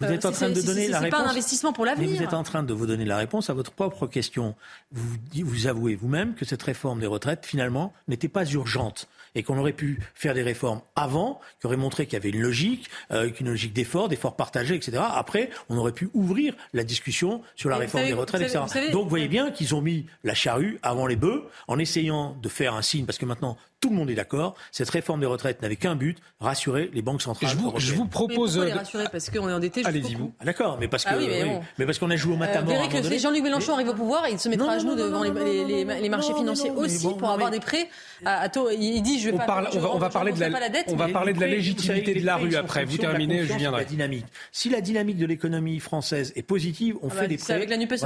vous 0.00 0.06
êtes 0.06 0.24
en 0.24 0.28
c'est- 0.30 0.34
train 0.34 0.48
de 0.50 0.54
c'est- 0.54 0.66
donner 0.66 0.88
la 0.88 1.00
C'est 1.00 1.08
pas 1.08 1.16
un 1.16 1.20
réponse. 1.20 1.32
investissement 1.32 1.72
pour 1.72 1.84
l'avenir. 1.84 2.16
vous 2.16 2.22
êtes 2.22 2.34
en 2.34 2.42
train 2.42 2.62
de 2.62 2.72
vous 2.74 2.86
donner 2.86 3.04
la 3.04 3.16
réponse 3.16 3.50
à 3.50 3.54
votre 3.54 3.72
propre 3.72 4.06
question. 4.06 4.54
Vous, 4.92 5.66
avouez 5.66 5.94
vous-même 5.94 6.34
que 6.34 6.44
cette 6.44 6.62
réforme 6.62 7.00
des 7.00 7.06
retraites, 7.06 7.44
finalement, 7.46 7.92
n'était 8.08 8.28
pas 8.28 8.44
urgente 8.44 9.08
et 9.34 9.42
qu'on 9.42 9.58
aurait 9.58 9.72
pu 9.74 10.00
faire 10.14 10.32
des 10.32 10.42
réformes 10.42 10.80
avant, 10.94 11.40
qui 11.60 11.66
auraient 11.66 11.76
montré 11.76 12.06
qu'il 12.06 12.14
y 12.14 12.16
avait 12.16 12.30
une 12.30 12.40
logique, 12.40 12.88
euh, 13.10 13.28
qu'une 13.30 13.48
logique 13.48 13.74
d'effort, 13.74 14.08
d'effort 14.08 14.34
partagé, 14.36 14.74
etc. 14.74 15.02
Après, 15.14 15.50
on 15.68 15.76
aurait 15.76 15.92
pu 15.92 16.08
ouvrir 16.14 16.54
la 16.72 16.84
discussion 16.84 17.42
sur 17.54 17.68
la 17.68 17.76
réforme 17.76 18.04
savez- 18.04 18.14
des 18.14 18.18
retraites, 18.18 18.40
vous 18.42 18.48
savez- 18.48 18.64
etc. 18.64 18.64
vous 18.80 18.80
savez- 18.86 18.92
Donc, 18.92 19.04
vous 19.04 19.10
voyez 19.10 19.28
bien 19.28 19.50
qu'ils 19.50 19.74
ont 19.74 19.82
mis 19.82 20.06
la 20.24 20.32
charrue 20.34 20.78
avant 20.82 21.06
les 21.06 21.16
bœufs 21.16 21.44
en 21.68 21.78
essayant 21.78 22.34
de 22.40 22.48
faire 22.48 22.74
un 22.74 22.82
signe, 22.82 23.04
parce 23.04 23.18
que 23.18 23.26
maintenant, 23.26 23.58
tout 23.80 23.90
le 23.90 23.96
monde 23.96 24.10
est 24.10 24.14
d'accord, 24.14 24.54
cette 24.72 24.88
réforme 24.90 25.20
des 25.20 25.26
retraites 25.26 25.60
n'avait 25.62 25.76
qu'un 25.76 25.96
but, 25.96 26.18
rassurer 26.40 26.90
les 26.94 27.02
banques 27.02 27.22
centrales. 27.22 27.50
Je 27.50 27.56
vous, 27.56 27.64
européennes. 27.66 27.86
je 27.86 27.94
vous 27.94 28.04
Mais 28.04 28.10
propose. 28.10 28.36
pourquoi 28.54 28.64
les 28.64 28.72
de- 28.72 28.76
rassurer 28.78 29.04
Parce 29.12 29.30
qu'on 29.30 29.48
est 29.48 29.52
endetté. 29.52 29.82
Allez-y, 29.84 30.14
vous. 30.14 30.32
Ah, 30.40 30.44
D'accord, 30.44 30.78
mais 30.80 30.88
parce 30.88 31.04
que 31.04 31.10
Ah 31.12 31.16
oui, 31.18 31.26
mais 31.28 31.42
oui, 31.44 31.48
bon. 31.50 31.60
mais 31.78 31.86
parce 31.86 31.98
qu'on 31.98 32.10
a 32.10 32.16
joué 32.16 32.32
au 32.32 32.36
Euh, 32.36 32.38
matamor. 32.38 32.64
vous 32.74 32.80
verrez 32.80 32.88
que 33.02 33.02
si 33.08 33.18
Jean-Luc 33.18 33.42
Mélenchon 33.42 33.74
arrive 33.74 33.88
au 33.88 33.94
pouvoir, 33.94 34.28
il 34.28 34.38
se 34.38 34.48
mettra 34.48 34.66
Non, 34.66 34.72
à 34.72 34.78
genoux 34.78 34.90
non, 34.90 34.96
devant 34.96 35.18
non, 35.18 35.22
les, 35.24 35.30
non, 35.30 35.44
les- 35.44 35.60
non, 35.62 35.66
les- 35.68 35.84
non, 35.84 35.94
les 36.02 36.08
marchés 36.08 36.30
non, 36.32 36.38
financiers 36.38 36.70
non, 36.70 36.80
mais 36.80 36.86
aussi 36.86 37.04
bon, 37.06 37.12
pour 37.14 37.28
non, 37.28 37.34
avoir 37.34 37.50
mais- 37.50 37.58
des 37.58 37.64
prêts 37.64 37.88
à, 38.24 38.40
à 38.40 38.48
taux. 38.48 38.70
Il 38.70 39.02
dit 39.02 39.20
je 39.20 39.26
vais 39.28 39.34
On, 39.34 39.38
pas. 39.38 39.44
parle- 39.46 39.68
je 39.72 39.78
on 39.78 39.80
va, 39.82 39.88
on 39.94 39.98
va 39.98 40.08
je 40.08 40.12
parler 40.12 40.32
de 40.32 40.40
la, 40.40 40.68
dette. 40.68 40.86
on 40.88 40.96
va 40.96 41.06
mais- 41.06 41.12
parler 41.12 41.32
de 41.34 41.40
la 41.40 41.46
légitimité 41.46 42.14
de 42.14 42.24
la 42.24 42.36
rue 42.36 42.56
après. 42.56 42.84
Vous 42.84 42.96
terminez, 42.96 43.44
je 43.44 43.52
viendrai. 43.54 43.82
de 43.82 43.84
La 43.86 43.90
dynamique. 43.90 44.26
Si 44.52 44.68
la 44.70 44.80
dynamique 44.80 45.18
de 45.18 45.26
l'économie 45.26 45.80
française 45.80 46.32
est 46.34 46.42
positive, 46.42 46.96
on 47.02 47.08
Ah 47.08 47.10
fait 47.10 47.20
bah, 47.22 47.26
des 47.28 47.38
c'est 47.38 47.44
prêts. 47.44 47.54
avec 47.54 47.68
la 47.70 47.76
NUPES 47.76 47.96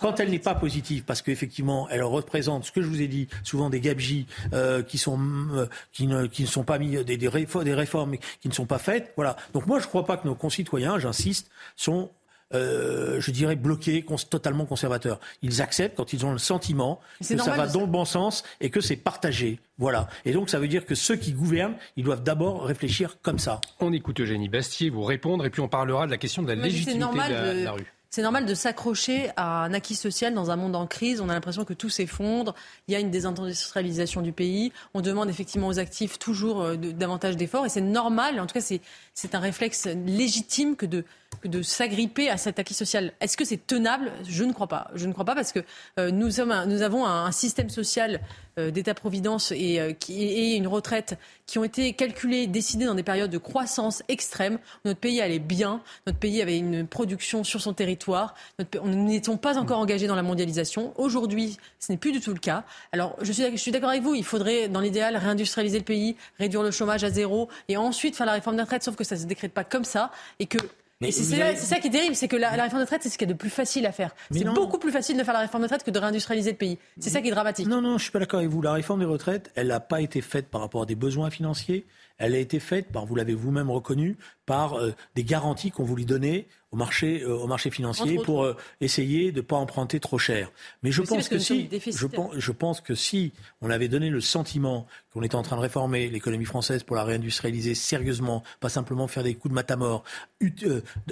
Quand 0.00 0.18
elle 0.20 0.30
n'est 0.30 0.38
pas 0.38 0.54
positive, 0.54 1.04
parce 1.04 1.22
qu'effectivement, 1.22 1.88
elle 1.90 2.02
représente 2.02 2.64
ce 2.64 2.72
que 2.72 2.82
je 2.82 2.86
vous 2.88 3.00
ai 3.00 3.06
dit, 3.08 3.28
souvent 3.44 3.70
des 3.70 3.80
gabegies 3.80 4.26
euh, 4.52 4.82
qui 4.82 4.98
sont 4.98 5.19
euh, 5.54 5.66
qui 5.92 6.06
ne 6.06 6.26
qui 6.26 6.42
ne 6.42 6.48
sont 6.48 6.64
pas 6.64 6.78
mis 6.78 7.02
des 7.04 7.16
des, 7.16 7.28
réfo- 7.28 7.64
des 7.64 7.74
réformes 7.74 8.16
qui 8.40 8.48
ne 8.48 8.54
sont 8.54 8.66
pas 8.66 8.78
faites. 8.78 9.12
Voilà. 9.16 9.36
Donc 9.54 9.66
moi, 9.66 9.78
je 9.78 9.84
ne 9.84 9.88
crois 9.88 10.04
pas 10.06 10.16
que 10.16 10.26
nos 10.26 10.34
concitoyens, 10.34 10.98
j'insiste, 10.98 11.50
sont 11.76 12.10
euh, 12.52 13.20
je 13.20 13.30
dirais 13.30 13.54
bloqués, 13.54 14.02
cons- 14.02 14.16
totalement 14.16 14.66
conservateurs. 14.66 15.20
Ils 15.42 15.62
acceptent 15.62 15.96
quand 15.96 16.12
ils 16.12 16.26
ont 16.26 16.32
le 16.32 16.38
sentiment 16.38 17.00
que 17.20 17.24
ça 17.44 17.52
va 17.52 17.66
dans 17.74 17.80
le 17.82 17.86
bon 17.86 18.04
sens 18.04 18.42
et 18.60 18.70
que 18.70 18.80
c'est 18.80 18.96
partagé. 18.96 19.60
Voilà. 19.78 20.08
Et 20.24 20.32
donc 20.32 20.50
ça 20.50 20.58
veut 20.58 20.66
dire 20.66 20.84
que 20.84 20.96
ceux 20.96 21.14
qui 21.14 21.32
gouvernent, 21.32 21.76
ils 21.96 22.02
doivent 22.04 22.24
d'abord 22.24 22.64
réfléchir 22.64 23.18
comme 23.22 23.38
ça. 23.38 23.60
On 23.78 23.92
écoute 23.92 24.18
Eugénie 24.20 24.48
Bastier 24.48 24.90
vous 24.90 25.04
répondre 25.04 25.46
et 25.46 25.50
puis 25.50 25.60
on 25.60 25.68
parlera 25.68 26.06
de 26.06 26.10
la 26.10 26.18
question 26.18 26.42
de 26.42 26.48
la 26.48 26.56
légitimité 26.56 26.98
la, 27.16 27.54
de 27.54 27.64
la 27.64 27.72
rue. 27.72 27.92
C'est 28.12 28.22
normal 28.22 28.44
de 28.44 28.54
s'accrocher 28.54 29.30
à 29.36 29.62
un 29.62 29.72
acquis 29.72 29.94
social 29.94 30.34
dans 30.34 30.50
un 30.50 30.56
monde 30.56 30.74
en 30.74 30.88
crise. 30.88 31.20
On 31.20 31.28
a 31.28 31.32
l'impression 31.32 31.64
que 31.64 31.74
tout 31.74 31.88
s'effondre. 31.88 32.56
Il 32.88 32.92
y 32.92 32.96
a 32.96 32.98
une 32.98 33.12
désindustrialisation 33.12 34.20
du 34.20 34.32
pays. 34.32 34.72
On 34.94 35.00
demande 35.00 35.30
effectivement 35.30 35.68
aux 35.68 35.78
actifs 35.78 36.18
toujours 36.18 36.60
euh, 36.60 36.76
davantage 36.76 37.36
d'efforts. 37.36 37.66
Et 37.66 37.68
c'est 37.68 37.80
normal, 37.80 38.40
en 38.40 38.46
tout 38.46 38.54
cas, 38.54 38.78
c'est 39.14 39.34
un 39.36 39.38
réflexe 39.38 39.86
légitime 39.86 40.74
que 40.74 40.86
de 40.86 41.04
que 41.40 41.48
de 41.48 41.62
s'agripper 41.62 42.28
à 42.28 42.36
cet 42.36 42.58
acquis 42.58 42.74
social. 42.74 43.12
Est-ce 43.20 43.36
que 43.36 43.44
c'est 43.44 43.66
tenable? 43.66 44.12
Je 44.28 44.44
ne 44.44 44.52
crois 44.52 44.66
pas. 44.66 44.90
Je 44.94 45.06
ne 45.06 45.12
crois 45.12 45.24
pas 45.24 45.34
parce 45.34 45.52
que 45.52 45.60
euh, 45.98 46.10
nous, 46.10 46.30
sommes 46.30 46.54
nous 46.66 46.82
avons 46.82 47.06
un, 47.06 47.30
système 47.32 47.70
social 47.70 48.20
euh, 48.58 48.70
d'État-providence 48.70 49.52
et, 49.52 49.80
euh, 49.80 49.92
qui, 49.92 50.22
et 50.22 50.56
une 50.56 50.66
retraite 50.66 51.16
qui 51.46 51.58
ont 51.58 51.64
été 51.64 51.92
calculés, 51.92 52.46
décidés 52.46 52.84
dans 52.84 52.94
des 52.94 53.02
périodes 53.02 53.30
de 53.30 53.38
croissance 53.38 54.02
extrême. 54.08 54.58
Notre 54.84 55.00
pays 55.00 55.20
allait 55.20 55.38
bien, 55.38 55.80
notre 56.06 56.18
pays 56.18 56.42
avait 56.42 56.58
une 56.58 56.86
production 56.86 57.44
sur 57.44 57.60
son 57.60 57.72
territoire, 57.72 58.34
notre, 58.58 58.84
nous 58.84 59.04
n'étions 59.04 59.36
pas 59.36 59.56
encore 59.56 59.78
engagés 59.78 60.08
dans 60.08 60.16
la 60.16 60.22
mondialisation. 60.22 60.92
Aujourd'hui, 60.96 61.56
ce 61.78 61.92
n'est 61.92 61.98
plus 61.98 62.12
du 62.12 62.20
tout 62.20 62.32
le 62.32 62.40
cas. 62.40 62.64
Alors, 62.92 63.16
je 63.22 63.32
suis, 63.32 63.44
je 63.52 63.56
suis 63.56 63.70
d'accord 63.70 63.90
avec 63.90 64.02
vous, 64.02 64.14
il 64.14 64.24
faudrait, 64.24 64.68
dans 64.68 64.80
l'idéal, 64.80 65.16
réindustrialiser 65.16 65.78
le 65.78 65.84
pays, 65.84 66.16
réduire 66.38 66.62
le 66.62 66.70
chômage 66.70 67.04
à 67.04 67.10
zéro 67.10 67.48
et 67.68 67.76
ensuite 67.76 68.16
faire 68.16 68.26
la 68.26 68.32
réforme 68.32 68.56
des 68.56 68.62
retraites, 68.62 68.82
sauf 68.82 68.96
que 68.96 69.04
ça 69.04 69.14
ne 69.14 69.20
se 69.20 69.26
décrète 69.26 69.52
pas 69.52 69.64
comme 69.64 69.84
ça 69.84 70.10
et 70.38 70.46
que 70.46 70.58
c'est 71.02 71.56
ça 71.56 71.78
qui 71.78 71.88
est 71.88 71.90
terrible, 71.90 72.14
c'est 72.14 72.28
que 72.28 72.36
la, 72.36 72.50
réforme 72.50 72.80
de 72.80 72.84
retraite, 72.84 73.02
c'est 73.02 73.08
ce 73.08 73.16
qu'il 73.16 73.26
y 73.26 73.30
a 73.30 73.32
de 73.32 73.38
plus 73.38 73.50
facile 73.50 73.86
à 73.86 73.92
faire. 73.92 74.14
C'est 74.30 74.44
beaucoup 74.44 74.78
plus 74.78 74.92
facile 74.92 75.16
de 75.16 75.24
faire 75.24 75.34
la 75.34 75.40
réforme 75.40 75.62
de 75.62 75.66
retraite 75.66 75.84
que 75.84 75.90
de 75.90 75.98
réindustrialiser 75.98 76.50
le 76.50 76.56
pays. 76.56 76.78
C'est 76.98 77.10
ça 77.10 77.20
qui 77.22 77.28
est 77.28 77.32
dramatique. 77.32 77.66
Non, 77.66 77.80
non, 77.80 77.96
je 77.98 78.04
suis 78.04 78.12
pas 78.12 78.18
d'accord 78.18 78.40
avec 78.40 78.50
vous. 78.50 78.60
La 78.60 78.72
réforme 78.72 79.00
des 79.00 79.06
retraites, 79.06 79.50
elle 79.54 79.68
n'a 79.68 79.80
pas 79.80 80.00
été 80.00 80.20
faite 80.20 80.48
par 80.48 80.60
rapport 80.60 80.82
à 80.82 80.86
des 80.86 80.94
besoins 80.94 81.30
financiers. 81.30 81.86
Elle 82.20 82.34
a 82.34 82.38
été 82.38 82.60
faite, 82.60 82.92
par, 82.92 83.06
vous 83.06 83.16
l'avez 83.16 83.34
vous-même 83.34 83.70
reconnu, 83.70 84.16
par 84.50 84.74
euh, 84.74 84.92
des 85.14 85.22
garanties 85.22 85.70
qu'on 85.70 85.84
voulait 85.84 86.04
donner 86.04 86.48
au 86.72 86.76
marché, 86.76 87.22
euh, 87.22 87.36
au 87.36 87.46
marché 87.46 87.70
financier 87.70 88.16
pour 88.24 88.42
euh, 88.42 88.56
essayer 88.80 89.30
de 89.30 89.36
ne 89.36 89.42
pas 89.42 89.54
emprunter 89.54 90.00
trop 90.00 90.18
cher. 90.18 90.50
Mais 90.82 90.90
je 90.90 91.02
pense 91.02 91.28
que 91.28 91.38
si, 91.38 91.68
je 91.86 92.06
pense, 92.06 92.34
je 92.36 92.50
pense 92.50 92.80
que 92.80 92.96
si 92.96 93.32
on 93.60 93.70
avait 93.70 93.86
donné 93.86 94.10
le 94.10 94.20
sentiment 94.20 94.88
qu'on 95.12 95.22
était 95.22 95.36
en 95.36 95.42
train 95.42 95.56
de 95.56 95.60
réformer 95.60 96.08
l'économie 96.08 96.44
française 96.44 96.82
pour 96.82 96.96
la 96.96 97.04
réindustrialiser 97.04 97.74
sérieusement, 97.74 98.42
pas 98.58 98.68
simplement 98.68 99.06
faire 99.06 99.22
des 99.22 99.34
coups 99.34 99.50
de 99.50 99.54
matamor, 99.54 100.04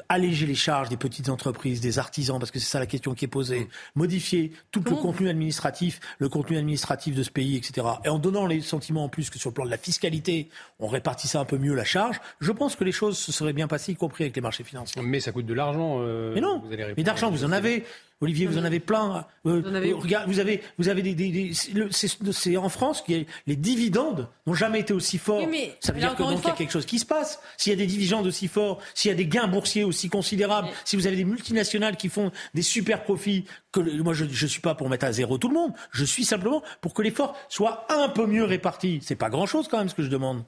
alléger 0.08 0.46
les 0.46 0.54
charges 0.54 0.88
des 0.88 0.96
petites 0.96 1.28
entreprises, 1.28 1.80
des 1.80 1.98
artisans, 1.98 2.38
parce 2.38 2.50
que 2.50 2.58
c'est 2.58 2.70
ça 2.70 2.78
la 2.80 2.86
question 2.86 3.14
qui 3.14 3.24
est 3.24 3.28
posée, 3.28 3.60
mmh. 3.60 3.68
modifier 3.96 4.52
tout 4.70 4.82
le 4.84 4.96
contenu 4.96 5.28
administratif, 5.28 6.00
le 6.18 6.28
contenu 6.28 6.56
administratif 6.56 7.14
de 7.14 7.22
ce 7.22 7.30
pays, 7.30 7.56
etc. 7.56 7.86
Et 8.04 8.08
en 8.08 8.18
donnant 8.18 8.46
les 8.46 8.60
sentiments 8.60 9.04
en 9.04 9.08
plus 9.08 9.30
que 9.30 9.38
sur 9.38 9.50
le 9.50 9.54
plan 9.54 9.64
de 9.64 9.70
la 9.70 9.78
fiscalité, 9.78 10.48
on 10.78 10.88
répartissait 10.98 11.38
un 11.38 11.44
peu 11.44 11.58
mieux 11.58 11.74
la 11.74 11.84
charge, 11.84 12.20
je 12.40 12.52
pense 12.52 12.76
que 12.76 12.84
les 12.84 12.92
choses 12.92 13.18
se 13.18 13.32
seraient 13.32 13.52
bien 13.52 13.68
passées, 13.68 13.92
y 13.92 13.96
compris 13.96 14.24
avec 14.24 14.36
les 14.36 14.42
marchés 14.42 14.64
financiers. 14.64 15.00
Mais 15.02 15.20
ça 15.20 15.32
coûte 15.32 15.46
de 15.46 15.54
l'argent. 15.54 15.98
Euh, 16.00 16.32
mais 16.34 16.40
non, 16.40 16.62
mais 16.96 17.02
d'argent, 17.02 17.30
vous 17.30 17.44
en 17.44 17.52
avez. 17.52 17.84
Olivier, 18.20 18.46
vous 18.46 18.58
en 18.58 18.64
avez 18.64 18.80
plein. 18.80 19.26
Euh, 19.46 19.62
vous, 19.62 19.76
avez... 19.76 19.92
vous 20.26 20.40
avez, 20.40 20.62
vous 20.76 20.88
avez 20.88 21.02
des, 21.02 21.52
c'est 21.92 22.56
en 22.56 22.68
France 22.68 23.00
que 23.02 23.12
les 23.46 23.56
dividendes 23.56 24.28
n'ont 24.44 24.54
jamais 24.54 24.80
été 24.80 24.92
aussi 24.92 25.18
forts. 25.18 25.46
ça 25.78 25.92
veut 25.92 26.00
dire 26.00 26.16
que 26.16 26.22
donc 26.24 26.40
il 26.42 26.48
y 26.48 26.50
a 26.50 26.54
quelque 26.54 26.72
chose 26.72 26.86
qui 26.86 26.98
se 26.98 27.06
passe. 27.06 27.40
S'il 27.56 27.72
y 27.72 27.76
a 27.76 27.78
des 27.78 27.86
dividendes 27.86 28.26
aussi 28.26 28.48
forts, 28.48 28.80
s'il 28.94 29.10
y 29.10 29.14
a 29.14 29.16
des 29.16 29.26
gains 29.26 29.46
boursiers 29.46 29.84
aussi 29.84 30.08
considérables, 30.08 30.68
si 30.84 30.96
vous 30.96 31.06
avez 31.06 31.14
des 31.14 31.24
multinationales 31.24 31.96
qui 31.96 32.08
font 32.08 32.32
des 32.54 32.62
super 32.62 33.04
profits, 33.04 33.44
que 33.70 33.80
moi 34.02 34.14
je 34.14 34.24
ne 34.24 34.48
suis 34.48 34.60
pas 34.60 34.74
pour 34.74 34.88
mettre 34.88 35.06
à 35.06 35.12
zéro 35.12 35.38
tout 35.38 35.48
le 35.48 35.54
monde. 35.54 35.72
Je 35.92 36.04
suis 36.04 36.24
simplement 36.24 36.62
pour 36.80 36.94
que 36.94 37.02
l'effort 37.02 37.36
soit 37.48 37.86
un 37.88 38.08
peu 38.08 38.26
mieux 38.26 38.44
réparti. 38.44 38.98
C'est 39.00 39.14
pas 39.14 39.30
grand 39.30 39.46
chose 39.46 39.68
quand 39.68 39.78
même 39.78 39.88
ce 39.88 39.94
que 39.94 40.02
je 40.02 40.10
demande. 40.10 40.42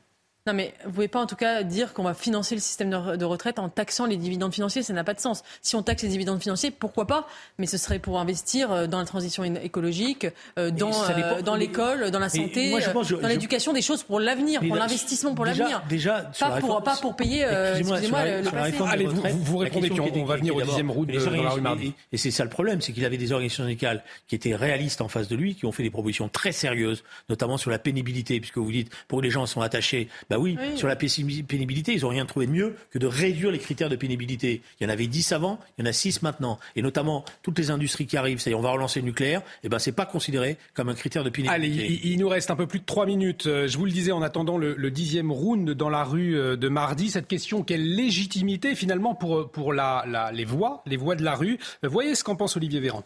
Non, 0.46 0.54
mais 0.54 0.72
vous 0.84 0.88
ne 0.88 0.94
pouvez 0.94 1.08
pas 1.08 1.20
en 1.20 1.26
tout 1.26 1.36
cas 1.36 1.62
dire 1.62 1.92
qu'on 1.92 2.02
va 2.02 2.14
financer 2.14 2.54
le 2.54 2.62
système 2.62 2.88
de 2.90 3.24
retraite 3.26 3.58
en 3.58 3.68
taxant 3.68 4.06
les 4.06 4.16
dividendes 4.16 4.54
financiers, 4.54 4.82
ça 4.82 4.94
n'a 4.94 5.04
pas 5.04 5.12
de 5.12 5.20
sens. 5.20 5.42
Si 5.60 5.76
on 5.76 5.82
taxe 5.82 6.02
les 6.02 6.08
dividendes 6.08 6.40
financiers, 6.40 6.70
pourquoi 6.70 7.06
pas? 7.06 7.28
Mais 7.58 7.66
ce 7.66 7.76
serait 7.76 7.98
pour 7.98 8.18
investir 8.18 8.72
euh, 8.72 8.86
dans 8.86 8.98
la 8.98 9.04
transition 9.04 9.44
écologique, 9.44 10.26
euh, 10.58 10.70
dans, 10.70 10.92
euh, 11.10 11.42
dans 11.42 11.56
l'école, 11.56 12.10
dans 12.10 12.18
la 12.18 12.30
santé, 12.30 12.74
dans 13.20 13.28
l'éducation, 13.28 13.74
des 13.74 13.82
choses 13.82 14.02
pour 14.02 14.18
l'avenir, 14.18 14.60
pour 14.60 14.76
l'investissement 14.76 15.34
pour 15.34 15.44
l'avenir. 15.44 15.82
Déjà, 15.90 16.30
pas, 16.38 16.58
pour, 16.58 16.82
pas 16.82 16.96
pour 16.96 17.16
payer, 17.16 17.42
excusez-moi, 17.76 18.24
le 18.24 18.50
passé. 18.50 18.76
Allez, 18.88 19.06
vous, 19.06 19.22
vous 19.44 19.58
répondez, 19.58 19.90
puis 19.90 20.00
on, 20.00 20.24
va 20.24 20.36
venir 20.36 20.56
au 20.56 20.62
dixième 20.62 20.90
route 20.90 21.08
de, 21.08 21.18
la 21.18 21.50
rue 21.50 21.60
Mardi. 21.60 21.92
Et 22.12 22.16
c'est 22.16 22.30
ça 22.30 22.44
le 22.44 22.50
problème, 22.50 22.80
c'est 22.80 22.92
qu'il 22.92 23.04
avait 23.04 23.18
des 23.18 23.32
organisations 23.32 23.64
syndicales 23.64 24.02
qui 24.26 24.36
étaient 24.36 24.54
réalistes 24.54 25.02
en 25.02 25.08
face 25.08 25.28
de 25.28 25.36
lui, 25.36 25.54
qui 25.54 25.66
ont 25.66 25.72
fait 25.72 25.82
des 25.82 25.90
propositions 25.90 26.30
très 26.30 26.52
sérieuses, 26.52 27.04
notamment 27.28 27.58
sur 27.58 27.70
la 27.70 27.78
pénibilité, 27.78 28.40
puisque 28.40 28.56
vous 28.56 28.72
dites, 28.72 28.90
pour 29.06 29.20
les 29.20 29.30
gens 29.30 29.44
sont 29.44 29.60
attachés, 29.60 30.08
bah 30.30 30.38
oui, 30.38 30.56
sur 30.76 30.86
la 30.86 30.94
pénibilité, 30.94 31.92
ils 31.92 32.02
n'ont 32.02 32.08
rien 32.08 32.24
trouvé 32.24 32.46
de 32.46 32.52
mieux 32.52 32.76
que 32.92 33.00
de 33.00 33.06
réduire 33.08 33.50
les 33.50 33.58
critères 33.58 33.88
de 33.88 33.96
pénibilité. 33.96 34.62
Il 34.80 34.84
y 34.84 34.86
en 34.86 34.90
avait 34.90 35.08
10 35.08 35.32
avant, 35.32 35.58
il 35.76 35.84
y 35.84 35.88
en 35.88 35.90
a 35.90 35.92
6 35.92 36.22
maintenant. 36.22 36.58
Et 36.76 36.82
notamment, 36.82 37.24
toutes 37.42 37.58
les 37.58 37.70
industries 37.72 38.06
qui 38.06 38.16
arrivent, 38.16 38.38
c'est-à-dire 38.38 38.60
on 38.60 38.62
va 38.62 38.70
relancer 38.70 39.00
le 39.00 39.06
nucléaire, 39.06 39.40
et 39.40 39.64
eh 39.64 39.68
ben 39.68 39.80
c'est 39.80 39.92
pas 39.92 40.06
considéré 40.06 40.56
comme 40.72 40.88
un 40.88 40.94
critère 40.94 41.24
de 41.24 41.30
pénibilité. 41.30 41.82
Allez, 41.82 42.00
il, 42.04 42.18
nous 42.20 42.28
reste 42.28 42.52
un 42.52 42.56
peu 42.56 42.68
plus 42.68 42.78
de 42.78 42.84
3 42.84 43.06
minutes. 43.06 43.46
Euh, 43.46 43.66
je 43.66 43.76
vous 43.76 43.86
le 43.86 43.90
disais 43.90 44.12
en 44.12 44.22
attendant 44.22 44.56
le, 44.56 44.90
dixième 44.90 45.32
round 45.32 45.68
dans 45.70 45.90
la 45.90 46.04
rue 46.04 46.36
euh, 46.36 46.56
de 46.56 46.68
mardi, 46.68 47.10
cette 47.10 47.26
question, 47.26 47.64
quelle 47.64 47.94
légitimité 47.94 48.76
finalement 48.76 49.14
pour, 49.14 49.50
pour 49.50 49.72
la, 49.72 50.30
les 50.32 50.44
voix, 50.44 50.82
les 50.86 50.96
voix 50.96 51.16
de 51.16 51.24
la 51.24 51.34
rue? 51.34 51.58
Voyez 51.82 52.14
ce 52.14 52.22
qu'en 52.22 52.36
pense 52.36 52.56
Olivier 52.56 52.78
Véran. 52.78 53.04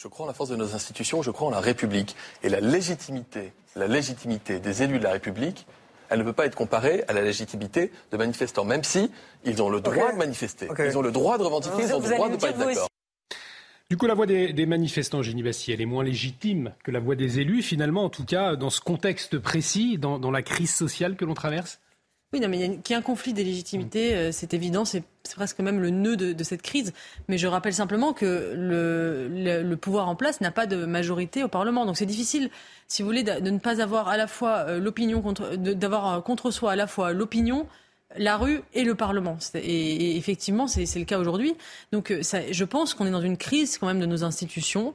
Je 0.00 0.06
crois 0.06 0.26
en 0.26 0.28
la 0.28 0.32
force 0.32 0.50
de 0.50 0.54
nos 0.54 0.76
institutions, 0.76 1.22
je 1.22 1.32
crois 1.32 1.48
en 1.48 1.50
la 1.50 1.58
République. 1.58 2.14
Et 2.44 2.48
la 2.48 2.60
légitimité, 2.60 3.52
la 3.74 3.88
légitimité 3.88 4.60
des 4.60 4.84
élus 4.84 5.00
de 5.00 5.02
la 5.02 5.10
République, 5.10 5.66
elle 6.08 6.20
ne 6.20 6.24
peut 6.24 6.32
pas 6.32 6.46
être 6.46 6.54
comparée 6.54 7.02
à 7.08 7.12
la 7.12 7.20
légitimité 7.20 7.90
de 8.12 8.16
manifestants, 8.16 8.64
même 8.64 8.84
si 8.84 9.10
ils 9.44 9.60
ont 9.60 9.68
le 9.68 9.80
droit 9.80 10.12
de 10.12 10.16
manifester, 10.16 10.68
ils 10.78 10.96
ont 10.96 11.02
le 11.02 11.10
droit 11.10 11.36
de 11.36 11.42
revendiquer, 11.42 11.82
ils 11.82 11.94
ont 11.94 12.00
le 12.00 12.10
droit 12.10 12.28
de 12.28 12.34
ne 12.34 12.38
pas 12.38 12.50
être 12.50 12.58
d'accord. 12.58 12.88
Du 13.90 13.96
coup, 13.96 14.06
la 14.06 14.14
voix 14.14 14.26
des, 14.26 14.66
manifestants, 14.66 15.22
Génie 15.22 15.42
Bastier, 15.42 15.74
elle 15.74 15.80
est 15.80 15.86
moins 15.86 16.04
légitime 16.04 16.74
que 16.84 16.92
la 16.92 17.00
voix 17.00 17.16
des 17.16 17.40
élus, 17.40 17.62
finalement, 17.62 18.04
en 18.04 18.10
tout 18.10 18.24
cas, 18.24 18.54
dans 18.54 18.70
ce 18.70 18.80
contexte 18.80 19.38
précis, 19.38 19.98
dans 19.98 20.30
la 20.30 20.42
crise 20.42 20.72
sociale 20.72 21.16
que 21.16 21.24
l'on 21.24 21.34
traverse? 21.34 21.80
Oui, 22.34 22.40
non, 22.40 22.48
mais 22.50 22.58
il 22.58 22.90
y 22.90 22.94
a, 22.94 22.98
un 22.98 23.02
conflit 23.02 23.32
des 23.32 23.42
légitimités, 23.42 24.14
euh, 24.14 24.32
c'est 24.32 24.52
évident, 24.52 24.84
c'est 24.84 25.02
presque 25.34 25.60
même 25.60 25.80
le 25.80 25.88
nœud 25.88 26.14
de, 26.14 26.44
cette 26.44 26.60
crise. 26.60 26.92
Mais 27.26 27.38
je 27.38 27.46
rappelle 27.46 27.72
simplement 27.72 28.12
que 28.12 28.52
le, 28.54 29.74
pouvoir 29.76 30.08
en 30.08 30.14
place 30.14 30.42
n'a 30.42 30.50
pas 30.50 30.66
de 30.66 30.84
majorité 30.84 31.42
au 31.42 31.48
Parlement. 31.48 31.86
Donc 31.86 31.96
c'est 31.96 32.04
difficile, 32.04 32.50
si 32.86 33.00
vous 33.00 33.08
voulez, 33.08 33.22
de, 33.22 33.50
ne 33.50 33.58
pas 33.58 33.80
avoir 33.80 34.08
à 34.08 34.18
la 34.18 34.26
fois 34.26 34.66
euh, 34.68 34.78
l'opinion 34.78 35.22
contre, 35.22 35.56
d'avoir 35.56 36.16
euh, 36.16 36.20
contre 36.20 36.50
soi 36.50 36.72
à 36.72 36.76
la 36.76 36.86
fois 36.86 37.14
l'opinion, 37.14 37.66
la 38.18 38.36
rue 38.36 38.60
et 38.74 38.84
le 38.84 38.94
Parlement. 38.94 39.38
Et, 39.54 40.18
effectivement, 40.18 40.66
c'est 40.66 40.84
le 40.96 41.06
cas 41.06 41.18
aujourd'hui. 41.18 41.54
Donc 41.92 42.12
ça, 42.20 42.40
je 42.50 42.64
pense 42.64 42.92
qu'on 42.92 43.06
est 43.06 43.10
dans 43.10 43.22
une 43.22 43.38
crise 43.38 43.78
quand 43.78 43.86
même 43.86 44.00
de 44.00 44.06
nos 44.06 44.24
institutions 44.24 44.94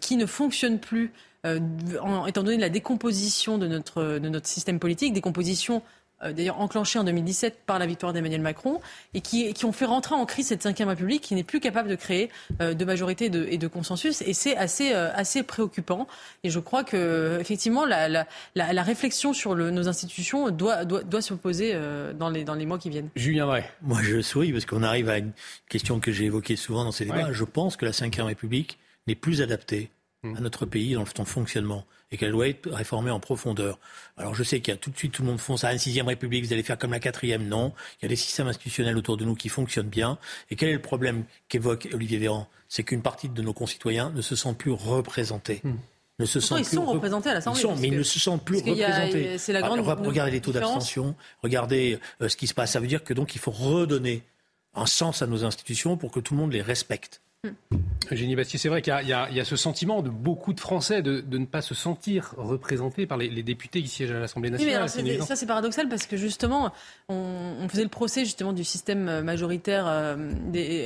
qui 0.00 0.16
ne 0.16 0.26
fonctionnent 0.26 0.78
plus. 0.78 1.10
en, 1.42 2.26
étant 2.26 2.42
donné 2.42 2.58
la 2.58 2.68
décomposition 2.68 3.56
de 3.56 3.66
notre, 3.66 4.18
de 4.18 4.28
notre 4.28 4.46
système 4.46 4.78
politique, 4.78 5.14
décomposition 5.14 5.82
d'ailleurs 6.22 6.60
enclenché 6.60 6.98
en 6.98 7.04
2017 7.04 7.60
par 7.66 7.78
la 7.78 7.86
victoire 7.86 8.12
d'Emmanuel 8.12 8.40
Macron, 8.40 8.80
et 9.14 9.20
qui, 9.20 9.52
qui, 9.54 9.64
ont 9.64 9.72
fait 9.72 9.84
rentrer 9.84 10.14
en 10.14 10.26
crise 10.26 10.48
cette 10.48 10.66
Ve 10.66 10.86
République 10.86 11.22
qui 11.22 11.34
n'est 11.34 11.44
plus 11.44 11.60
capable 11.60 11.88
de 11.88 11.94
créer 11.94 12.30
euh, 12.60 12.74
de 12.74 12.84
majorité 12.84 13.26
et 13.26 13.58
de, 13.58 13.66
consensus. 13.68 14.22
Et 14.22 14.34
c'est 14.34 14.56
assez, 14.56 14.92
euh, 14.92 15.10
assez 15.14 15.42
préoccupant. 15.42 16.06
Et 16.44 16.50
je 16.50 16.58
crois 16.58 16.84
que 16.84 17.38
effectivement 17.40 17.84
la, 17.84 18.08
la, 18.08 18.26
la, 18.54 18.82
réflexion 18.82 19.32
sur 19.32 19.54
le, 19.54 19.70
nos 19.70 19.88
institutions 19.88 20.50
doit, 20.50 20.84
doit, 20.84 21.02
doit 21.02 21.22
se 21.22 21.34
poser 21.34 21.78
dans, 22.18 22.28
les, 22.28 22.44
dans 22.44 22.54
les 22.54 22.66
mois 22.66 22.78
qui 22.78 22.90
viennent. 22.90 23.10
Julien 23.16 23.46
Drey. 23.46 23.64
Moi 23.82 24.00
je 24.02 24.20
souris 24.20 24.52
parce 24.52 24.66
qu'on 24.66 24.82
arrive 24.82 25.08
à 25.08 25.18
une 25.18 25.32
question 25.68 26.00
que 26.00 26.12
j'ai 26.12 26.24
évoquée 26.24 26.56
souvent 26.56 26.84
dans 26.84 26.92
ces 26.92 27.04
débats. 27.04 27.32
Je 27.32 27.44
pense 27.44 27.76
que 27.76 27.84
la 27.84 27.92
Ve 27.92 28.24
République 28.24 28.78
n'est 29.06 29.14
plus 29.14 29.42
adaptée. 29.42 29.90
À 30.22 30.40
notre 30.40 30.66
pays 30.66 30.94
dans 30.94 31.06
son 31.06 31.24
fonctionnement 31.24 31.84
et 32.12 32.16
qu'elle 32.16 32.32
doit 32.32 32.48
être 32.48 32.68
réformée 32.70 33.10
en 33.10 33.20
profondeur. 33.20 33.78
Alors 34.16 34.34
je 34.34 34.42
sais 34.42 34.60
qu'il 34.60 34.72
y 34.72 34.74
a 34.74 34.78
tout 34.78 34.90
de 34.90 34.96
suite 34.96 35.12
tout 35.12 35.22
le 35.22 35.28
monde 35.28 35.40
fonce 35.40 35.64
à 35.64 35.72
une 35.72 35.78
sixième 35.78 36.08
république, 36.08 36.44
vous 36.44 36.52
allez 36.52 36.62
faire 36.62 36.78
comme 36.78 36.90
la 36.90 37.00
quatrième, 37.00 37.46
non. 37.46 37.72
Il 37.98 38.04
y 38.04 38.06
a 38.06 38.08
des 38.08 38.16
systèmes 38.16 38.48
institutionnels 38.48 38.96
autour 38.96 39.16
de 39.16 39.24
nous 39.24 39.34
qui 39.34 39.48
fonctionnent 39.48 39.88
bien. 39.88 40.18
Et 40.50 40.56
quel 40.56 40.68
est 40.68 40.74
le 40.74 40.82
problème 40.82 41.24
qu'évoque 41.48 41.88
Olivier 41.92 42.18
Véran? 42.18 42.48
C'est 42.68 42.82
qu'une 42.82 43.02
partie 43.02 43.28
de 43.28 43.42
nos 43.42 43.52
concitoyens 43.52 44.10
ne 44.10 44.22
se 44.22 44.36
sentent 44.36 44.58
plus 44.58 44.72
représentés. 44.72 45.60
Hmm. 45.64 45.76
Ne 46.18 46.26
se 46.26 46.38
ils 46.58 46.66
sont 46.66 46.84
représentés 46.84 47.30
à 47.30 47.34
l'Assemblée. 47.34 47.62
mais 47.80 47.88
ils 47.88 47.96
ne 47.96 48.02
se 48.02 48.18
sentent 48.18 48.44
plus 48.44 48.58
représentés. 48.58 49.38
C'est 49.38 49.54
la 49.54 49.62
grande 49.62 49.80
regardez 49.80 50.32
les 50.32 50.42
taux 50.42 50.52
d'abstention, 50.52 51.14
regardez 51.42 51.98
euh, 52.20 52.28
ce 52.28 52.36
qui 52.36 52.46
se 52.46 52.52
passe. 52.52 52.72
Ça 52.72 52.80
veut 52.80 52.86
dire 52.86 53.02
que 53.04 53.14
donc 53.14 53.34
il 53.34 53.38
faut 53.38 53.50
redonner 53.50 54.22
un 54.74 54.84
sens 54.84 55.22
à 55.22 55.26
nos 55.26 55.44
institutions 55.44 55.96
pour 55.96 56.10
que 56.10 56.20
tout 56.20 56.34
le 56.34 56.40
monde 56.40 56.52
les 56.52 56.60
respecte. 56.60 57.22
Eugénie 58.12 58.36
Bastier, 58.36 58.58
c'est 58.58 58.68
vrai 58.68 58.82
qu'il 58.82 58.92
y, 59.06 59.12
a 59.12 59.44
ce 59.44 59.56
sentiment 59.56 60.02
de 60.02 60.10
beaucoup 60.10 60.52
de 60.52 60.60
Français 60.60 61.00
de, 61.00 61.22
ne 61.30 61.46
pas 61.46 61.62
se 61.62 61.74
sentir 61.74 62.34
représentés 62.36 63.06
par 63.06 63.16
les, 63.16 63.42
députés 63.42 63.82
qui 63.82 63.88
siègent 63.88 64.10
à 64.10 64.18
l'Assemblée 64.18 64.50
nationale. 64.50 64.88
ça, 65.22 65.36
c'est 65.36 65.46
paradoxal 65.46 65.88
parce 65.88 66.06
que 66.06 66.16
justement, 66.16 66.72
on, 67.08 67.66
faisait 67.68 67.84
le 67.84 67.88
procès 67.88 68.24
justement 68.24 68.52
du 68.52 68.64
système 68.64 69.22
majoritaire, 69.22 69.86
euh, 69.86 70.16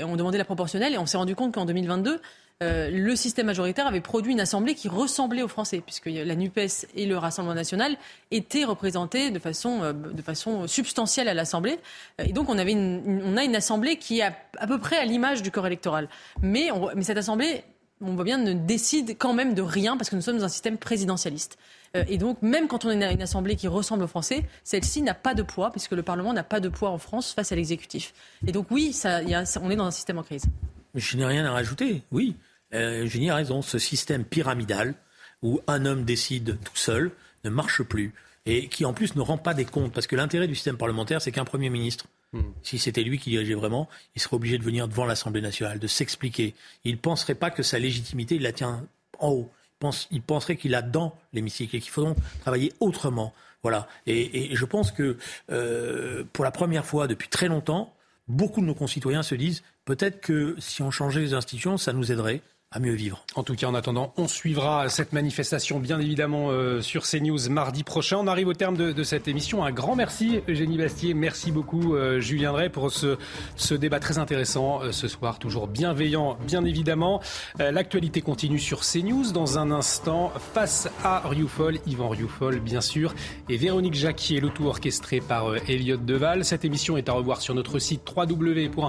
on 0.05 0.16
demandait 0.16 0.38
la 0.38 0.44
proportionnelle 0.44 0.94
et 0.94 0.98
on 0.98 1.07
s'est 1.07 1.16
rendu 1.16 1.34
compte 1.34 1.55
qu'en 1.55 1.64
2022, 1.64 2.20
euh, 2.62 2.88
le 2.88 3.16
système 3.16 3.46
majoritaire 3.46 3.86
avait 3.86 4.00
produit 4.00 4.32
une 4.32 4.40
assemblée 4.40 4.74
qui 4.74 4.88
ressemblait 4.88 5.42
aux 5.42 5.48
Français, 5.48 5.82
puisque 5.84 6.07
la 6.07 6.36
NUPES 6.36 6.86
et 6.94 7.05
le 7.05 7.18
Rassemblement 7.18 7.55
national 7.55 7.96
étaient 8.30 8.64
représentés 8.64 9.30
de 9.30 9.38
façon, 9.38 9.80
euh, 9.82 10.66
substantielle 10.66 11.28
à 11.28 11.34
l'Assemblée. 11.34 11.78
Et 12.18 12.32
donc 12.32 12.48
on, 12.48 12.59
a 12.59 12.64
une 12.64 13.57
assemblée 13.57 13.96
qui 13.96 14.20
est 14.20 14.30
à, 14.59 14.66
peu 14.66 14.78
près 14.78 14.98
à 14.98 15.05
l'image 15.05 15.42
du 15.42 15.50
corps 15.50 15.66
électoral. 15.66 16.09
Mais, 16.42 16.68
cette 17.02 17.18
assemblée, 17.18 17.64
on 18.00 18.14
voit 18.14 18.24
bien, 18.24 18.38
ne 18.38 18.52
décide 18.52 19.16
quand 19.18 19.34
même 19.34 19.55
de 19.55 19.62
rien, 19.62 19.96
parce 19.96 20.09
que 20.09 20.16
nous 20.16 20.22
sommes 20.22 20.38
dans 20.38 20.44
un 20.44 20.48
système 20.48 20.78
présidentialiste. 20.78 21.59
Euh, 21.96 22.05
et 22.09 22.18
donc, 22.18 22.40
même 22.40 22.68
quand 22.68 22.84
on 22.84 22.88
a 22.88 23.11
une 23.11 23.22
assemblée 23.22 23.57
qui 23.57 23.66
ressemble 23.66 24.05
aux 24.05 24.09
Français, 24.09 24.44
celle-ci 24.62 25.02
n'a 25.02 25.14
pas 25.14 25.34
de 25.34 25.42
poids, 25.42 25.70
puisque 25.72 25.92
le 25.92 26.02
Parlement 26.02 26.32
n'a 26.32 26.44
pas 26.44 26.61
de 26.61 26.68
poids 26.68 26.90
en 26.90 26.98
France 26.98 27.32
face 27.32 27.50
à 27.50 27.57
l'exécutif. 27.57 28.14
Et 28.46 28.52
donc, 28.52 28.66
oui, 28.70 28.96
on 29.05 29.70
est 29.70 29.76
dans 29.76 29.86
un 29.86 29.90
système 29.90 30.18
en 30.18 30.22
crise. 30.22 30.44
Mais 30.95 31.01
je 31.01 31.16
n'ai 31.16 31.24
rien 31.24 31.45
à 31.45 31.53
rajouter, 31.53 32.03
oui. 32.12 32.36
Euh, 32.72 33.05
Eugénie 33.05 33.30
a 33.30 33.36
raison. 33.36 33.62
Ce 33.62 33.78
système 33.78 34.24
pyramidal, 34.24 34.95
où 35.42 35.61
un 35.66 35.84
homme 35.86 36.05
décide 36.05 36.59
tout 36.64 36.76
seul, 36.76 37.11
ne 37.45 37.51
marche 37.51 37.82
plus. 37.82 38.12
Et 38.47 38.68
qui, 38.68 38.84
en 38.84 38.92
plus, 38.92 39.14
ne 39.16 39.20
rend 39.20 39.38
pas 39.38 39.55
des 39.55 39.64
comptes. 39.64 39.92
Parce 39.92 40.07
que 40.07 40.16
l'intérêt 40.16 40.49
du 40.49 40.55
système 40.55 40.76
parlementaire, 40.76 41.22
c'est 41.22 41.32
qu'un 41.32 41.45
Premier 41.45 41.70
ministre, 41.70 42.07
hmm. 42.32 42.42
si 42.62 42.78
c'était 42.78 43.03
lui 43.03 43.18
qui 43.18 43.30
dirigeait 43.30 43.55
vraiment, 43.55 43.88
il 44.14 44.22
serait 44.22 44.36
obligé 44.36 44.59
de 44.59 44.62
venir 44.62 44.88
devant 44.88 45.05
l'Assemblée 45.05 45.40
nationale, 45.40 45.78
de 45.78 45.86
s'expliquer. 45.86 46.55
Il 46.84 46.92
ne 46.92 46.99
penserait 46.99 47.34
pas 47.34 47.51
que 47.51 47.62
sa 47.62 47.78
légitimité, 47.78 48.36
il 48.36 48.42
la 48.42 48.53
tient 48.53 48.86
en 49.18 49.30
haut 49.30 49.51
il 50.11 50.22
penserait 50.22 50.57
qu'il 50.57 50.74
a 50.74 50.82
dans 50.82 51.16
l'hémicycle 51.32 51.76
et 51.76 51.80
qu'il 51.80 51.90
faut 51.90 52.03
donc 52.03 52.16
travailler 52.40 52.72
autrement. 52.80 53.32
Voilà. 53.62 53.88
Et, 54.07 54.55
je 54.55 54.64
pense 54.64 54.92
que 54.92 55.16
euh, 55.51 56.24
pour 56.32 56.45
la 56.45 56.51
première 56.51 56.84
fois 56.84 57.07
depuis 57.07 57.28
très 57.28 57.49
longtemps, 57.49 57.95
beaucoup 58.29 58.61
de 58.61 58.66
nos 58.66 58.75
concitoyens 58.75 59.22
se 59.22 59.35
disent 59.35 59.62
peut-être 59.85 60.20
que 60.20 60.57
si 60.59 60.83
on 60.83 60.91
changeait 60.91 61.20
les 61.20 61.35
institutions, 61.35 61.77
ça 61.77 61.93
nous 61.93 62.11
aiderait 62.12 62.43
à 62.74 62.80
mieux 62.80 62.92
vivre. 62.92 63.24
En 63.36 63.44
tout 63.44 63.54
cas, 63.54 63.68
en 63.68 63.74
attendant, 63.74 64.12
on 64.16 64.26
suivra 64.26 64.88
cette 64.88 65.12
manifestation, 65.12 65.78
bien 65.78 66.00
évidemment, 66.00 66.50
euh, 66.50 66.80
sur 66.80 67.04
CNews 67.04 67.48
mardi 67.48 67.84
prochain. 67.84 68.16
On 68.18 68.26
arrive 68.26 68.48
au 68.48 68.52
terme 68.52 68.76
de, 68.76 69.04
cette 69.04 69.28
émission. 69.28 69.64
Un 69.64 69.70
grand 69.70 69.94
merci, 69.94 70.40
Eugénie 70.48 70.76
Bastier. 70.76 71.14
Merci 71.14 71.52
beaucoup, 71.52 71.94
euh, 71.94 72.18
Julien 72.18 72.50
Drey, 72.50 72.70
pour 72.70 72.90
ce, 72.90 73.16
ce, 73.54 73.74
débat 73.74 74.00
très 74.00 74.18
intéressant 74.18 74.82
euh, 74.82 74.90
ce 74.90 75.06
soir. 75.06 75.38
Toujours 75.38 75.68
bienveillant, 75.68 76.36
bien 76.46 76.64
évidemment. 76.64 77.20
L'actualité 77.58 78.22
continue 78.22 78.58
sur 78.58 78.80
CNews. 78.80 79.30
Dans 79.30 79.58
un 79.58 79.70
instant, 79.70 80.32
face 80.54 80.88
à 81.04 81.20
Rioufol, 81.28 81.78
Yvan 81.86 82.08
Rioufol, 82.08 82.58
bien 82.58 82.80
sûr, 82.80 83.14
et 83.48 83.56
Véronique 83.56 83.94
Jacquier, 83.94 84.40
le 84.40 84.48
tout 84.50 84.66
orchestré 84.66 85.20
par 85.20 85.54
Elliot 85.68 85.98
Deval. 85.98 86.44
Cette 86.44 86.64
émission 86.64 86.96
est 86.96 87.08
à 87.08 87.12
revoir 87.12 87.40
sur 87.40 87.54
notre 87.54 87.78
site 87.78 88.02
www.cnews.fr. 88.16 88.84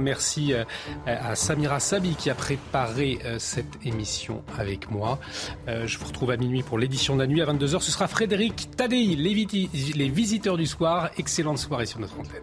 Merci 0.00 0.52
à 1.06 1.34
Samira 1.34 1.79
Sabi 1.80 2.14
qui 2.14 2.30
a 2.30 2.34
préparé 2.34 3.18
euh, 3.24 3.38
cette 3.38 3.84
émission 3.84 4.44
avec 4.58 4.90
moi. 4.90 5.18
Euh, 5.68 5.86
je 5.86 5.98
vous 5.98 6.06
retrouve 6.06 6.30
à 6.30 6.36
minuit 6.36 6.62
pour 6.62 6.78
l'édition 6.78 7.14
de 7.16 7.20
la 7.20 7.26
nuit. 7.26 7.42
À 7.42 7.46
22h, 7.46 7.80
ce 7.80 7.90
sera 7.90 8.06
Frédéric 8.06 8.70
Tadei, 8.76 9.16
les, 9.16 9.46
les 9.94 10.08
visiteurs 10.08 10.56
du 10.56 10.66
soir. 10.66 11.10
Excellente 11.18 11.58
soirée 11.58 11.86
sur 11.86 11.98
notre 11.98 12.18
antenne. 12.18 12.42